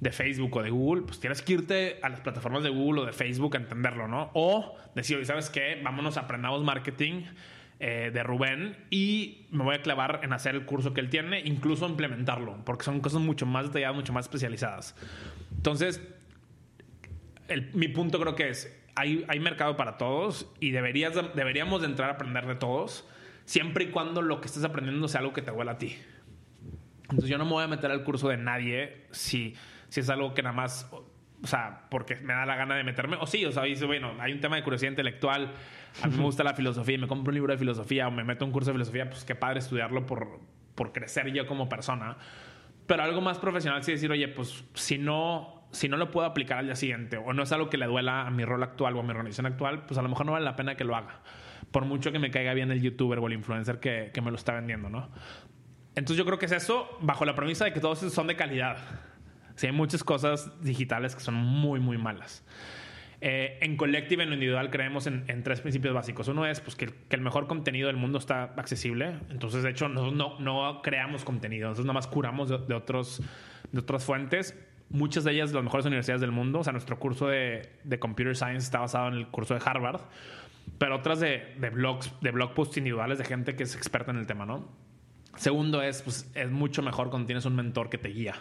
de 0.00 0.10
Facebook 0.10 0.56
o 0.56 0.62
de 0.62 0.70
Google, 0.70 1.02
pues 1.02 1.20
tienes 1.20 1.40
que 1.42 1.54
irte 1.54 1.98
a 2.02 2.08
las 2.08 2.20
plataformas 2.20 2.62
de 2.62 2.70
Google 2.70 3.02
o 3.02 3.06
de 3.06 3.12
Facebook 3.12 3.56
a 3.56 3.60
entenderlo, 3.60 4.08
¿no? 4.08 4.30
O 4.34 4.76
decir, 4.94 5.16
oye, 5.16 5.24
¿sabes 5.24 5.50
qué? 5.50 5.80
Vámonos, 5.82 6.16
aprendamos 6.16 6.62
marketing 6.62 7.22
eh, 7.80 8.10
de 8.12 8.22
Rubén 8.22 8.76
y 8.90 9.46
me 9.50 9.64
voy 9.64 9.76
a 9.76 9.82
clavar 9.82 10.20
en 10.22 10.32
hacer 10.32 10.54
el 10.54 10.64
curso 10.64 10.92
que 10.92 11.00
él 11.00 11.10
tiene, 11.10 11.40
incluso 11.40 11.88
implementarlo, 11.88 12.64
porque 12.64 12.84
son 12.84 13.00
cosas 13.00 13.20
mucho 13.20 13.46
más 13.46 13.66
detalladas, 13.66 13.96
mucho 13.96 14.12
más 14.12 14.26
especializadas. 14.26 14.94
Entonces, 15.56 16.00
mi 17.72 17.88
punto 17.88 18.20
creo 18.20 18.34
que 18.34 18.48
es, 18.48 18.83
hay, 18.96 19.24
hay 19.28 19.40
mercado 19.40 19.76
para 19.76 19.98
todos 19.98 20.52
y 20.60 20.70
deberías, 20.70 21.14
deberíamos 21.34 21.80
de 21.80 21.88
entrar 21.88 22.10
a 22.10 22.12
aprender 22.14 22.46
de 22.46 22.54
todos, 22.54 23.08
siempre 23.44 23.84
y 23.84 23.86
cuando 23.88 24.22
lo 24.22 24.40
que 24.40 24.46
estés 24.46 24.64
aprendiendo 24.64 25.08
sea 25.08 25.20
algo 25.20 25.32
que 25.32 25.42
te 25.42 25.50
huela 25.50 25.72
a 25.72 25.78
ti. 25.78 25.96
Entonces 27.02 27.28
yo 27.28 27.38
no 27.38 27.44
me 27.44 27.52
voy 27.52 27.64
a 27.64 27.68
meter 27.68 27.90
al 27.90 28.02
curso 28.04 28.28
de 28.28 28.36
nadie 28.36 29.06
si, 29.10 29.54
si 29.88 30.00
es 30.00 30.08
algo 30.08 30.34
que 30.34 30.42
nada 30.42 30.54
más, 30.54 30.90
o 30.92 31.46
sea, 31.46 31.86
porque 31.90 32.16
me 32.16 32.32
da 32.32 32.46
la 32.46 32.56
gana 32.56 32.76
de 32.76 32.84
meterme, 32.84 33.16
o 33.20 33.26
sí, 33.26 33.44
o 33.44 33.52
sea, 33.52 33.64
dice, 33.64 33.84
bueno, 33.84 34.14
hay 34.20 34.32
un 34.32 34.40
tema 34.40 34.56
de 34.56 34.62
curiosidad 34.62 34.90
intelectual, 34.90 35.52
a 36.02 36.06
mí 36.06 36.16
me 36.16 36.22
gusta 36.22 36.42
la 36.42 36.54
filosofía 36.54 36.94
y 36.96 36.98
me 36.98 37.06
compro 37.06 37.30
un 37.30 37.34
libro 37.34 37.52
de 37.52 37.58
filosofía 37.58 38.08
o 38.08 38.10
me 38.10 38.24
meto 38.24 38.44
un 38.44 38.52
curso 38.52 38.70
de 38.70 38.74
filosofía, 38.74 39.10
pues 39.10 39.24
qué 39.24 39.34
padre 39.34 39.58
estudiarlo 39.58 40.06
por, 40.06 40.40
por 40.74 40.92
crecer 40.92 41.32
yo 41.32 41.46
como 41.46 41.68
persona. 41.68 42.16
Pero 42.86 43.02
algo 43.02 43.20
más 43.20 43.38
profesional 43.38 43.82
sí 43.82 43.92
decir, 43.92 44.10
oye, 44.10 44.28
pues 44.28 44.64
si 44.74 44.98
no 44.98 45.63
si 45.74 45.88
no 45.88 45.96
lo 45.96 46.10
puedo 46.10 46.26
aplicar 46.26 46.58
al 46.58 46.66
día 46.66 46.76
siguiente 46.76 47.16
o 47.16 47.32
no 47.32 47.42
es 47.42 47.52
algo 47.52 47.68
que 47.68 47.76
le 47.76 47.86
duela 47.86 48.26
a 48.26 48.30
mi 48.30 48.44
rol 48.44 48.62
actual 48.62 48.96
o 48.96 49.00
a 49.00 49.02
mi 49.02 49.10
organización 49.10 49.46
actual, 49.46 49.84
pues 49.86 49.98
a 49.98 50.02
lo 50.02 50.08
mejor 50.08 50.26
no 50.26 50.32
vale 50.32 50.44
la 50.44 50.56
pena 50.56 50.76
que 50.76 50.84
lo 50.84 50.96
haga. 50.96 51.20
Por 51.70 51.84
mucho 51.84 52.12
que 52.12 52.18
me 52.18 52.30
caiga 52.30 52.54
bien 52.54 52.70
el 52.70 52.80
youtuber 52.80 53.18
o 53.18 53.26
el 53.26 53.32
influencer 53.32 53.80
que, 53.80 54.12
me 54.22 54.30
lo 54.30 54.36
está 54.36 54.54
vendiendo, 54.54 54.88
¿no? 54.88 55.10
Entonces 55.96 56.16
yo 56.16 56.24
creo 56.24 56.38
que 56.38 56.46
es 56.46 56.52
eso 56.52 56.98
bajo 57.00 57.24
la 57.24 57.34
premisa 57.34 57.64
de 57.64 57.72
que 57.72 57.80
todos 57.80 57.98
son 57.98 58.26
de 58.26 58.36
calidad. 58.36 58.78
Sí, 59.56 59.66
hay 59.66 59.72
muchas 59.72 60.02
cosas 60.02 60.50
digitales 60.62 61.14
que 61.14 61.20
son 61.20 61.34
muy, 61.34 61.80
muy 61.80 61.98
malas. 61.98 62.44
Eh, 63.20 63.58
en 63.62 63.76
Collective, 63.76 64.22
en 64.22 64.28
lo 64.28 64.34
individual, 64.34 64.70
creemos 64.70 65.06
en, 65.06 65.42
tres 65.42 65.60
principios 65.60 65.94
básicos. 65.94 66.28
Uno 66.28 66.46
es 66.46 66.60
pues, 66.60 66.76
que, 66.76 66.92
el 67.10 67.20
mejor 67.20 67.46
contenido 67.46 67.86
del 67.86 67.96
mundo 67.96 68.18
está 68.18 68.44
accesible. 68.56 69.14
Entonces, 69.30 69.62
de 69.62 69.70
hecho, 69.70 69.88
nosotros 69.88 70.40
no, 70.40 70.82
creamos 70.82 71.24
contenido. 71.24 71.68
Nosotros 71.68 71.86
nada 71.86 71.94
más 71.94 72.06
curamos 72.06 72.48
de, 72.48 72.74
otros, 72.74 73.22
de 73.72 73.80
otras 73.80 74.04
fuentes 74.04 74.56
muchas 74.90 75.24
de 75.24 75.32
ellas 75.32 75.52
las 75.52 75.62
mejores 75.62 75.86
universidades 75.86 76.20
del 76.20 76.32
mundo. 76.32 76.60
O 76.60 76.64
sea, 76.64 76.72
nuestro 76.72 76.98
curso 76.98 77.28
de, 77.28 77.70
de 77.84 77.98
Computer 77.98 78.36
Science 78.36 78.64
está 78.64 78.80
basado 78.80 79.08
en 79.08 79.14
el 79.14 79.28
curso 79.28 79.54
de 79.54 79.60
Harvard, 79.64 80.00
pero 80.78 80.96
otras 80.96 81.20
de, 81.20 81.54
de, 81.58 81.70
blogs, 81.70 82.12
de 82.20 82.30
blog 82.30 82.54
posts 82.54 82.76
individuales 82.78 83.18
de 83.18 83.24
gente 83.24 83.56
que 83.56 83.64
es 83.64 83.74
experta 83.76 84.10
en 84.10 84.18
el 84.18 84.26
tema, 84.26 84.46
¿no? 84.46 84.68
Segundo 85.36 85.82
es, 85.82 86.02
pues, 86.02 86.30
es 86.34 86.50
mucho 86.50 86.82
mejor 86.82 87.10
cuando 87.10 87.26
tienes 87.26 87.44
un 87.44 87.56
mentor 87.56 87.90
que 87.90 87.98
te 87.98 88.08
guía. 88.08 88.34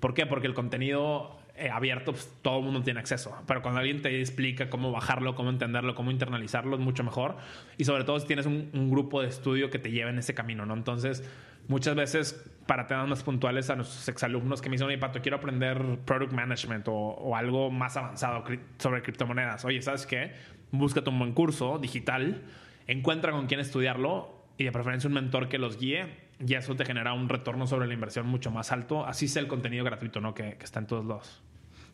¿Por 0.00 0.14
qué? 0.14 0.26
Porque 0.26 0.46
el 0.46 0.54
contenido 0.54 1.38
eh, 1.56 1.70
abierto, 1.70 2.12
pues, 2.12 2.32
todo 2.42 2.58
el 2.58 2.64
mundo 2.64 2.82
tiene 2.82 3.00
acceso. 3.00 3.36
Pero 3.46 3.62
cuando 3.62 3.80
alguien 3.80 4.02
te 4.02 4.18
explica 4.18 4.70
cómo 4.70 4.90
bajarlo, 4.90 5.34
cómo 5.34 5.50
entenderlo, 5.50 5.94
cómo 5.94 6.10
internalizarlo, 6.10 6.76
es 6.76 6.82
mucho 6.82 7.04
mejor. 7.04 7.36
Y 7.76 7.84
sobre 7.84 8.04
todo 8.04 8.18
si 8.18 8.26
tienes 8.26 8.46
un, 8.46 8.70
un 8.72 8.90
grupo 8.90 9.20
de 9.22 9.28
estudio 9.28 9.70
que 9.70 9.78
te 9.78 9.90
lleve 9.90 10.10
en 10.10 10.18
ese 10.18 10.34
camino, 10.34 10.66
¿no? 10.66 10.74
Entonces, 10.74 11.22
muchas 11.68 11.94
veces, 11.94 12.50
para 12.66 12.86
temas 12.86 13.08
más 13.08 13.22
puntuales 13.22 13.70
a 13.70 13.76
nuestros 13.76 14.08
exalumnos 14.08 14.60
que 14.60 14.68
me 14.68 14.74
dicen, 14.74 14.88
oye, 14.88 14.98
Pato, 14.98 15.20
quiero 15.20 15.36
aprender 15.36 15.98
product 16.04 16.32
management 16.32 16.86
o, 16.88 17.36
algo 17.36 17.70
más 17.70 17.96
avanzado 17.96 18.44
sobre 18.78 19.02
criptomonedas. 19.02 19.64
Oye, 19.64 19.80
¿sabes 19.82 20.06
qué? 20.06 20.32
Búscate 20.70 21.10
un 21.10 21.18
buen 21.18 21.32
curso 21.32 21.78
digital, 21.78 22.42
encuentra 22.86 23.32
con 23.32 23.46
quién 23.46 23.60
estudiarlo 23.60 24.44
y 24.56 24.64
de 24.64 24.72
preferencia 24.72 25.08
un 25.08 25.14
mentor 25.14 25.48
que 25.48 25.58
los 25.58 25.78
guíe 25.78 26.24
y 26.44 26.54
eso 26.54 26.74
te 26.74 26.84
genera 26.84 27.12
un 27.12 27.28
retorno 27.28 27.66
sobre 27.66 27.86
la 27.86 27.94
inversión 27.94 28.26
mucho 28.26 28.50
más 28.50 28.72
alto. 28.72 29.06
Así 29.06 29.28
sea 29.28 29.42
el 29.42 29.48
contenido 29.48 29.84
gratuito, 29.84 30.20
¿no? 30.20 30.34
Que, 30.34 30.56
que 30.56 30.64
está 30.64 30.80
en 30.80 30.86
todos 30.86 31.04
lados. 31.04 31.42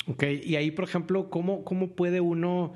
Ok, 0.07 0.25
y 0.43 0.57
ahí, 0.57 0.71
por 0.71 0.85
ejemplo, 0.85 1.29
¿cómo, 1.29 1.63
cómo 1.63 1.95
puede 1.95 2.21
uno 2.21 2.73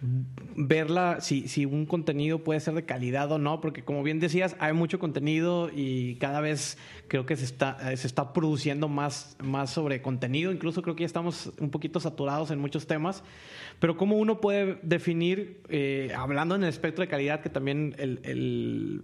verla, 0.00 1.20
si, 1.20 1.48
si 1.48 1.64
un 1.64 1.86
contenido 1.86 2.44
puede 2.44 2.60
ser 2.60 2.74
de 2.74 2.84
calidad 2.84 3.30
o 3.32 3.38
no? 3.38 3.60
Porque 3.60 3.82
como 3.82 4.02
bien 4.02 4.20
decías, 4.20 4.56
hay 4.60 4.72
mucho 4.72 4.98
contenido 4.98 5.70
y 5.74 6.16
cada 6.16 6.40
vez 6.40 6.78
creo 7.08 7.26
que 7.26 7.36
se 7.36 7.44
está, 7.44 7.96
se 7.96 8.06
está 8.06 8.32
produciendo 8.32 8.88
más, 8.88 9.36
más 9.42 9.70
sobre 9.70 10.00
contenido. 10.00 10.52
Incluso 10.52 10.82
creo 10.82 10.94
que 10.94 11.02
ya 11.02 11.06
estamos 11.06 11.52
un 11.58 11.70
poquito 11.70 12.00
saturados 12.00 12.50
en 12.50 12.60
muchos 12.60 12.86
temas. 12.86 13.24
Pero 13.80 13.96
¿cómo 13.96 14.16
uno 14.16 14.40
puede 14.40 14.78
definir, 14.82 15.62
eh, 15.68 16.12
hablando 16.16 16.54
en 16.54 16.62
el 16.62 16.68
espectro 16.68 17.02
de 17.02 17.08
calidad, 17.08 17.40
que 17.40 17.50
también 17.50 17.94
el, 17.98 18.20
el 18.22 19.02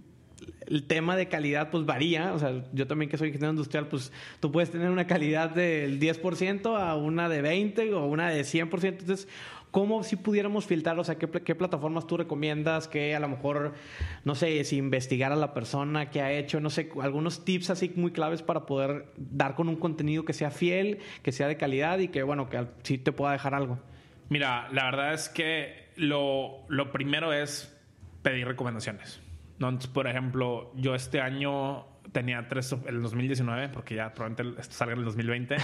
el 0.66 0.85
tema 0.85 1.16
de 1.16 1.28
calidad 1.28 1.70
pues 1.70 1.85
varía, 1.85 2.33
o 2.33 2.38
sea, 2.38 2.64
yo 2.72 2.87
también 2.87 3.11
que 3.11 3.18
soy 3.18 3.28
ingeniero 3.28 3.52
industrial, 3.52 3.88
pues 3.88 4.12
tú 4.40 4.50
puedes 4.50 4.70
tener 4.70 4.90
una 4.90 5.07
calidad 5.07 5.50
del 5.50 6.00
10% 6.00 6.78
a 6.78 6.96
una 6.96 7.28
de 7.28 7.42
20 7.42 7.94
o 7.94 8.07
una 8.07 8.30
de 8.30 8.42
100%, 8.42 8.85
entonces, 8.85 9.28
¿cómo 9.74 10.04
si 10.04 10.14
pudiéramos 10.14 10.66
filtrar, 10.66 10.96
o 11.00 11.02
sea, 11.02 11.16
qué, 11.16 11.28
qué 11.28 11.56
plataformas 11.56 12.06
tú 12.06 12.16
recomiendas, 12.16 12.87
que 12.87 13.12
a 13.16 13.18
lo 13.18 13.26
mejor, 13.26 13.74
no 14.22 14.37
sé, 14.37 14.62
si 14.62 14.76
investigar 14.76 15.32
a 15.32 15.37
la 15.37 15.52
persona 15.52 16.10
que 16.10 16.22
ha 16.22 16.30
hecho, 16.30 16.60
no 16.60 16.70
sé, 16.70 16.90
algunos 17.02 17.44
tips 17.44 17.70
así 17.70 17.92
muy 17.96 18.12
claves 18.12 18.40
para 18.40 18.66
poder 18.66 19.12
dar 19.16 19.56
con 19.56 19.68
un 19.68 19.74
contenido 19.74 20.24
que 20.24 20.32
sea 20.32 20.52
fiel, 20.52 21.00
que 21.24 21.32
sea 21.32 21.48
de 21.48 21.56
calidad 21.56 21.98
y 21.98 22.06
que, 22.06 22.22
bueno, 22.22 22.48
que 22.48 22.64
sí 22.84 22.98
te 22.98 23.10
pueda 23.10 23.32
dejar 23.32 23.52
algo? 23.52 23.80
Mira, 24.28 24.68
la 24.70 24.84
verdad 24.84 25.12
es 25.12 25.28
que 25.28 25.88
lo, 25.96 26.64
lo 26.68 26.92
primero 26.92 27.32
es 27.32 27.76
pedir 28.22 28.46
recomendaciones. 28.46 29.20
Entonces, 29.54 29.90
por 29.90 30.06
ejemplo, 30.06 30.70
yo 30.76 30.94
este 30.94 31.20
año 31.20 31.84
tenía 32.12 32.46
tres, 32.46 32.76
el 32.87 33.02
2019, 33.02 33.70
porque 33.70 33.96
ya 33.96 34.14
probablemente 34.14 34.60
esto 34.60 34.72
salga 34.72 34.92
en 34.92 35.00
el 35.00 35.04
2020. 35.04 35.56
en 35.56 35.60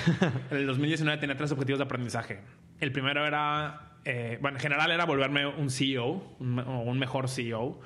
el 0.50 0.66
2019 0.66 1.20
tenía 1.20 1.36
tres 1.36 1.52
objetivos 1.52 1.78
de 1.78 1.84
aprendizaje. 1.84 2.40
El 2.80 2.90
primero 2.90 3.24
era, 3.24 3.89
eh, 4.04 4.38
bueno, 4.40 4.56
en 4.56 4.62
general 4.62 4.90
era 4.90 5.04
volverme 5.04 5.46
un 5.46 5.70
CEO, 5.70 6.36
un, 6.38 6.58
un 6.58 6.98
mejor 6.98 7.28
CEO. 7.28 7.62
O 7.62 7.80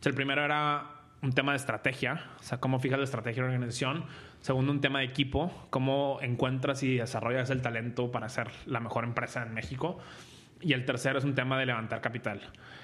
sea, 0.00 0.10
el 0.10 0.14
primero 0.14 0.44
era 0.44 0.98
un 1.22 1.32
tema 1.32 1.52
de 1.52 1.56
estrategia, 1.56 2.24
o 2.38 2.42
sea, 2.42 2.58
cómo 2.58 2.78
fijas 2.78 2.98
la 2.98 3.04
estrategia 3.04 3.42
de 3.42 3.48
la 3.48 3.54
organización. 3.54 4.04
Segundo, 4.40 4.70
un 4.70 4.80
tema 4.80 5.00
de 5.00 5.06
equipo, 5.06 5.52
cómo 5.70 6.18
encuentras 6.22 6.82
y 6.82 6.96
desarrollas 6.96 7.50
el 7.50 7.60
talento 7.60 8.12
para 8.12 8.28
ser 8.28 8.48
la 8.66 8.80
mejor 8.80 9.04
empresa 9.04 9.42
en 9.42 9.52
México. 9.52 9.98
Y 10.60 10.72
el 10.72 10.84
tercero 10.84 11.18
es 11.18 11.24
un 11.24 11.34
tema 11.34 11.58
de 11.58 11.66
levantar 11.66 12.00
capital. 12.00 12.40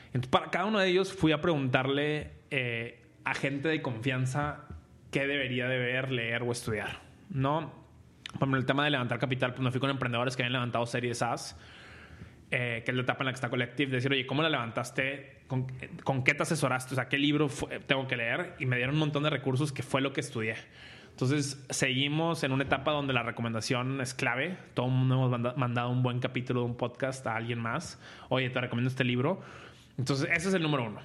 Entonces, 0.06 0.30
para 0.30 0.50
cada 0.50 0.64
uno 0.66 0.78
de 0.78 0.88
ellos 0.88 1.12
fui 1.12 1.32
a 1.32 1.40
preguntarle 1.40 2.32
eh, 2.50 3.02
a 3.24 3.34
gente 3.34 3.68
de 3.68 3.82
confianza 3.82 4.64
qué 5.10 5.26
debería 5.26 5.68
de 5.68 5.78
ver, 5.78 6.10
leer 6.10 6.42
o 6.42 6.52
estudiar. 6.52 7.00
¿no? 7.30 7.72
Por 8.32 8.38
ejemplo, 8.38 8.58
el 8.58 8.66
tema 8.66 8.84
de 8.84 8.90
levantar 8.90 9.18
capital, 9.18 9.52
pues 9.52 9.62
me 9.62 9.70
fui 9.70 9.80
con 9.80 9.90
emprendedores 9.90 10.36
que 10.36 10.42
habían 10.42 10.52
levantado 10.52 10.86
series 10.86 11.22
AS, 11.22 11.56
eh, 12.56 12.82
que 12.84 12.92
es 12.92 12.96
la 12.96 13.02
etapa 13.02 13.24
en 13.24 13.26
la 13.26 13.32
que 13.32 13.34
está 13.34 13.50
Collective, 13.50 13.90
decir, 13.90 14.12
oye, 14.12 14.26
¿cómo 14.26 14.40
la 14.40 14.48
levantaste? 14.48 15.38
¿Con, 15.48 15.66
con 16.04 16.22
qué 16.22 16.34
te 16.34 16.44
asesoraste? 16.44 16.94
O 16.94 16.96
sea, 16.96 17.08
¿qué 17.08 17.18
libro 17.18 17.48
tengo 17.88 18.06
que 18.06 18.16
leer? 18.16 18.54
Y 18.60 18.66
me 18.66 18.76
dieron 18.76 18.94
un 18.94 19.00
montón 19.00 19.24
de 19.24 19.30
recursos 19.30 19.72
que 19.72 19.82
fue 19.82 20.00
lo 20.00 20.12
que 20.12 20.20
estudié. 20.20 20.54
Entonces, 21.10 21.66
seguimos 21.70 22.44
en 22.44 22.52
una 22.52 22.62
etapa 22.62 22.92
donde 22.92 23.12
la 23.12 23.24
recomendación 23.24 24.00
es 24.00 24.14
clave. 24.14 24.56
Todo 24.74 24.86
el 24.86 24.92
mundo 24.92 25.26
hemos 25.26 25.56
mandado 25.56 25.90
un 25.90 26.04
buen 26.04 26.20
capítulo 26.20 26.60
de 26.60 26.66
un 26.66 26.76
podcast 26.76 27.26
a 27.26 27.34
alguien 27.34 27.58
más. 27.58 28.00
Oye, 28.28 28.48
te 28.50 28.60
recomiendo 28.60 28.88
este 28.88 29.02
libro. 29.02 29.42
Entonces, 29.98 30.30
ese 30.32 30.50
es 30.50 30.54
el 30.54 30.62
número 30.62 30.84
uno. 30.84 31.00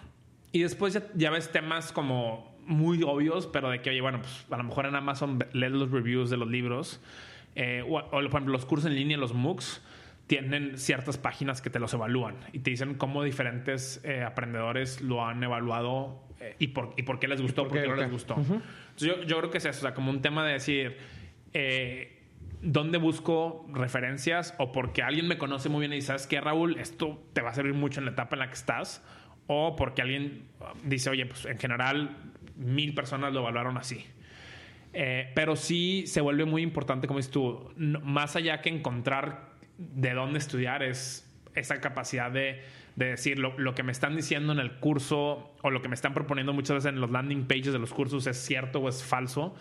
Y 0.51 0.61
después 0.61 0.93
ya, 0.93 1.01
ya 1.15 1.31
ves 1.31 1.51
temas 1.51 1.91
como 1.91 2.55
muy 2.67 3.01
obvios, 3.01 3.47
pero 3.47 3.71
de 3.71 3.81
que, 3.81 3.89
oye, 3.89 4.01
bueno, 4.01 4.19
pues 4.19 4.45
a 4.51 4.57
lo 4.57 4.65
mejor 4.65 4.85
en 4.85 4.93
Amazon 4.93 5.43
lees 5.53 5.71
los 5.71 5.89
reviews 5.89 6.29
de 6.29 6.37
los 6.37 6.47
libros. 6.47 7.01
Eh, 7.55 7.83
o, 7.89 7.97
o, 7.97 8.09
por 8.09 8.23
ejemplo, 8.23 8.51
los 8.51 8.67
cursos 8.67 8.87
en 8.87 8.95
línea, 8.95 9.17
los 9.17 9.33
MOOCs, 9.33 9.81
tienen 10.29 10.77
ciertas 10.77 11.17
páginas 11.17 11.59
que 11.59 11.71
te 11.71 11.79
los 11.79 11.91
evalúan 11.95 12.35
y 12.53 12.59
te 12.59 12.69
dicen 12.69 12.93
cómo 12.93 13.23
diferentes 13.23 13.99
eh, 14.03 14.21
aprendedores 14.21 15.01
lo 15.01 15.25
han 15.25 15.43
evaluado 15.43 16.23
eh, 16.39 16.55
y, 16.59 16.67
por, 16.67 16.93
y 16.97 17.01
por 17.01 17.19
qué 17.19 17.27
les 17.27 17.41
gustó, 17.41 17.63
por 17.63 17.79
qué, 17.79 17.85
por 17.85 17.95
qué 17.95 18.01
no 18.01 18.01
les 18.03 18.11
gustó. 18.11 18.35
Uh 18.35 18.41
-huh. 18.41 18.61
Entonces, 18.91 19.07
yo, 19.07 19.23
yo, 19.23 19.39
creo 19.39 19.49
que 19.49 19.57
es 19.57 19.65
eso, 19.65 19.79
o 19.79 19.81
sea, 19.81 19.95
como 19.95 20.11
un 20.11 20.21
tema 20.21 20.45
de 20.45 20.53
decir, 20.53 20.97
eh, 21.53 22.21
¿dónde 22.61 22.99
busco 22.99 23.65
referencias? 23.73 24.53
O 24.59 24.71
porque 24.71 25.01
alguien 25.01 25.27
me 25.27 25.39
conoce 25.39 25.67
muy 25.67 25.79
bien 25.79 25.93
y 25.93 26.01
sabes 26.03 26.27
que 26.27 26.39
Raúl, 26.39 26.77
esto 26.77 27.19
te 27.33 27.41
va 27.41 27.49
a 27.49 27.53
servir 27.55 27.73
mucho 27.73 27.99
en 27.99 28.05
la 28.05 28.11
etapa 28.11 28.35
en 28.35 28.41
la 28.41 28.47
que 28.49 28.53
estás. 28.53 29.03
O 29.47 29.75
porque 29.75 30.03
alguien 30.03 30.43
dice, 30.83 31.09
oye, 31.09 31.25
pues 31.25 31.45
en 31.45 31.57
general 31.57 32.15
mil 32.55 32.93
personas 32.93 33.33
lo 33.33 33.39
evaluaron 33.39 33.79
así. 33.79 34.05
Eh, 34.93 35.31
pero 35.33 35.55
sí 35.55 36.03
se 36.05 36.21
vuelve 36.21 36.45
muy 36.45 36.61
importante, 36.61 37.07
como 37.07 37.17
dices 37.17 37.31
tú, 37.31 37.73
no, 37.77 37.99
más 38.01 38.35
allá 38.35 38.61
que 38.61 38.69
encontrar 38.69 39.48
de 39.79 40.13
dónde 40.13 40.39
estudiar, 40.39 40.83
es 40.83 41.25
esa 41.55 41.81
capacidad 41.81 42.29
de, 42.29 42.61
de 42.95 43.05
decir 43.05 43.39
lo, 43.39 43.57
lo, 43.57 43.73
que 43.73 43.81
me 43.81 43.91
están 43.91 44.15
diciendo 44.15 44.53
en 44.53 44.59
el 44.59 44.73
curso 44.79 45.53
o 45.61 45.69
lo 45.71 45.81
que 45.81 45.87
me 45.87 45.95
están 45.95 46.13
proponiendo 46.13 46.53
muchas 46.53 46.75
veces 46.75 46.93
en 46.93 47.01
los 47.01 47.09
landing 47.09 47.45
pages 47.45 47.73
de 47.73 47.79
los 47.79 47.93
cursos 47.93 48.27
es 48.27 48.37
cierto 48.37 48.79
o 48.79 48.89
es 48.89 49.03
falso 49.03 49.55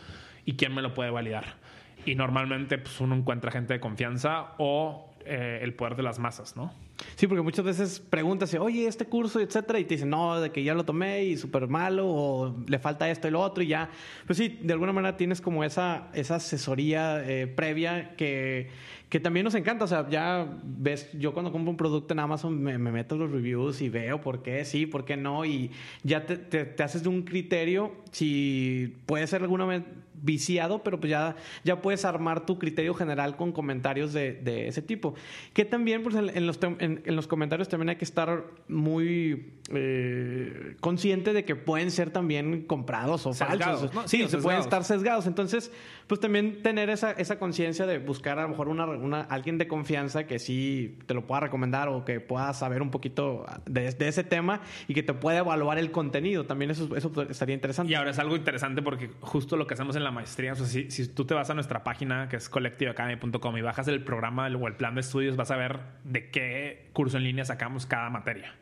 y 0.45 0.55
quién 0.57 0.75
me 0.75 0.83
lo 0.83 0.93
puede 0.93 1.11
validar. 1.11 1.57
Y 2.05 2.15
normalmente 2.15 2.79
pues, 2.79 3.01
uno 3.01 3.15
encuentra 3.15 3.51
gente 3.51 3.75
de 3.75 3.81
confianza 3.81 4.55
o 4.59 5.15
eh, 5.25 5.61
el 5.63 5.75
poder 5.75 5.95
de 5.95 6.03
las 6.03 6.19
masas, 6.19 6.57
¿no? 6.57 6.73
Sí, 7.15 7.27
porque 7.27 7.43
muchas 7.43 7.65
veces 7.65 8.01
preguntas, 8.01 8.55
oye, 8.55 8.87
este 8.87 9.05
curso, 9.05 9.41
etcétera, 9.41 9.79
y 9.79 9.85
te 9.85 9.95
dicen, 9.95 10.11
no, 10.11 10.41
de 10.41 10.51
que 10.51 10.65
ya 10.65 10.75
lo 10.75 10.85
tomé 10.85 11.25
y 11.25 11.37
súper 11.37 11.69
malo, 11.69 12.09
o 12.09 12.57
le 12.67 12.79
falta 12.79 13.09
esto 13.11 13.29
y 13.29 13.31
lo 13.31 13.41
otro, 13.41 13.63
y 13.63 13.69
ya. 13.69 13.91
Pues 14.27 14.39
sí, 14.39 14.59
de 14.63 14.73
alguna 14.73 14.93
manera 14.93 15.17
tienes 15.17 15.41
como 15.41 15.65
esa, 15.65 16.09
esa 16.13 16.37
asesoría 16.37 17.23
eh, 17.25 17.47
previa 17.47 18.17
que, 18.17 18.71
que 19.09 19.21
también 19.21 19.45
nos 19.45 19.55
encanta. 19.55 19.85
O 19.85 19.89
sea, 19.89 20.09
ya 20.09 20.47
ves, 20.63 21.11
yo 21.13 21.33
cuando 21.33 21.53
compro 21.53 21.71
un 21.71 21.77
producto 21.77 22.15
en 22.15 22.21
Amazon 22.21 22.63
me, 22.63 22.79
me 22.79 22.93
meto 22.93 23.17
los 23.17 23.31
reviews 23.31 23.81
y 23.81 23.89
veo 23.89 24.21
por 24.21 24.43
qué 24.43 24.65
sí, 24.65 24.87
por 24.87 25.05
qué 25.05 25.17
no, 25.17 25.45
y 25.45 25.71
ya 26.03 26.27
te, 26.27 26.37
te, 26.37 26.65
te 26.65 26.83
haces 26.83 27.03
de 27.03 27.09
un 27.09 27.23
criterio 27.23 27.93
si 28.11 28.97
puede 29.07 29.27
ser 29.27 29.43
alguna 29.43 29.65
vez 29.65 29.83
viciado, 30.23 30.83
pero 30.83 30.99
pues 30.99 31.11
ya, 31.11 31.37
ya 31.65 31.81
puedes 31.81 32.05
armar 32.05 32.47
tu 32.47 32.59
criterio 32.59 32.95
general 32.95 33.37
con 33.37 33.53
comentarios 33.53 34.13
de, 34.13 34.33
de 34.33 34.69
ese 34.69 34.83
tipo. 34.83 35.15
Que 35.53 35.65
también, 35.65 36.03
pues 36.03 36.15
en, 36.17 36.29
en 36.37 36.47
los, 36.47 36.59
en, 36.63 37.03
en, 37.05 37.17
los 37.17 37.27
comentarios 37.27 37.69
también 37.69 37.91
hay 37.91 37.97
que 37.97 38.05
estar 38.05 38.45
muy 38.69 39.53
eh, 39.73 40.77
consciente 40.81 41.33
de 41.33 41.45
que 41.45 41.57
pueden 41.57 41.91
ser 41.91 42.11
también 42.11 42.63
comprados 42.63 43.27
o 43.27 43.33
sesgados, 43.33 43.81
falsos. 43.81 43.95
¿no? 43.95 44.09
Sí, 44.09 44.23
sí 44.23 44.29
se 44.29 44.39
pueden 44.39 44.61
estar 44.61 44.85
sesgados. 44.85 45.27
Entonces, 45.27 45.73
pues 46.07 46.21
también 46.21 46.63
tener 46.63 46.91
esa, 46.91 47.13
esa 47.13 47.39
conciencia 47.39 47.87
de 47.87 47.99
buscar 47.99 48.39
a 48.39 48.43
lo 48.43 48.49
mejor 48.49 48.69
una, 48.69 48.87
una, 48.99 49.23
alguien 49.23 49.59
de 49.59 49.67
confianza 49.67 50.27
que 50.27 50.39
sí 50.39 50.99
te 51.07 51.15
lo 51.15 51.27
pueda 51.27 51.41
recomendar 51.41 51.89
o 51.89 52.05
que 52.05 52.21
pueda 52.21 52.53
saber 52.53 52.83
un 52.83 52.91
poquito 52.91 53.47
de, 53.67 53.91
de 53.93 54.09
ese 54.09 54.25
tema 54.25 54.61
y 54.87 54.95
que 54.95 55.03
te 55.03 55.15
pueda 55.15 55.39
evaluar 55.39 55.79
el 55.79 55.91
contenido. 55.91 56.47
También 56.47 56.71
eso, 56.71 56.95
eso 56.97 57.13
estaría 57.29 57.55
interesante. 57.55 57.93
Y 57.93 57.95
ahora 57.95 58.11
es 58.11 58.19
algo 58.19 58.37
interesante 58.37 58.83
porque 58.83 59.11
justo 59.21 59.57
lo 59.57 59.67
que 59.67 59.75
hacemos 59.75 59.97
en 59.97 60.05
la 60.05 60.11
maestría, 60.11 60.53
o 60.53 60.57
sea, 60.57 60.67
si, 60.67 60.91
si, 60.91 61.09
tú 61.09 61.25
te 61.25 61.35
vas 61.35 61.51
a 61.51 61.55
nuestra 61.55 61.85
página 61.85 62.29
que 62.29 62.37
es 62.37 62.49
collectiveacademy.com 62.49 63.57
y 63.57 63.63
bajas 63.63 63.89
el 63.89 64.03
programa 64.03 64.47
o 64.49 64.69
el 64.69 64.75
plan 64.75 64.95
de 64.95 65.01
estudios, 65.01 65.37
vas 65.37 65.51
a 65.51 65.57
ver 65.57 65.81
de 66.05 66.31
qué 66.31 66.91
curso 66.93 67.17
en 67.17 67.25
línea 67.25 67.45
sacamos 67.45 67.87
cada 67.87 68.11
materia. 68.11 68.55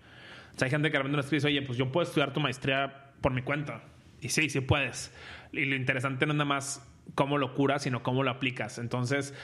O 0.55 0.59
sea, 0.59 0.67
hay 0.67 0.71
gente 0.71 0.91
que 0.91 0.97
realmente 0.97 1.17
nos 1.17 1.31
dice, 1.31 1.47
oye, 1.47 1.63
pues 1.63 1.77
yo 1.77 1.93
puedo 1.93 2.07
estudiar 2.07 2.33
tu 2.33 2.41
maestría 2.41 3.13
por 3.21 3.33
mi 3.33 3.43
cuenta. 3.43 3.83
Y 4.21 4.31
sí, 4.31 4.49
sí 4.49 4.61
puedes. 4.61 5.13
Y 5.53 5.67
lo 5.67 5.77
interesante 5.77 6.27
no 6.27 6.33
es 6.33 6.39
nada 6.39 6.49
más 6.49 6.87
cómo 7.15 7.39
lo 7.39 7.55
curas, 7.55 7.83
sino 7.83 8.03
cómo 8.03 8.23
lo 8.23 8.31
aplicas. 8.31 8.79
Entonces, 8.79 9.35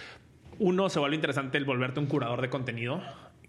uno 0.59 0.89
se 0.89 0.99
vuelve 0.99 1.17
interesante 1.17 1.59
el 1.59 1.65
volverte 1.65 2.01
un 2.01 2.07
curador 2.07 2.41
de 2.41 2.51
contenido. 2.51 3.03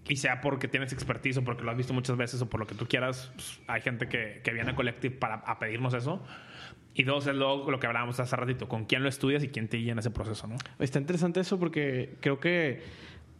Y 0.05 0.17
sea 0.17 0.41
porque 0.41 0.67
tienes 0.67 0.91
expertise 0.91 1.37
o 1.37 1.45
porque 1.45 1.63
lo 1.63 1.71
has 1.71 1.77
visto 1.77 1.93
muchas 1.93 2.17
veces 2.17 2.41
o 2.41 2.49
por 2.49 2.59
lo 2.59 2.67
que 2.67 2.75
tú 2.75 2.85
quieras, 2.87 3.31
pues, 3.35 3.61
hay 3.67 3.79
gente 3.79 4.09
que, 4.09 4.41
viene 4.51 4.71
a 4.71 4.75
Collective 4.75 5.15
para 5.15 5.41
pedirnos 5.59 5.93
eso. 5.93 6.21
Y 6.93 7.03
dos, 7.03 7.25
es 7.25 7.35
lo 7.35 7.79
que 7.79 7.87
hablábamos 7.87 8.19
hace 8.19 8.35
ratito, 8.35 8.67
con 8.67 8.85
quién 8.85 9.01
lo 9.01 9.09
estudias 9.09 9.43
y 9.43 9.47
quién 9.47 9.69
te 9.69 9.77
guía 9.77 9.93
en 9.93 9.99
ese 9.99 10.11
proceso, 10.11 10.45
¿no? 10.45 10.57
Está 10.77 10.99
interesante 10.99 11.39
eso 11.39 11.57
porque 11.57 12.17
creo 12.19 12.39
que 12.39 12.83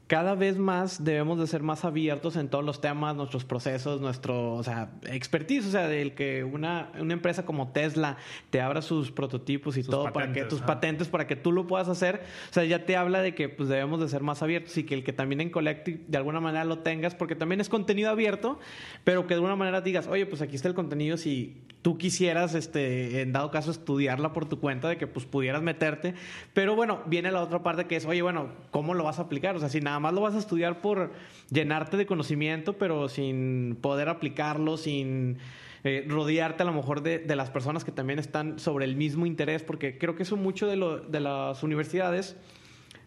cada 0.07 0.35
vez 0.35 0.57
más 0.57 1.03
debemos 1.03 1.39
de 1.39 1.47
ser 1.47 1.63
más 1.63 1.85
abiertos 1.85 2.35
en 2.35 2.49
todos 2.49 2.63
los 2.63 2.81
temas, 2.81 3.15
nuestros 3.15 3.45
procesos, 3.45 4.01
nuestro, 4.01 4.53
o 4.53 4.63
sea, 4.63 4.91
expertise, 5.05 5.65
o 5.65 5.71
sea, 5.71 5.87
del 5.87 6.13
que 6.13 6.43
una, 6.43 6.91
una 6.99 7.13
empresa 7.13 7.45
como 7.45 7.71
Tesla 7.71 8.17
te 8.49 8.59
abra 8.59 8.81
sus 8.81 9.11
prototipos 9.11 9.77
y 9.77 9.83
todo 9.83 10.11
para 10.11 10.33
que 10.33 10.43
tus 10.43 10.61
patentes 10.61 11.07
para 11.07 11.25
que 11.25 11.35
tú 11.35 11.51
lo 11.51 11.67
puedas 11.67 11.87
hacer, 11.87 12.21
o 12.49 12.53
sea, 12.53 12.65
ya 12.65 12.85
te 12.85 12.97
habla 12.97 13.21
de 13.21 13.33
que 13.33 13.47
pues 13.47 13.69
debemos 13.69 14.01
de 14.01 14.09
ser 14.09 14.21
más 14.23 14.43
abiertos 14.43 14.77
y 14.77 14.83
que 14.83 14.93
el 14.93 15.03
que 15.03 15.13
también 15.13 15.39
en 15.39 15.49
Collective 15.49 16.01
de 16.07 16.17
alguna 16.17 16.41
manera 16.41 16.65
lo 16.65 16.79
tengas 16.79 17.15
porque 17.15 17.35
también 17.35 17.61
es 17.61 17.69
contenido 17.69 18.09
abierto, 18.09 18.59
pero 19.03 19.23
que 19.23 19.29
de 19.29 19.35
alguna 19.35 19.55
manera 19.55 19.81
digas, 19.81 20.07
"Oye, 20.07 20.25
pues 20.25 20.41
aquí 20.41 20.55
está 20.55 20.67
el 20.67 20.73
contenido 20.73 21.15
si 21.15 21.63
tú 21.81 21.97
quisieras 21.97 22.55
este 22.55 23.21
en 23.21 23.31
dado 23.31 23.51
caso 23.51 23.71
estudiarla 23.71 24.33
por 24.33 24.47
tu 24.47 24.59
cuenta 24.59 24.89
de 24.89 24.97
que 24.97 25.07
pues 25.07 25.25
pudieras 25.25 25.61
meterte, 25.61 26.13
pero 26.53 26.75
bueno, 26.75 27.01
viene 27.05 27.31
la 27.31 27.41
otra 27.41 27.63
parte 27.63 27.85
que 27.85 27.95
es, 27.95 28.05
"Oye, 28.05 28.21
bueno, 28.21 28.49
¿cómo 28.71 28.93
lo 28.93 29.05
vas 29.05 29.19
a 29.19 29.23
aplicar?" 29.23 29.55
O 29.55 29.59
sea, 29.59 29.69
si 29.69 29.79
nada 29.79 29.92
más 29.99 30.13
lo 30.13 30.21
vas 30.21 30.35
a 30.35 30.39
estudiar 30.39 30.81
por 30.81 31.11
llenarte 31.49 31.97
de 31.97 32.05
conocimiento, 32.05 32.73
pero 32.73 33.09
sin 33.09 33.77
poder 33.81 34.09
aplicarlo, 34.09 34.77
sin 34.77 35.37
eh, 35.83 36.05
rodearte 36.07 36.63
a 36.63 36.65
lo 36.65 36.73
mejor 36.73 37.01
de, 37.01 37.23
las 37.35 37.49
personas 37.49 37.83
que 37.83 37.91
también 37.91 38.19
están 38.19 38.59
sobre 38.59 38.85
el 38.85 38.95
mismo 38.95 39.25
interés, 39.25 39.63
porque 39.63 39.97
creo 39.97 40.15
que 40.15 40.23
eso 40.23 40.37
mucho 40.37 40.67
de, 40.67 40.75
lo, 40.75 40.99
de 40.99 41.19
las 41.19 41.63
universidades 41.63 42.37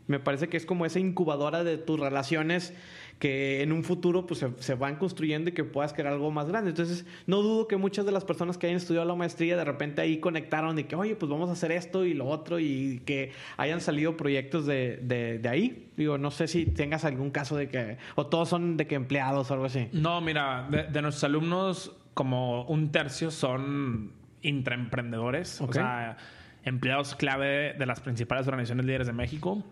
me 0.07 0.21
parece 0.21 0.49
que 0.49 0.57
es 0.57 0.67
como 0.67 0.87
esa 0.87 0.99
incubadora 0.99 1.65
de 1.65 1.79
tus 1.79 1.99
relaciones 1.99 2.75
que 3.19 3.63
en 3.63 3.73
un 3.73 3.83
futuro 3.83 4.27
pues 4.27 4.45
se, 4.59 4.75
van 4.75 4.97
construyendo 4.97 5.49
y 5.51 5.53
que 5.55 5.65
puedas 5.65 5.95
crear 5.95 6.13
algo 6.13 6.31
más 6.31 6.49
grande. 6.49 6.71
Entonces, 6.71 7.07
no 7.27 7.41
dudo 7.41 7.67
que 7.67 7.77
muchas 7.77 8.05
de 8.05 8.13
las 8.13 8.25
personas 8.25 8.59
que 8.59 8.67
hayan 8.67 8.77
estudiado 8.77 9.07
la 9.07 9.15
maestría 9.15 9.57
de 9.57 9.65
repente 9.65 10.03
ahí 10.03 10.19
conectaron 10.19 10.77
de 10.77 10.87
que, 10.87 10.97
oye, 10.97 11.17
pues 11.17 11.31
vamos 11.31 11.49
a 11.49 11.53
hacer 11.53 11.73
esto 11.73 12.05
y 12.05 12.13
lo 12.13 12.27
otro 12.27 12.59
y 12.59 13.01
que 13.07 13.33
hayan 13.57 13.81
salido 13.81 14.17
proyectos 14.17 14.67
de, 14.67 14.99
de, 15.03 15.49
ahí. 15.49 15.91
Digo, 15.97 16.19
no 16.19 16.31
sé 16.31 16.47
si 16.47 16.67
tengas 16.67 17.05
algún 17.05 17.31
caso 17.31 17.57
de 17.57 17.69
que, 17.69 17.97
o 18.17 18.27
todos 18.27 18.51
son 18.51 18.77
de 18.77 18.87
que 18.87 18.97
empleados 18.97 19.51
o 19.51 19.55
algo 19.55 19.67
así. 19.67 19.89
No, 19.93 20.21
mira, 20.21 20.69
de, 20.69 21.03
nuestros 21.03 21.25
alumnos, 21.25 21.97
como 22.13 22.65
un 22.65 22.93
tercio 22.93 23.31
son 23.31 24.13
intraemprendedores, 24.43 25.61
o 25.63 25.73
sea, 25.73 26.19
empleados 26.65 27.15
clave 27.15 27.73
de 27.73 27.87
las 27.87 28.01
principales 28.01 28.47
organizaciones 28.47 28.85
líderes 28.85 29.07
de 29.07 29.15
México. 29.15 29.65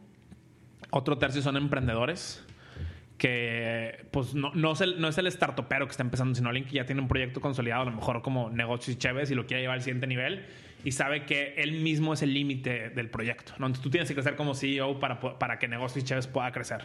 Otro 0.97 1.19
tercio 1.19 1.43
son 1.43 1.57
emprendedores 1.57 2.45
que 3.19 4.07
pues 4.13 4.37
no, 4.37 4.53
no, 4.55 4.73
es 4.73 4.81
el, 4.81 5.01
no 5.01 5.09
es 5.09 5.19
el 5.19 5.27
startupero 5.27 5.87
que 5.87 5.91
está 5.91 6.05
empezando, 6.05 6.37
sino 6.37 6.51
alguien 6.51 6.67
que 6.67 6.77
ya 6.77 6.87
tiene 6.87 7.01
un 7.01 7.09
proyecto 7.09 7.41
consolidado, 7.41 7.83
a 7.83 7.85
lo 7.87 7.91
mejor 7.91 8.23
como 8.23 8.49
negocios 8.49 8.97
y 8.97 8.99
chéves 9.01 9.29
y 9.33 9.35
lo 9.35 9.45
quiere 9.45 9.63
llevar 9.63 9.79
al 9.79 9.83
siguiente 9.83 10.07
nivel 10.07 10.47
y 10.85 10.93
sabe 10.93 11.25
que 11.25 11.55
él 11.57 11.73
mismo 11.73 12.15
es 12.15 12.23
el 12.23 12.33
límite 12.33 12.91
del 12.91 13.11
proyecto. 13.11 13.55
¿no? 13.59 13.67
Entonces 13.67 13.83
tú 13.83 13.91
tienes 13.91 14.09
que 14.09 14.15
crecer 14.15 14.37
como 14.37 14.55
CEO 14.55 15.01
para, 15.01 15.19
para 15.19 15.59
que 15.59 15.67
negocios 15.67 16.05
y 16.05 16.07
chéves 16.07 16.29
pueda 16.29 16.53
crecer. 16.53 16.83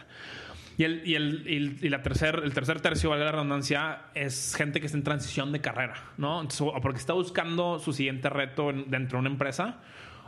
Y, 0.76 0.82
el, 0.82 1.02
y, 1.06 1.14
el, 1.14 1.78
y, 1.80 1.88
la 1.88 2.02
tercer, 2.02 2.40
el 2.42 2.52
tercer 2.52 2.80
tercio, 2.80 3.10
valga 3.10 3.26
la 3.26 3.32
redundancia, 3.32 4.06
es 4.14 4.56
gente 4.56 4.80
que 4.80 4.86
está 4.86 4.98
en 4.98 5.04
transición 5.04 5.52
de 5.52 5.60
carrera, 5.60 5.94
¿no? 6.16 6.40
o 6.40 6.80
porque 6.80 6.98
está 6.98 7.12
buscando 7.12 7.78
su 7.78 7.92
siguiente 7.92 8.28
reto 8.28 8.72
dentro 8.72 9.18
de 9.18 9.20
una 9.20 9.30
empresa, 9.30 9.78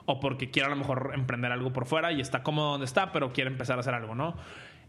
o 0.06 0.20
porque 0.20 0.50
quiere 0.50 0.66
a 0.66 0.70
lo 0.70 0.76
mejor 0.76 1.12
emprender 1.14 1.52
algo 1.52 1.72
por 1.72 1.86
fuera 1.86 2.12
y 2.12 2.20
está 2.20 2.42
cómodo 2.42 2.72
donde 2.72 2.86
está, 2.86 3.12
pero 3.12 3.32
quiere 3.32 3.50
empezar 3.50 3.76
a 3.76 3.80
hacer 3.80 3.94
algo, 3.94 4.14
¿no? 4.14 4.36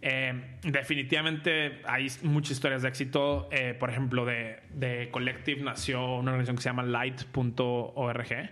Eh, 0.05 0.57
definitivamente 0.63 1.81
hay 1.85 2.07
muchas 2.23 2.51
historias 2.51 2.81
de 2.81 2.89
éxito. 2.89 3.47
Eh, 3.53 3.73
por 3.73 3.89
ejemplo, 3.89 4.25
de, 4.25 4.59
de, 4.73 5.09
Collective 5.11 5.61
nació 5.61 6.15
una 6.15 6.31
organización 6.31 6.57
que 6.57 6.61
se 6.61 6.69
llama 6.69 6.83
light.org, 6.83 8.51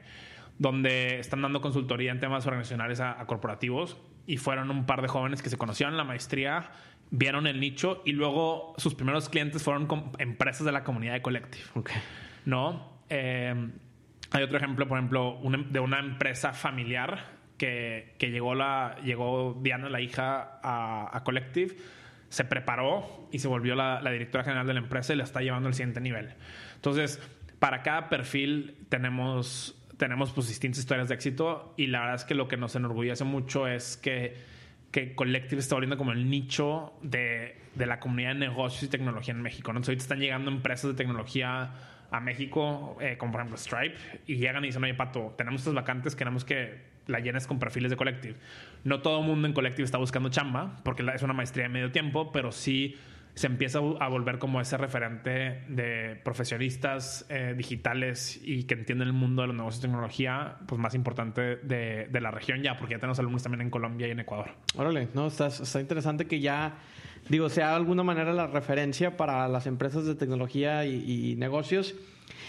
donde 0.58 1.20
están 1.20 1.42
dando 1.42 1.60
consultoría 1.60 2.14
en 2.14 2.22
temas 2.22 2.46
organizacionales 2.48 3.02
a, 3.02 3.18
corporativos 3.26 3.98
y 4.26 4.38
fueron 4.38 4.72
un 4.72 4.86
par 4.86 5.02
de 5.02 5.10
jóvenes 5.10 5.42
que 5.42 5.50
se 5.50 5.58
conocían 5.58 5.92
en 5.92 5.98
la 5.98 6.06
maestría, 6.06 6.72
vieron 7.10 7.46
el 7.48 7.60
nicho 7.60 8.02
y 8.06 8.14
luego 8.14 8.74
sus 8.78 8.96
primeros 8.96 9.28
clientes 9.28 9.62
fueron 9.62 9.90
empresas 10.20 10.66
de 10.66 10.72
la 10.72 10.86
comunidad 10.86 11.14
de 11.14 11.22
Collective. 11.22 11.66
¿No? 12.46 12.94
Eh, 13.10 13.72
hay 14.32 14.44
otro 14.44 14.58
ejemplo, 14.58 14.88
por 14.88 14.98
ejemplo, 14.98 15.40
de 15.70 15.80
una 15.80 16.00
empresa 16.00 16.54
familiar 16.54 17.42
que, 17.58 18.16
llegó, 18.20 18.56
la, 18.56 18.98
llegó 19.04 19.60
Diana, 19.62 19.90
la 19.90 20.02
hija, 20.02 20.60
a, 20.64 21.22
Collective, 21.24 21.76
se 22.30 22.46
preparó 22.46 23.28
y 23.32 23.40
se 23.40 23.48
volvió 23.48 23.76
la, 23.76 24.02
directora 24.12 24.44
general 24.44 24.66
de 24.66 24.74
la 24.74 24.80
empresa 24.80 25.14
y 25.14 25.18
la 25.18 25.26
está 25.26 25.42
llevando 25.42 25.68
al 25.68 25.76
siguiente 25.76 26.02
nivel. 26.02 26.34
Entonces, 26.76 27.20
para 27.60 27.84
cada 27.84 28.10
perfil 28.10 28.78
tenemos, 28.90 29.78
tenemos 29.98 30.32
pues, 30.32 30.48
distintas 30.48 30.80
historias 30.80 31.10
de 31.10 31.16
éxito 31.16 31.74
y 31.78 31.88
la 31.88 32.00
verdad 32.00 32.16
es 32.16 32.24
que 32.24 32.34
lo 32.34 32.48
que 32.48 32.58
nos 32.58 32.76
enorgullece 32.76 33.26
mucho 33.26 33.68
es 33.68 33.98
que, 33.98 34.38
que 34.92 35.14
Collective 35.14 35.60
está 35.60 35.76
volviendo 35.76 35.98
como 35.98 36.14
el 36.14 36.30
nicho 36.30 36.94
de, 37.04 37.58
la 37.76 38.00
comunidad 38.00 38.30
de 38.30 38.40
negocios 38.40 38.84
y 38.84 38.88
tecnología 38.88 39.34
en 39.34 39.42
México. 39.42 39.70
Entonces, 39.70 39.90
ahorita 39.90 40.04
están 40.04 40.20
llegando 40.20 40.50
empresas 40.50 40.90
de 40.92 40.98
tecnología 40.98 41.72
a 42.12 42.20
México, 42.20 42.98
eh, 43.02 43.18
como 43.18 43.32
por 43.32 43.42
ejemplo 43.42 43.58
Stripe, 43.58 43.96
y 44.28 44.36
llegan 44.36 44.64
y 44.64 44.68
dicen, 44.68 44.84
oye, 44.84 44.94
Pato, 44.94 45.34
tenemos 45.38 45.62
estas 45.62 45.74
vacantes, 45.74 46.16
queremos 46.16 46.46
que 46.46 46.92
la 47.08 47.20
llenes 47.20 47.48
con 47.48 47.58
perfiles 47.58 47.90
de 47.90 47.98
Collective. 47.98 48.36
No 48.84 49.02
todo 49.02 49.22
mundo 49.22 49.48
en 49.48 49.54
Collective 49.54 49.86
está 49.86 49.98
buscando 49.98 50.30
chamba, 50.30 50.78
porque 50.84 51.04
es 51.14 51.24
una 51.24 51.34
maestría 51.34 51.64
de 51.64 51.70
medio 51.70 51.92
tiempo, 51.92 52.32
pero 52.32 52.52
sí 52.52 52.98
se 53.34 53.48
empieza 53.48 53.80
a 53.80 54.08
volver 54.10 54.40
como 54.40 54.60
ese 54.60 54.78
referente 54.78 55.64
de 55.70 56.20
profesionistas 56.24 57.26
eh, 57.30 57.54
digitales 57.56 58.40
y 58.44 58.64
que 58.64 58.74
entienden 58.74 59.08
el 59.08 59.14
mundo 59.14 59.42
de 59.42 59.48
los 59.48 59.56
negocios 59.56 59.82
de 59.82 59.88
tecnología, 59.88 60.58
pues 60.68 60.80
más 60.80 60.96
importante 60.96 61.56
de, 61.58 62.08
de, 62.12 62.22
la 62.22 62.32
región 62.32 62.62
ya, 62.62 62.78
porque 62.78 62.96
ya 62.96 63.00
tenemos 63.00 63.20
alumnos 63.20 63.42
también 63.42 63.62
en 63.62 63.70
Colombia 63.70 64.08
y 64.08 64.12
en 64.12 64.20
Ecuador. 64.20 64.52
Órale, 64.76 65.08
no, 65.14 65.28
está, 65.28 65.48
está 65.48 65.80
interesante 65.80 66.28
que 66.28 66.42
ya, 66.42 66.76
digo, 67.30 67.50
sea 67.50 67.70
de 67.70 67.76
alguna 67.76 68.04
manera 68.04 68.34
la 68.34 68.48
referencia 68.48 69.18
para 69.18 69.48
las 69.48 69.68
empresas 69.68 70.06
de 70.06 70.16
tecnología 70.16 70.86
y, 70.86 71.32
y 71.32 71.36
negocios 71.36 71.96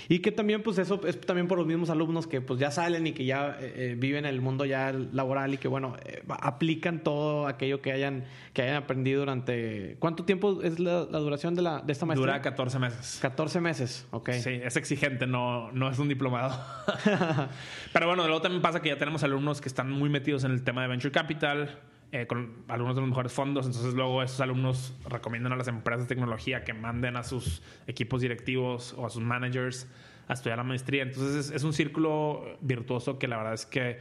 y 0.08 0.18
que 0.20 0.32
también, 0.32 0.62
pues 0.62 0.78
eso 0.78 1.00
es 1.06 1.20
también 1.20 1.48
por 1.48 1.58
los 1.58 1.66
mismos 1.66 1.90
alumnos 1.90 2.26
que 2.26 2.40
pues 2.40 2.58
ya 2.58 2.70
salen 2.70 3.06
y 3.06 3.12
que 3.12 3.24
ya 3.24 3.56
eh, 3.60 3.72
eh, 3.76 3.94
viven 3.96 4.26
el 4.26 4.40
mundo 4.40 4.64
ya 4.64 4.92
laboral 4.92 5.54
y 5.54 5.58
que, 5.58 5.68
bueno, 5.68 5.96
eh, 6.04 6.22
aplican 6.28 7.00
todo 7.00 7.46
aquello 7.46 7.80
que 7.80 7.92
hayan, 7.92 8.24
que 8.52 8.62
hayan 8.62 8.76
aprendido 8.76 9.20
durante... 9.20 9.96
¿Cuánto 9.98 10.24
tiempo 10.24 10.62
es 10.62 10.78
la, 10.78 11.04
duración 11.04 11.54
de, 11.54 11.62
la, 11.62 11.80
de 11.80 11.92
esta 11.92 12.06
maestría? 12.06 12.32
Dura 12.32 12.42
14 12.42 12.78
meses. 12.78 13.18
14 13.22 13.60
meses, 13.60 14.06
ok. 14.10 14.30
Sí, 14.32 14.50
es 14.62 14.76
exigente, 14.76 15.26
no, 15.26 15.70
no 15.72 15.90
es 15.90 15.98
un 15.98 16.08
diplomado. 16.08 16.60
Pero 17.92 18.06
bueno, 18.06 18.24
luego 18.24 18.42
también 18.42 18.62
pasa 18.62 18.80
que 18.80 18.88
ya 18.88 18.98
tenemos 18.98 19.22
alumnos 19.22 19.60
que 19.60 19.68
están 19.68 19.90
muy 19.90 20.10
metidos 20.10 20.44
en 20.44 20.50
el 20.50 20.62
tema 20.62 20.82
de 20.82 20.88
Venture 20.88 21.12
Capital, 21.12 21.78
eh, 22.14 22.26
con 22.26 22.64
algunos 22.68 22.94
de 22.94 23.00
los 23.00 23.08
mejores 23.08 23.32
fondos. 23.32 23.64
Entonces 23.64 23.94
luego 23.94 24.22
esos 24.22 24.38
alumnos 24.42 24.94
recomiendan 25.08 25.54
a 25.54 25.56
las 25.56 25.68
empresas 25.68 26.02
de 26.02 26.14
tecnología 26.14 26.62
que 26.62 26.74
manden 26.74 27.16
a 27.16 27.22
sus 27.22 27.62
equipos 27.86 28.20
directivos 28.20 28.94
o 28.98 29.06
a 29.06 29.10
sus 29.10 29.22
managers 29.22 29.88
a 30.28 30.34
estudiar 30.34 30.58
la 30.58 30.64
maestría. 30.64 31.04
Entonces 31.04 31.50
es, 31.50 31.64
un 31.64 31.72
círculo 31.72 32.44
virtuoso 32.60 33.18
que 33.18 33.28
la 33.28 33.38
verdad 33.38 33.54
es 33.54 33.64
que 33.64 33.98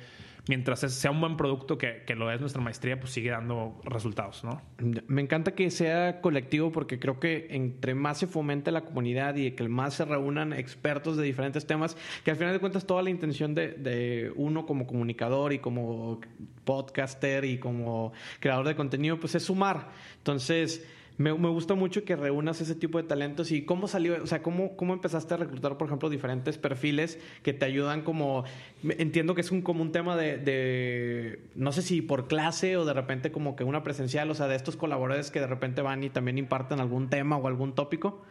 mientras 0.48 0.80
sea 0.80 1.12
un 1.12 1.22
buen 1.22 1.38
producto 1.38 1.78
que, 1.78 2.04
que, 2.06 2.16
lo 2.16 2.32
es 2.32 2.39
nuestra 2.39 2.62
maestría, 2.62 3.00
pues 3.00 3.12
sigue 3.12 3.30
dando 3.30 3.80
resultados, 3.84 4.44
¿no? 4.44 4.62
Me 5.08 5.22
encanta 5.22 5.54
que 5.54 5.70
sea 5.70 6.22
colectivo 6.22 6.72
porque 6.72 7.00
creo 7.00 7.20
que 7.20 7.48
entre 7.52 7.96
más 7.96 8.20
se 8.20 8.28
fomente 8.28 8.72
la 8.72 8.82
comunidad 8.82 9.36
y 9.36 9.52
que 9.52 9.68
más 9.68 9.96
se 9.96 10.06
reúnan 10.06 10.54
expertos 10.54 11.18
de 11.18 11.24
diferentes 11.24 11.66
temas, 11.68 11.96
que 12.24 12.32
al 12.32 12.38
final 12.38 12.54
de 12.54 12.60
cuentas 12.60 12.86
toda 12.86 13.04
la 13.04 13.10
intención 13.10 13.54
de, 13.54 13.70
de 13.70 14.32
uno 14.36 14.66
como 14.66 14.88
comunicador 14.88 15.54
y 15.54 15.60
como 15.60 16.20
podcaster 16.66 17.46
y 17.46 17.60
como 17.60 18.14
creador 18.39 18.68
de 18.68 18.76
contenido, 18.76 19.20
pues 19.20 19.36
es 19.36 19.44
sumar. 19.44 19.89
Entonces, 20.18 20.86
me, 21.22 21.49
gusta 21.49 21.76
mucho 21.76 22.03
que 22.03 22.15
reúnas 22.15 22.61
ese 22.61 22.76
tipo 22.76 22.97
de 22.97 23.03
talentos 23.05 23.51
y 23.51 23.63
cómo 23.63 23.88
salió, 23.88 24.22
o 24.22 24.28
sea, 24.28 24.41
cómo, 24.41 24.76
cómo 24.76 24.93
empezaste 24.93 25.34
a 25.34 25.38
reclutar, 25.38 25.78
por 25.78 25.88
ejemplo, 25.88 26.09
diferentes 26.09 26.57
perfiles 26.57 27.19
que 27.43 27.53
te 27.53 27.65
ayudan 27.65 28.01
como, 28.01 28.43
entiendo 28.84 29.36
que 29.36 29.41
es 29.41 29.51
un, 29.51 29.61
como 29.61 29.82
un 29.82 29.91
tema 29.91 30.15
de, 30.15 30.38
de, 30.38 31.39
no 31.55 31.72
sé 31.72 31.82
si 31.82 32.01
por 32.01 32.28
clase 32.28 32.78
o 32.78 32.86
de 32.86 32.93
repente 32.93 33.32
como 33.32 33.55
que 33.55 33.63
una 33.63 33.84
presencial, 33.84 34.30
o 34.32 34.36
sea, 34.36 34.47
de 34.47 34.55
estos 34.55 34.76
colaboradores 34.76 35.32
que 35.32 35.39
de 35.39 35.47
repente 35.47 35.82
van 35.82 36.03
y 36.03 36.09
también 36.09 36.38
imparten 36.38 36.80
algún 36.80 37.09
tema 37.09 37.38
o 37.38 37.47
algún 37.47 37.74
tópico. 37.74 38.24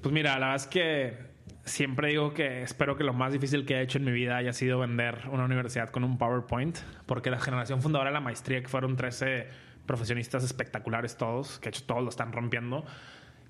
Pues 0.00 0.12
mira, 0.12 0.32
la 0.38 0.46
verdad 0.46 0.56
es 0.56 0.66
que 0.66 1.32
siempre 1.64 2.08
digo 2.08 2.34
que 2.34 2.62
espero 2.62 2.96
que 2.96 3.04
lo 3.04 3.12
más 3.12 3.32
difícil 3.32 3.64
que 3.64 3.76
he 3.76 3.82
hecho 3.82 3.98
en 3.98 4.04
mi 4.04 4.12
vida 4.12 4.36
haya 4.36 4.52
sido 4.52 4.78
vender 4.78 5.20
una 5.30 5.44
universidad 5.44 5.90
con 5.90 6.04
un 6.04 6.18
PowerPoint, 6.18 6.78
porque 7.06 7.30
la 7.30 7.38
generación 7.38 7.80
fundadora 7.80 8.10
de 8.10 8.14
la 8.14 8.20
maestría, 8.20 8.62
que 8.62 8.68
fueron 8.68 8.96
13 8.96 9.46
profesionistas 9.86 10.44
espectaculares 10.44 11.16
todos, 11.16 11.58
que 11.58 11.70
de 11.70 11.76
hecho 11.76 11.84
todos 11.84 12.02
lo 12.02 12.08
están 12.08 12.32
rompiendo, 12.32 12.84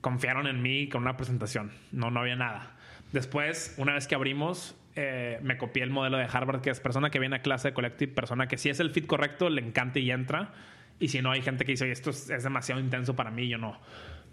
confiaron 0.01 0.47
en 0.47 0.63
mí 0.63 0.89
con 0.89 1.03
una 1.03 1.17
presentación. 1.17 1.73
No, 1.93 2.11
no 2.11 2.21
había 2.21 2.37
nada. 2.37 2.77
Después, 3.13 3.75
una 3.79 3.95
vez 3.95 4.07
que 4.07 4.15
abrimos, 4.15 4.75
eh, 4.95 5.39
me 5.43 5.57
copié 5.57 5.83
el 5.83 5.91
modelo 5.91 6.19
de 6.19 6.27
Harvard, 6.31 6.61
que 6.61 6.71
es 6.71 6.81
persona 6.81 7.11
que 7.11 7.19
viene 7.19 7.37
a 7.37 7.43
clase 7.43 7.69
de 7.69 7.75
Collective, 7.75 8.13
persona 8.13 8.47
que 8.49 8.59
si 8.59 8.69
es 8.69 8.81
el 8.81 8.91
fit 8.91 9.07
correcto, 9.07 9.49
le 9.49 9.63
encanta 9.63 9.99
y 9.99 10.11
entra. 10.11 10.53
Y 10.99 11.09
si 11.09 11.23
no, 11.23 11.31
hay 11.31 11.43
gente 11.43 11.65
que 11.65 11.73
dice, 11.73 11.91
esto 11.91 12.11
es, 12.11 12.43
demasiado 12.43 12.81
intenso 12.81 13.17
para 13.17 13.31
mí, 13.31 13.49
yo 13.49 13.59
no. 13.59 13.79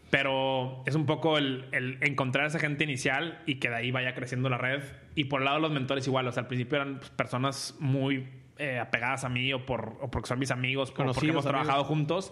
Pero 0.10 0.84
es 0.86 0.96
un 0.96 1.06
poco 1.06 1.38
el, 1.38 1.66
encontrar 2.02 2.48
esa 2.48 2.60
gente 2.60 2.84
inicial 2.84 3.42
y 3.46 3.56
que 3.56 3.70
de 3.70 3.76
ahí 3.76 3.92
vaya 3.92 4.16
creciendo 4.16 4.50
la 4.50 4.58
red. 4.58 4.82
Y 5.16 5.26
por 5.26 5.42
el 5.42 5.46
lado 5.46 5.58
de 5.58 5.62
los 5.62 5.72
mentores 5.72 6.08
igual, 6.08 6.28
o 6.28 6.32
sea, 6.32 6.42
al 6.42 6.48
principio 6.48 6.78
eran 6.78 7.00
personas 7.16 7.76
muy 7.80 8.28
eh, 8.60 8.78
apegadas 8.80 9.24
a 9.24 9.30
mí 9.30 9.52
o, 9.54 9.66
por, 9.66 9.98
o 10.02 10.12
porque 10.12 10.28
son 10.28 10.38
mis 10.40 10.52
amigos, 10.52 10.90
o 10.90 10.94
porque 10.94 11.04
Conocidos, 11.08 11.24
hemos 11.34 11.46
amigos. 11.46 11.62
trabajado 11.64 11.84
juntos. 11.86 12.32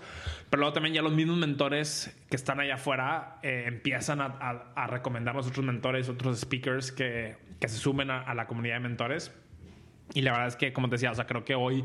Pero 0.50 0.60
luego 0.62 0.74
también 0.74 0.94
ya 0.94 1.02
los 1.02 1.14
mismos 1.14 1.38
mentores 1.38 2.16
que 2.30 2.36
están 2.36 2.60
allá 2.60 2.76
afuera 2.76 3.40
eh, 3.44 3.64
empiezan 3.68 4.22
a, 4.22 4.26
a- 4.26 4.74
a 4.76 4.88
recomendarnos 4.88 5.48
otros 5.48 5.66
mentores, 5.66 6.10
otros 6.10 6.40
speakers 6.40 6.92
que, 6.92 7.38
que 7.60 7.68
se 7.68 7.78
sumen 7.78 8.12
a, 8.12 8.22
a 8.22 8.36
la 8.36 8.46
comunidad 8.46 8.76
de 8.76 8.82
mentores. 8.82 9.34
Y 10.14 10.22
la 10.22 10.32
verdad 10.32 10.48
es 10.48 10.56
que, 10.56 10.72
como 10.74 10.88
te 10.90 10.96
decía, 10.96 11.12
o 11.12 11.16
sea, 11.16 11.26
creo 11.26 11.44
que 11.44 11.56
hoy 11.56 11.84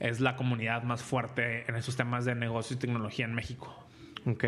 es 0.00 0.20
la 0.20 0.36
comunidad 0.36 0.82
más 0.82 1.02
fuerte 1.02 1.64
en 1.68 1.76
esos 1.76 1.96
temas 1.96 2.24
de 2.24 2.34
negocios 2.34 2.78
y 2.78 2.80
tecnología 2.80 3.24
en 3.24 3.34
México. 3.34 3.86
Ok, 4.26 4.44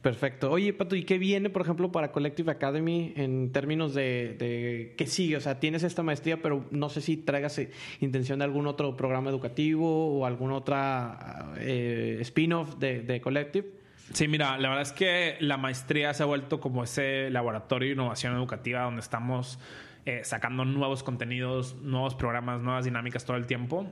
perfecto. 0.00 0.50
Oye, 0.50 0.72
Pato, 0.72 0.96
¿y 0.96 1.04
qué 1.04 1.18
viene, 1.18 1.50
por 1.50 1.62
ejemplo, 1.62 1.92
para 1.92 2.12
Collective 2.12 2.50
Academy 2.50 3.12
en 3.16 3.52
términos 3.52 3.94
de, 3.94 4.36
de 4.38 4.94
qué 4.96 5.06
sigue? 5.06 5.36
O 5.36 5.40
sea, 5.40 5.60
tienes 5.60 5.82
esta 5.82 6.02
maestría, 6.02 6.40
pero 6.40 6.66
no 6.70 6.88
sé 6.88 7.00
si 7.00 7.16
traigas 7.16 7.58
eh, 7.58 7.70
intención 8.00 8.38
de 8.38 8.46
algún 8.46 8.66
otro 8.66 8.96
programa 8.96 9.30
educativo 9.30 10.18
o 10.18 10.26
alguna 10.26 10.54
otra 10.54 11.52
eh, 11.58 12.18
spin-off 12.22 12.76
de, 12.78 13.02
de 13.02 13.20
Collective. 13.20 13.82
Sí, 14.12 14.28
mira, 14.28 14.58
la 14.58 14.68
verdad 14.68 14.82
es 14.82 14.92
que 14.92 15.36
la 15.40 15.56
maestría 15.56 16.12
se 16.12 16.22
ha 16.22 16.26
vuelto 16.26 16.60
como 16.60 16.84
ese 16.84 17.30
laboratorio 17.30 17.88
de 17.88 17.94
innovación 17.94 18.34
educativa 18.34 18.82
donde 18.82 19.00
estamos 19.00 19.58
eh, 20.04 20.20
sacando 20.24 20.64
nuevos 20.64 21.02
contenidos, 21.02 21.76
nuevos 21.76 22.14
programas, 22.14 22.60
nuevas 22.60 22.84
dinámicas 22.84 23.24
todo 23.24 23.36
el 23.36 23.46
tiempo. 23.46 23.86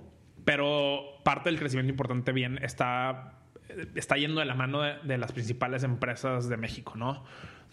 Pero 0.45 1.21
parte 1.25 1.49
del 1.49 1.59
crecimiento 1.59 1.91
importante 1.91 2.33
bien 2.33 2.59
está, 2.62 3.39
está 3.95 4.16
yendo 4.16 4.41
de 4.41 4.47
la 4.47 4.55
mano 4.55 4.81
de, 4.81 5.18
las 5.18 5.33
principales 5.33 5.83
empresas 5.83 6.49
de 6.49 6.57
México, 6.57 6.95
¿no? 6.97 7.25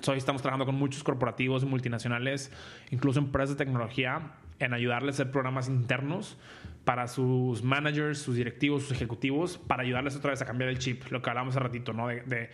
Hoy 0.08 0.18
estamos 0.18 0.42
trabajando 0.42 0.66
con 0.66 0.76
muchos 0.76 1.04
corporativos 1.04 1.66
multinacionales, 1.66 2.52
incluso 2.92 3.20
empresas 3.20 3.58
de 3.58 3.66
tecnología, 3.66 4.34
en 4.60 4.74
ayudarles 4.74 5.16
a 5.20 5.24
hacer 5.24 5.32
programas 5.32 5.68
internos 5.68 6.38
para 6.86 7.08
sus 7.08 7.64
managers, 7.64 8.20
sus 8.20 8.36
directivos, 8.36 8.84
sus 8.84 8.92
ejecutivos, 8.92 9.58
para 9.58 9.84
ayudarles 9.84 10.16
otra 10.16 10.32
vez 10.32 10.42
a 10.42 10.46
cambiar 10.46 10.70
el 10.70 10.80
chip, 10.80 11.04
lo 11.12 11.22
que 11.22 11.30
hablamos 11.30 11.56
hace 11.56 11.64
ratito, 11.64 11.94
¿no? 11.94 12.08
De, 12.08 12.50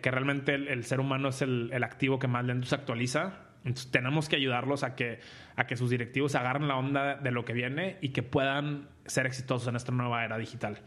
que 0.00 0.10
realmente 0.10 0.54
el, 0.54 0.84
ser 0.84 1.00
humano 1.00 1.28
es 1.28 1.42
el, 1.42 1.70
el 1.72 1.84
activo 1.84 2.18
que 2.18 2.26
más 2.26 2.44
lento 2.44 2.66
se 2.66 2.74
actualiza. 2.74 3.44
Entonces 3.64 3.90
tenemos 3.90 4.28
que 4.28 4.36
ayudarlos 4.36 4.84
a 4.84 4.94
que, 4.94 5.20
a 5.56 5.66
que 5.66 5.76
sus 5.76 5.90
directivos 5.90 6.34
agarren 6.34 6.68
la 6.68 6.76
onda 6.76 7.16
de 7.16 7.30
lo 7.30 7.44
que 7.44 7.54
viene 7.54 7.96
y 8.02 8.10
que 8.10 8.22
puedan 8.22 8.88
ser 9.06 9.26
exitosos 9.26 9.68
en 9.68 9.76
esta 9.76 9.90
nueva 9.90 10.24
era 10.24 10.38
digital. 10.38 10.78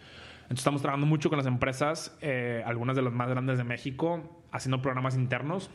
Entonces 0.48 0.60
estamos 0.60 0.82
trabajando 0.82 1.08
mucho 1.08 1.30
con 1.30 1.38
las 1.38 1.46
empresas, 1.46 2.18
eh, 2.22 2.64
algunas 2.66 2.96
de 2.96 3.02
las 3.02 3.12
más 3.12 3.28
grandes 3.28 3.58
de 3.58 3.66
México, 3.66 4.44
haciendo 4.52 4.82
programas 4.82 5.16
internos. 5.16 5.70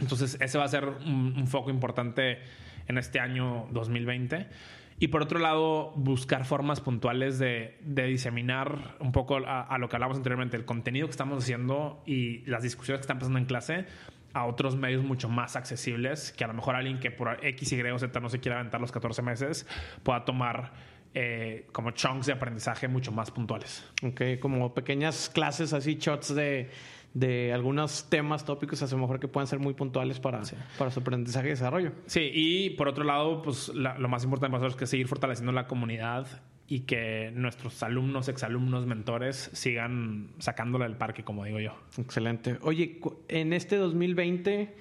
Entonces, 0.00 0.38
ese 0.40 0.56
va 0.56 0.64
a 0.64 0.68
ser 0.68 0.86
un, 0.86 1.34
un 1.36 1.46
foco 1.46 1.68
importante 1.68 2.38
en 2.88 2.96
este 2.96 3.20
año 3.20 3.66
2020. 3.72 4.48
Y 4.98 5.08
por 5.08 5.22
otro 5.22 5.38
lado, 5.38 5.92
buscar 5.96 6.46
formas 6.46 6.80
puntuales 6.80 7.38
de, 7.38 7.78
de 7.82 8.04
diseminar 8.04 8.96
un 9.00 9.12
poco 9.12 9.36
a, 9.36 9.62
a 9.62 9.78
lo 9.78 9.88
que 9.90 9.96
hablamos 9.96 10.16
anteriormente, 10.16 10.56
el 10.56 10.64
contenido 10.64 11.06
que 11.06 11.12
estamos 11.12 11.44
haciendo 11.44 12.02
y 12.06 12.38
las 12.46 12.62
discusiones 12.62 13.00
que 13.00 13.02
están 13.02 13.18
pasando 13.18 13.38
en 13.38 13.44
clase 13.44 13.86
a 14.32 14.46
otros 14.46 14.76
medios 14.76 15.02
mucho 15.02 15.28
más 15.28 15.56
accesibles, 15.56 16.32
que 16.32 16.44
a 16.44 16.46
lo 16.46 16.54
mejor 16.54 16.76
alguien 16.76 17.00
que 17.00 17.10
por 17.10 17.44
X, 17.44 17.72
Y 17.72 17.82
o 17.82 17.98
Z 17.98 18.20
no 18.20 18.28
se 18.28 18.40
quiera 18.40 18.60
aventar 18.60 18.80
los 18.80 18.92
14 18.92 19.22
meses 19.22 19.66
pueda 20.02 20.24
tomar 20.24 20.72
eh, 21.14 21.66
como 21.72 21.90
chunks 21.92 22.26
de 22.26 22.32
aprendizaje 22.32 22.88
mucho 22.88 23.12
más 23.12 23.30
puntuales. 23.30 23.84
Ok, 24.02 24.22
como 24.40 24.74
pequeñas 24.74 25.28
clases 25.28 25.72
así, 25.72 25.96
shots 26.00 26.34
de, 26.34 26.70
de 27.14 27.52
algunos 27.52 28.08
temas, 28.08 28.44
tópicos, 28.44 28.82
a 28.82 28.86
lo 28.94 28.98
mejor 29.02 29.18
que 29.20 29.26
puedan 29.28 29.46
ser 29.48 29.58
muy 29.58 29.74
puntuales 29.74 30.20
para, 30.20 30.40
para 30.78 30.90
su 30.90 31.00
aprendizaje 31.00 31.48
y 31.48 31.50
desarrollo. 31.50 31.92
Sí, 32.06 32.30
y 32.32 32.70
por 32.70 32.86
otro 32.88 33.04
lado, 33.04 33.42
pues 33.42 33.68
la- 33.74 33.98
lo 33.98 34.08
más 34.08 34.22
importante 34.24 34.52
para 34.52 34.60
nosotros 34.62 34.74
es 34.74 34.78
que 34.78 34.86
seguir 34.86 35.08
fortaleciendo 35.08 35.52
la 35.52 35.66
comunidad 35.66 36.26
y 36.68 36.80
que 36.82 37.32
nuestros 37.34 37.82
alumnos, 37.82 38.28
exalumnos, 38.28 38.86
mentores 38.86 39.50
sigan 39.52 40.28
sacándola 40.38 40.84
del 40.84 40.96
parque, 40.96 41.24
como 41.24 41.44
digo 41.44 41.58
yo. 41.58 41.74
Excelente. 41.98 42.58
Oye, 42.62 43.00
en 43.26 43.52
este 43.52 43.74
2020 43.74 44.72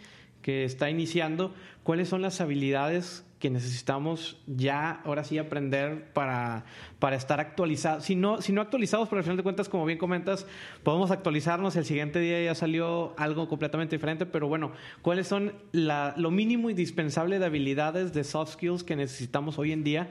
que 0.43 0.63
está 0.65 0.91
iniciando, 0.91 1.53
¿cuáles 1.81 2.07
son 2.07 2.21
las 2.21 2.39
habilidades 2.41 3.25
que 3.39 3.49
necesitamos 3.49 4.37
ya, 4.47 5.01
ahora 5.05 5.23
sí, 5.23 5.37
aprender 5.37 6.11
para, 6.13 6.65
para 6.99 7.15
estar 7.15 7.39
actualizados? 7.39 8.03
Si 8.03 8.15
no, 8.15 8.41
si 8.41 8.55
actualizados, 8.57 9.07
pero 9.09 9.19
al 9.19 9.23
final 9.23 9.37
de 9.37 9.43
cuentas, 9.43 9.69
como 9.69 9.85
bien 9.85 9.97
comentas, 9.97 10.45
podemos 10.83 11.11
actualizarnos. 11.11 11.75
El 11.75 11.85
siguiente 11.85 12.19
día 12.19 12.43
ya 12.43 12.55
salió 12.55 13.13
algo 13.17 13.47
completamente 13.47 13.95
diferente, 13.95 14.25
pero 14.25 14.47
bueno, 14.47 14.71
¿cuáles 15.01 15.27
son 15.27 15.53
la- 15.71 16.13
lo 16.17 16.31
mínimo 16.31 16.69
indispensable 16.69 17.39
de 17.39 17.45
habilidades 17.45 18.13
de 18.13 18.23
soft 18.23 18.53
skills 18.53 18.83
que 18.83 18.95
necesitamos 18.95 19.57
hoy 19.57 19.71
en 19.71 19.83
día 19.83 20.09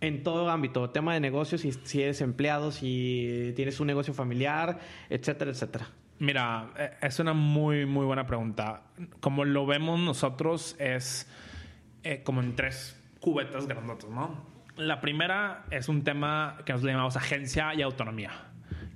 en 0.00 0.22
todo 0.22 0.48
ámbito, 0.48 0.88
tema 0.88 1.12
de 1.12 1.20
negocios, 1.20 1.60
si, 1.60 1.72
si 1.72 2.02
eres 2.02 2.22
empleado, 2.22 2.72
si 2.72 3.52
tienes 3.54 3.80
un 3.80 3.86
negocio 3.86 4.14
familiar, 4.14 4.78
etcétera, 5.10 5.50
etcétera. 5.50 5.88
Mira, 6.18 6.70
eh, 6.78 6.90
es 7.02 7.18
una 7.18 7.34
muy, 7.34 7.84
muy 7.84 8.06
buena 8.06 8.26
pregunta. 8.26 8.82
Como 9.20 9.44
lo 9.44 9.66
vemos 9.66 10.00
nosotros 10.00 10.74
es 10.78 11.26
eh, 12.04 12.22
como 12.22 12.40
en 12.40 12.56
tres 12.56 13.00
cubetas 13.20 13.66
grandotas, 13.66 14.10
¿no? 14.10 14.50
La 14.76 15.00
primera 15.00 15.64
es 15.70 15.88
un 15.88 16.04
tema 16.04 16.58
que 16.64 16.72
le 16.72 16.92
llamamos 16.92 17.16
agencia 17.16 17.74
y 17.74 17.82
autonomía, 17.82 18.30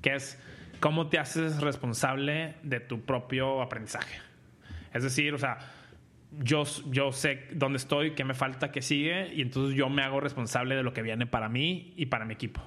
que 0.01 0.15
es 0.15 0.41
cómo 0.81 1.09
te 1.09 1.19
haces 1.19 1.61
responsable 1.61 2.55
de 2.63 2.81
tu 2.81 3.03
propio 3.03 3.61
aprendizaje. 3.61 4.19
Es 4.93 5.03
decir, 5.03 5.35
o 5.35 5.39
sea, 5.39 5.59
yo, 6.41 6.65
yo 6.87 7.13
sé 7.13 7.49
dónde 7.53 7.79
estoy, 7.79 8.13
qué 8.13 8.25
me 8.25 8.35
falta, 8.35 8.71
qué 8.73 8.83
sigue, 8.83 9.33
y 9.35 9.43
entonces 9.43 9.77
yo 9.77 9.89
me 9.89 10.03
hago 10.03 10.21
responsable 10.21 10.75
de 10.77 10.83
lo 10.83 10.93
que 10.93 11.03
viene 11.03 11.27
para 11.27 11.49
mí 11.49 11.93
y 11.97 12.07
para 12.07 12.25
mi 12.25 12.35
equipo. 12.35 12.63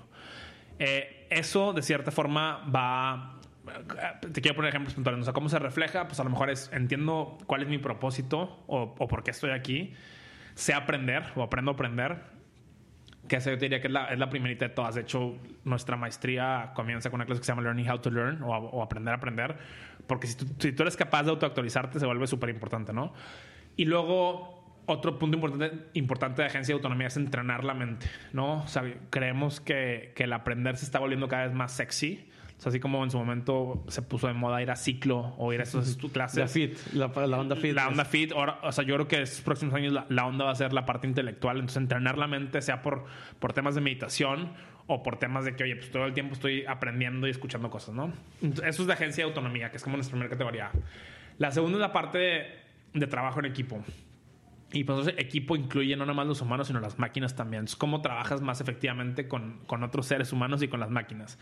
Eh, 0.80 1.28
eso, 1.30 1.74
de 1.74 1.82
cierta 1.82 2.12
forma, 2.12 2.64
va. 2.74 3.40
Te 4.32 4.42
quiero 4.42 4.56
poner 4.56 4.70
ejemplos 4.70 4.94
puntuales. 4.94 5.22
O 5.22 5.24
sea, 5.24 5.34
¿cómo 5.34 5.50
se 5.50 5.60
refleja? 5.60 6.08
Pues 6.08 6.20
a 6.20 6.24
lo 6.24 6.30
mejor 6.30 6.50
es 6.50 6.70
entiendo 6.72 7.38
cuál 7.48 7.64
es 7.64 7.68
mi 7.68 7.80
propósito 7.80 8.64
o, 8.68 8.96
o 8.98 9.08
por 9.08 9.24
qué 9.24 9.32
estoy 9.32 9.52
aquí. 9.52 9.94
Sé 10.58 10.74
aprender 10.74 11.24
o 11.36 11.43
aprendo 11.43 11.70
a 11.70 11.74
aprender. 11.76 12.18
Que 13.28 13.36
esa 13.36 13.51
yo 13.51 13.60
te 13.60 13.66
diría 13.66 13.80
que 13.80 13.88
es 13.88 13.93
la, 13.93 14.05
es 14.05 14.18
la 14.18 14.28
primerita 14.28 14.68
de 14.68 14.74
todas. 14.74 14.95
De 14.95 15.01
hecho, 15.01 15.38
nuestra 15.66 15.95
maestría 15.97 16.72
comienza 16.74 17.12
con 17.12 17.20
una 17.20 17.28
clase 17.28 17.41
que 17.41 17.45
se 17.45 17.51
llama 17.51 17.62
Learning 17.62 17.88
How 17.88 17.99
to 17.99 18.10
Learn 18.10 18.41
o, 18.41 18.47
o 18.47 18.82
Aprender 18.82 19.14
a 19.14 19.18
Aprender. 19.18 19.55
Porque 20.08 20.26
si 20.26 20.36
tú, 20.36 20.47
si 20.58 20.72
tú 20.72 20.82
eres 20.82 20.97
capaz 20.97 21.24
de 21.24 21.30
autoactualizarte, 21.30 21.99
se 21.99 22.08
vuelve 22.08 22.26
súper 22.26 22.49
importante, 22.49 22.91
¿no? 22.91 23.14
Y 23.76 23.86
luego, 23.86 24.82
otro 24.88 25.20
punto 25.20 25.38
importante, 25.38 25.89
importante 25.93 26.41
de 26.41 26.47
agencia 26.47 26.74
de 26.74 26.78
autonomía 26.78 27.05
es 27.05 27.18
entrenar 27.18 27.64
la 27.64 27.76
mente, 27.76 28.10
¿no? 28.34 28.64
O 28.64 28.68
sea, 28.68 28.84
creemos 29.12 29.62
que, 29.62 30.14
que 30.16 30.24
el 30.24 30.34
aprender 30.34 30.76
se 30.76 30.86
está 30.86 30.97
volviendo 30.97 31.28
cada 31.28 31.45
vez 31.45 31.53
más 31.53 31.72
sexy. 31.74 32.28
O 32.58 32.62
sea, 32.62 32.72
así 32.72 32.80
como 32.80 33.03
en 33.03 33.12
su 33.12 33.20
momento 33.20 33.84
se 33.88 34.01
puso 34.01 34.28
de 34.28 34.34
moda 34.34 34.62
ir 34.64 34.72
a 34.72 34.76
ciclo 34.76 35.36
o 35.38 35.53
ir 35.53 35.60
a 35.60 35.64
esas 35.64 35.95
clases. 36.14 36.39
La 36.39 36.47
fit, 36.47 36.78
la, 36.93 37.28
la 37.28 37.38
onda 37.38 37.55
fit. 37.55 37.76
La 37.76 37.88
onda 37.88 38.03
fit, 38.03 38.32
ahora, 38.32 38.60
o 38.64 38.72
sea, 38.72 38.84
yo 38.84 38.95
creo 38.95 39.08
que 39.08 39.22
estos 39.22 39.41
próximos 39.41 39.76
años 39.76 39.93
la, 39.93 40.08
la 40.10 40.26
onda 40.26 40.45
va 40.45 40.51
a 40.51 40.55
ser 40.55 40.74
la 40.74 40.86
parte 40.86 41.05
intelectual. 41.05 41.58
Entonces, 41.58 41.78
entrenar 41.78 42.18
la 42.18 42.28
mente, 42.28 42.62
sea 42.64 42.82
por, 42.82 43.05
por 43.39 43.53
temas 43.53 43.76
de 43.76 43.82
meditación 43.82 44.53
o 44.88 45.03
por 45.03 45.20
temas 45.20 45.45
de 45.45 45.55
que, 45.55 45.66
oye, 45.66 45.76
pues 45.76 45.91
todo 45.91 46.05
el 46.05 46.14
tiempo 46.14 46.34
estoy 46.34 46.66
aprendiendo 46.66 47.28
y 47.28 47.30
escuchando 47.30 47.70
cosas, 47.70 47.93
¿no? 47.93 48.12
Entonces, 48.41 48.70
eso 48.70 48.84
es 48.84 48.88
de 48.88 48.93
agencia 48.93 49.24
de 49.24 49.30
autonomía, 49.30 49.70
que 49.70 49.78
es 49.78 49.84
como 49.84 49.97
nuestra 49.97 50.14
primera 50.14 50.30
categoría. 50.32 50.72
La 51.38 51.51
segunda 51.51 51.78
es 51.78 51.82
la 51.82 51.93
parte 51.93 52.18
de, 52.18 52.45
de 52.93 53.05
trabajo 53.08 53.39
en 53.39 53.45
equipo. 53.45 53.84
Y 54.74 54.84
pues 54.84 54.99
entonces 54.99 55.24
equipo 55.26 55.55
incluye 55.55 55.95
no 55.95 56.03
nada 56.05 56.13
más 56.13 56.28
los 56.28 56.41
humanos, 56.41 56.68
sino 56.68 56.82
las 56.82 56.99
máquinas 56.99 57.36
también. 57.38 57.63
Es 57.63 57.78
cómo 57.78 58.01
trabajas 58.01 58.41
más 58.41 58.59
efectivamente 58.59 59.28
con, 59.30 59.59
con 59.65 59.82
otros 59.82 60.05
seres 60.07 60.34
humanos 60.34 60.61
y 60.61 60.68
con 60.68 60.82
las 60.82 60.89
máquinas. 60.89 61.39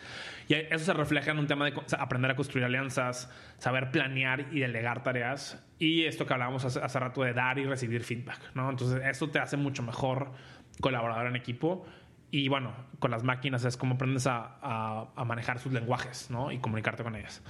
Y 0.47 0.53
eso 0.53 0.85
se 0.85 0.93
refleja 0.93 1.31
en 1.31 1.39
un 1.39 1.47
tema 1.47 1.65
de 1.65 1.73
co- 1.73 1.83
aprender 1.97 2.29
a 2.29 2.35
construir 2.35 2.65
alianzas, 2.65 3.31
saber 3.57 3.89
planear 3.89 4.45
y 4.51 4.59
delegar 4.59 5.01
tareas. 5.01 5.59
Y 5.79 6.03
esto 6.03 6.27
que 6.27 6.33
hablábamos 6.33 6.65
hace, 6.65 6.79
hace 6.79 6.99
rato 6.99 7.23
de 7.23 7.33
dar 7.33 7.57
y 7.57 7.65
recibir 7.65 8.03
feedback, 8.03 8.39
¿no? 8.53 8.69
Entonces 8.69 9.01
eso 9.03 9.27
te 9.29 9.39
hace 9.39 9.57
mucho 9.57 9.81
mejor 9.81 10.31
colaborador 10.79 11.25
en 11.25 11.35
equipo. 11.35 11.83
Y 12.29 12.47
bueno, 12.47 12.73
con 12.99 13.09
las 13.09 13.23
máquinas 13.23 13.65
es 13.65 13.75
cómo 13.75 13.95
aprendes 13.95 14.27
a, 14.27 14.57
a- 14.61 15.07
a 15.15 15.25
manejar 15.25 15.57
sus 15.57 15.73
lenguajes, 15.73 16.29
¿no? 16.29 16.51
Y 16.51 16.59
comunicarte 16.59 17.01
con 17.01 17.15
ellas. 17.15 17.41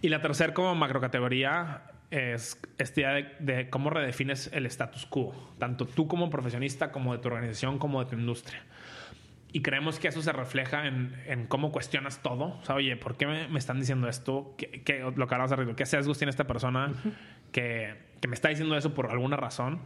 Y 0.00 0.08
la 0.08 0.22
tercera 0.22 0.54
como 0.54 0.74
macrocategoría 0.74 1.82
es 2.10 2.60
esta 2.78 3.00
idea 3.00 3.12
de, 3.12 3.28
de 3.40 3.70
cómo 3.70 3.90
redefines 3.90 4.50
el 4.52 4.66
status 4.66 5.06
quo, 5.06 5.34
tanto 5.58 5.86
tú 5.86 6.06
como 6.08 6.30
profesionista, 6.30 6.92
como 6.92 7.12
de 7.12 7.18
tu 7.20 7.28
organización, 7.28 7.78
como 7.78 8.02
de 8.04 8.10
tu 8.10 8.16
industria. 8.16 8.62
Y 9.52 9.62
creemos 9.62 10.00
que 10.00 10.08
eso 10.08 10.20
se 10.20 10.32
refleja 10.32 10.86
en, 10.88 11.14
en 11.26 11.46
cómo 11.46 11.70
cuestionas 11.70 12.22
todo. 12.22 12.58
O 12.60 12.64
sea, 12.64 12.74
oye, 12.74 12.96
¿por 12.96 13.16
qué 13.16 13.26
me, 13.26 13.46
me 13.48 13.58
están 13.60 13.78
diciendo 13.78 14.08
esto? 14.08 14.54
¿Qué, 14.58 14.82
qué- 14.84 14.98
lo 15.14 15.26
que 15.28 15.34
hablamos 15.34 15.52
arriba, 15.52 15.76
¿qué 15.76 15.86
sesgos 15.86 16.18
tiene 16.18 16.30
esta 16.30 16.46
persona 16.46 16.92
que, 17.52 17.94
que 18.20 18.26
me 18.28 18.34
está 18.34 18.48
diciendo 18.48 18.76
eso 18.76 18.94
por 18.94 19.10
alguna 19.10 19.36
razón? 19.36 19.80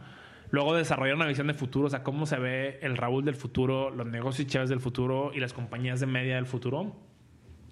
Luego 0.51 0.75
desarrollar 0.75 1.15
una 1.15 1.27
visión 1.27 1.45
de 1.45 1.53
futuro, 1.53 1.85
o 1.85 1.89
sea, 1.91 2.01
cómo 2.01 2.25
se 2.25 2.39
ve 2.39 2.79
el 2.81 2.97
Raúl 2.97 3.23
del 3.23 3.35
futuro, 3.35 3.91
los 3.91 4.07
negocios 4.07 4.47
chéveres 4.47 4.69
del 4.71 4.79
futuro 4.79 5.31
y 5.35 5.39
las 5.39 5.53
compañías 5.53 5.99
de 5.99 6.07
media 6.07 6.35
del 6.37 6.47
futuro. 6.47 6.95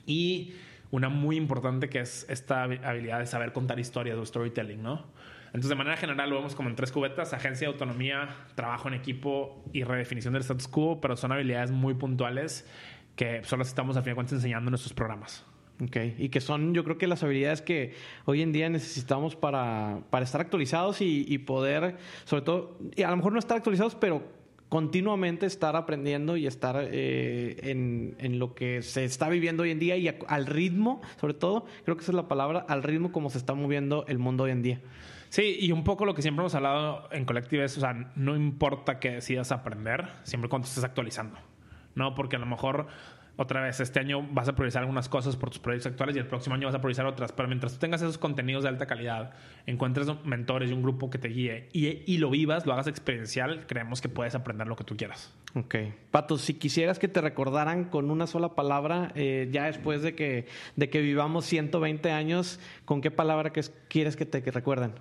Y 0.06 0.54
una 0.92 1.10
muy 1.10 1.36
importante 1.36 1.90
que 1.90 2.00
es 2.00 2.26
esta 2.30 2.66
habi- 2.66 2.84
habilidad 2.84 3.20
de 3.20 3.26
saber 3.26 3.54
contar 3.54 3.80
historias 3.80 4.18
o 4.18 4.26
storytelling, 4.26 4.82
¿no? 4.82 5.06
Entonces, 5.48 5.70
de 5.70 5.76
manera 5.76 5.98
general, 5.98 6.30
lo 6.30 6.36
vemos 6.36 6.56
como 6.56 6.70
en 6.70 6.76
tres 6.76 6.92
cubetas: 6.92 7.34
agencia 7.34 7.68
autonomía, 7.68 8.30
trabajo 8.56 8.88
en 8.88 8.94
equipo 8.94 9.64
y 9.74 9.84
redefinición 9.84 10.34
del 10.34 10.42
status 10.42 10.68
quo, 10.68 11.00
pero 11.02 11.16
son 11.16 11.32
habilidades 11.32 11.72
muy 11.72 11.94
puntuales 11.94 12.70
que 13.16 13.44
solo 13.44 13.64
estamos, 13.64 13.98
al 13.98 14.04
final 14.04 14.14
de 14.14 14.16
cuentas, 14.16 14.34
enseñando 14.34 14.68
en 14.68 14.72
nuestros 14.72 14.94
programas. 14.94 15.46
Ok, 15.82 15.96
y 16.18 16.30
que 16.30 16.42
son 16.42 16.74
yo 16.74 16.84
creo 16.84 16.98
que 16.98 17.06
las 17.06 17.22
habilidades 17.24 17.62
que 17.62 17.94
hoy 18.26 18.42
en 18.42 18.52
día 18.52 18.68
necesitamos 18.68 19.36
para, 19.36 20.00
para 20.10 20.26
estar 20.26 20.42
actualizados 20.42 21.02
y, 21.02 21.24
y, 21.28 21.38
poder, 21.38 21.98
sobre 22.26 22.42
todo, 22.42 22.80
y 22.96 23.04
a 23.04 23.12
lo 23.12 23.18
mejor 23.18 23.32
no 23.32 23.40
estar 23.40 23.58
actualizados, 23.58 23.94
pero 23.94 24.24
continuamente 24.70 25.46
estar 25.46 25.76
aprendiendo 25.76 26.38
y 26.38 26.48
estar 26.48 26.76
eh, 26.80 27.58
en, 27.64 28.16
en, 28.20 28.40
lo 28.40 28.54
que 28.54 28.82
se 28.82 29.06
está 29.06 29.30
viviendo 29.30 29.64
hoy 29.64 29.72
en 29.72 29.80
día 29.80 29.96
y 29.98 30.14
al 30.28 30.46
ritmo, 30.46 31.02
sobre 31.20 31.34
todo, 31.34 31.66
creo 31.86 31.96
que 31.96 32.04
esa 32.04 32.12
es 32.12 32.16
la 32.16 32.28
palabra, 32.28 32.66
al 32.68 32.84
ritmo 32.84 33.12
como 33.12 33.30
se 33.30 33.38
está 33.38 33.54
moviendo 33.54 34.06
el 34.08 34.20
mundo 34.20 34.44
hoy 34.44 34.52
en 34.52 34.62
día. 34.62 34.82
Sí, 35.30 35.58
y 35.60 35.72
un 35.72 35.84
poco 35.84 36.06
lo 36.06 36.14
que 36.14 36.22
siempre 36.22 36.42
hemos 36.42 36.56
hablado 36.56 37.10
en 37.12 37.26
Collective 37.26 37.64
es, 37.64 37.78
o 37.78 37.82
sea, 37.82 38.12
no 38.16 38.36
importa 38.36 39.00
que 39.00 39.12
decidas 39.12 39.52
aprender, 39.52 40.08
siempre 40.24 40.50
cuando 40.50 40.68
estés 40.68 40.84
actualizando, 40.84 41.38
¿no? 41.96 42.16
Porque 42.16 42.38
a 42.38 42.40
lo 42.40 42.46
mejor 42.46 42.88
otra 43.40 43.62
vez, 43.62 43.80
este 43.80 44.00
año 44.00 44.28
vas 44.32 44.50
a 44.50 44.56
priorizar 44.56 44.82
algunas 44.82 45.08
cosas 45.08 45.36
por 45.36 45.52
tus 45.52 45.60
proyectos 45.60 45.92
actuales 45.92 46.16
y 46.16 46.20
el 46.20 46.26
próximo 46.26 46.56
año 46.56 46.66
vas 46.66 46.74
a 46.74 46.82
priorizar 46.82 47.06
otras. 47.06 47.32
Pero 47.32 47.48
mientras 47.48 47.74
tú 47.74 47.80
tengas 47.80 48.02
esos 48.02 48.18
contenidos 48.18 48.64
de 48.64 48.70
alta 48.70 48.88
calidad, 48.88 49.34
encuentres 49.68 50.08
mentores 50.26 50.72
y 50.72 50.74
un 50.74 50.82
grupo 50.82 51.12
que 51.12 51.20
te 51.20 51.28
guíe 51.28 51.70
y, 51.72 52.12
y 52.12 52.18
lo 52.18 52.32
vivas, 52.32 52.66
lo 52.66 52.74
hagas 52.74 52.88
experiencial, 52.88 53.68
creemos 53.68 54.02
que 54.02 54.10
puedes 54.10 54.34
aprender 54.34 54.68
lo 54.68 54.76
que 54.76 54.84
tú 54.84 54.98
quieras. 54.98 55.32
Ok. 55.54 55.76
Pato, 56.10 56.40
si 56.40 56.56
quisieras 56.56 56.98
que 56.98 57.08
te 57.08 57.22
recordaran 57.22 57.86
con 57.86 58.10
una 58.10 58.26
sola 58.26 58.56
palabra, 58.56 59.12
eh, 59.14 59.48
ya 59.52 59.66
después 59.66 60.02
de 60.02 60.16
que, 60.16 60.48
de 60.76 60.90
que 60.90 61.02
vivamos 61.02 61.46
120 61.46 62.12
años, 62.12 62.60
¿con 62.86 63.02
qué 63.02 63.12
palabra 63.12 63.52
que 63.52 63.62
quieres 63.88 64.16
que 64.16 64.26
te 64.26 64.42
que 64.42 64.50
recuerden? 64.50 64.94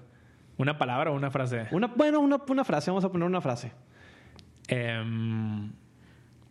¿Una 0.59 0.77
palabra 0.77 1.11
o 1.11 1.15
una 1.15 1.31
frase? 1.31 1.69
Una, 1.71 1.87
bueno, 1.87 2.21
una, 2.21 2.39
una 2.47 2.65
frase. 2.65 2.91
Vamos 2.91 3.05
a 3.05 3.11
poner 3.11 3.27
una 3.27 3.41
frase. 3.41 3.73
Eh 4.69 5.03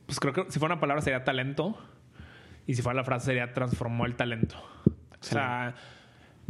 pues 0.05 0.19
creo 0.19 0.33
que 0.33 0.51
si 0.51 0.59
fuera 0.59 0.75
una 0.75 0.81
palabra 0.81 1.01
sería 1.01 1.23
talento 1.23 1.77
y 2.67 2.75
si 2.75 2.81
fuera 2.81 2.97
la 2.97 3.03
frase 3.03 3.27
sería 3.27 3.53
transformó 3.53 4.05
el 4.05 4.15
talento. 4.15 4.55
O 4.85 5.23
sea, 5.23 5.75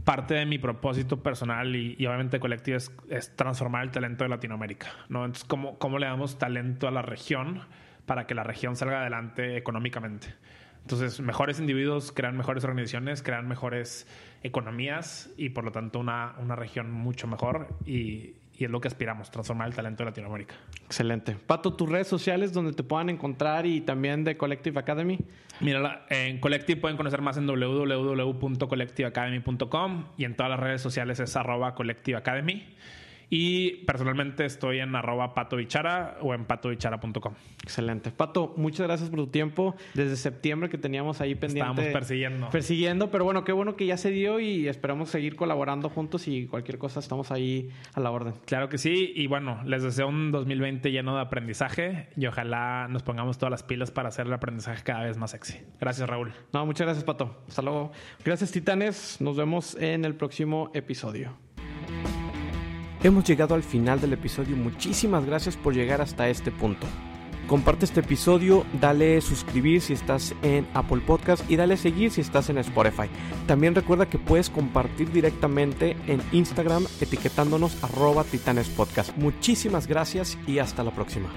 parte 0.03 0.33
de 0.33 0.45
mi 0.45 0.57
propósito 0.57 1.21
personal 1.21 1.75
y, 1.75 1.95
y 1.97 2.05
obviamente 2.05 2.39
colectivo 2.39 2.77
es, 2.77 2.91
es, 3.09 3.35
transformar 3.35 3.83
el 3.83 3.91
talento 3.91 4.23
de 4.23 4.29
Latinoamérica, 4.29 4.87
¿no? 5.09 5.25
Entonces, 5.25 5.45
¿cómo, 5.45 5.77
¿cómo 5.77 5.99
le 5.99 6.05
damos 6.05 6.37
talento 6.37 6.87
a 6.87 6.91
la 6.91 7.01
región 7.01 7.61
para 8.05 8.27
que 8.27 8.35
la 8.35 8.43
región 8.43 8.75
salga 8.75 9.01
adelante 9.01 9.57
económicamente? 9.57 10.35
Entonces, 10.81 11.19
mejores 11.19 11.59
individuos 11.59 12.11
crean 12.11 12.37
mejores 12.37 12.63
organizaciones, 12.63 13.23
crean 13.23 13.47
mejores 13.47 14.07
economías 14.43 15.33
y 15.35 15.49
por 15.49 15.63
lo 15.63 15.71
tanto 15.71 15.99
una, 15.99 16.35
una 16.37 16.55
región 16.55 16.91
mucho 16.91 17.25
mejor 17.25 17.69
y, 17.85 18.35
y 18.57 18.65
es 18.65 18.71
lo 18.71 18.81
que 18.81 18.87
aspiramos, 18.87 19.29
transformar 19.31 19.67
el 19.67 19.75
talento 19.75 20.03
de 20.03 20.09
Latinoamérica. 20.09 20.55
Excelente. 20.85 21.35
Pato, 21.35 21.73
tus 21.73 21.89
redes 21.89 22.07
sociales 22.07 22.53
donde 22.53 22.73
te 22.73 22.83
puedan 22.83 23.09
encontrar 23.09 23.65
y 23.65 23.81
también 23.81 24.23
de 24.23 24.37
Collective 24.37 24.79
Academy. 24.79 25.17
Mira, 25.59 26.05
en 26.09 26.39
Collective 26.39 26.79
pueden 26.79 26.95
conocer 26.97 27.21
más 27.21 27.37
en 27.37 27.47
www.collectiveacademy.com 27.47 30.05
y 30.17 30.25
en 30.25 30.35
todas 30.35 30.49
las 30.49 30.59
redes 30.59 30.81
sociales 30.81 31.19
es 31.19 31.35
arroba 31.35 31.75
Collective 31.75 32.17
Academy. 32.17 32.65
Y 33.29 33.83
personalmente 33.85 34.45
estoy 34.45 34.79
en 34.79 34.95
arroba 34.95 35.33
patobichara 35.33 36.17
o 36.21 36.33
en 36.33 36.45
patobichara.com. 36.45 37.33
Excelente. 37.63 38.11
Pato, 38.11 38.53
muchas 38.57 38.87
gracias 38.87 39.09
por 39.09 39.19
tu 39.19 39.27
tiempo. 39.27 39.75
Desde 39.93 40.15
septiembre 40.15 40.69
que 40.69 40.77
teníamos 40.77 41.21
ahí 41.21 41.35
pendiente. 41.35 41.71
Estábamos 41.71 41.93
persiguiendo. 41.93 42.49
Persiguiendo, 42.49 43.11
pero 43.11 43.23
bueno, 43.23 43.43
qué 43.43 43.51
bueno 43.51 43.75
que 43.75 43.85
ya 43.85 43.97
se 43.97 44.11
dio 44.11 44.39
y 44.39 44.67
esperamos 44.67 45.09
seguir 45.09 45.35
colaborando 45.35 45.89
juntos 45.89 46.27
y 46.27 46.45
cualquier 46.45 46.77
cosa 46.77 46.99
estamos 46.99 47.31
ahí 47.31 47.69
a 47.93 47.99
la 47.99 48.11
orden. 48.11 48.33
Claro 48.45 48.69
que 48.69 48.77
sí. 48.77 49.11
Y 49.15 49.27
bueno, 49.27 49.61
les 49.65 49.83
deseo 49.83 50.07
un 50.07 50.31
2020 50.31 50.91
lleno 50.91 51.15
de 51.15 51.21
aprendizaje 51.21 52.09
y 52.15 52.25
ojalá 52.27 52.87
nos 52.89 53.03
pongamos 53.03 53.37
todas 53.37 53.51
las 53.51 53.63
pilas 53.63 53.91
para 53.91 54.09
hacer 54.09 54.27
el 54.27 54.33
aprendizaje 54.33 54.83
cada 54.83 55.03
vez 55.03 55.17
más 55.17 55.31
sexy. 55.31 55.59
Gracias, 55.79 56.07
Raúl. 56.07 56.33
No, 56.53 56.65
muchas 56.65 56.85
gracias, 56.85 57.03
Pato. 57.03 57.43
Hasta 57.47 57.61
luego. 57.61 57.91
Gracias, 58.23 58.51
Titanes. 58.51 59.19
Nos 59.19 59.35
vemos 59.35 59.75
en 59.75 60.05
el 60.05 60.15
próximo 60.15 60.71
episodio. 60.73 61.35
Hemos 63.05 63.23
llegado 63.25 63.53
al 63.53 63.61
final 63.61 64.01
del 64.01 64.13
episodio. 64.13 64.57
Muchísimas 64.57 65.27
gracias 65.27 65.55
por 65.55 65.75
llegar 65.75 66.01
hasta 66.01 66.27
este 66.27 66.49
punto. 66.49 66.87
Comparte 67.45 67.85
este 67.85 67.99
episodio, 67.99 68.65
dale 68.81 69.21
suscribir 69.21 69.79
si 69.81 69.93
estás 69.93 70.33
en 70.41 70.65
Apple 70.73 71.01
Podcast 71.05 71.47
y 71.47 71.55
dale 71.55 71.77
seguir 71.77 72.09
si 72.09 72.21
estás 72.21 72.49
en 72.49 72.57
Spotify. 72.57 73.07
También 73.45 73.75
recuerda 73.75 74.09
que 74.09 74.17
puedes 74.17 74.49
compartir 74.49 75.11
directamente 75.11 75.95
en 76.07 76.19
Instagram 76.31 76.87
etiquetándonos 76.99 77.83
arroba 77.83 78.23
titanespodcast. 78.23 79.15
Muchísimas 79.17 79.85
gracias 79.85 80.39
y 80.47 80.57
hasta 80.57 80.83
la 80.83 80.89
próxima. 80.89 81.29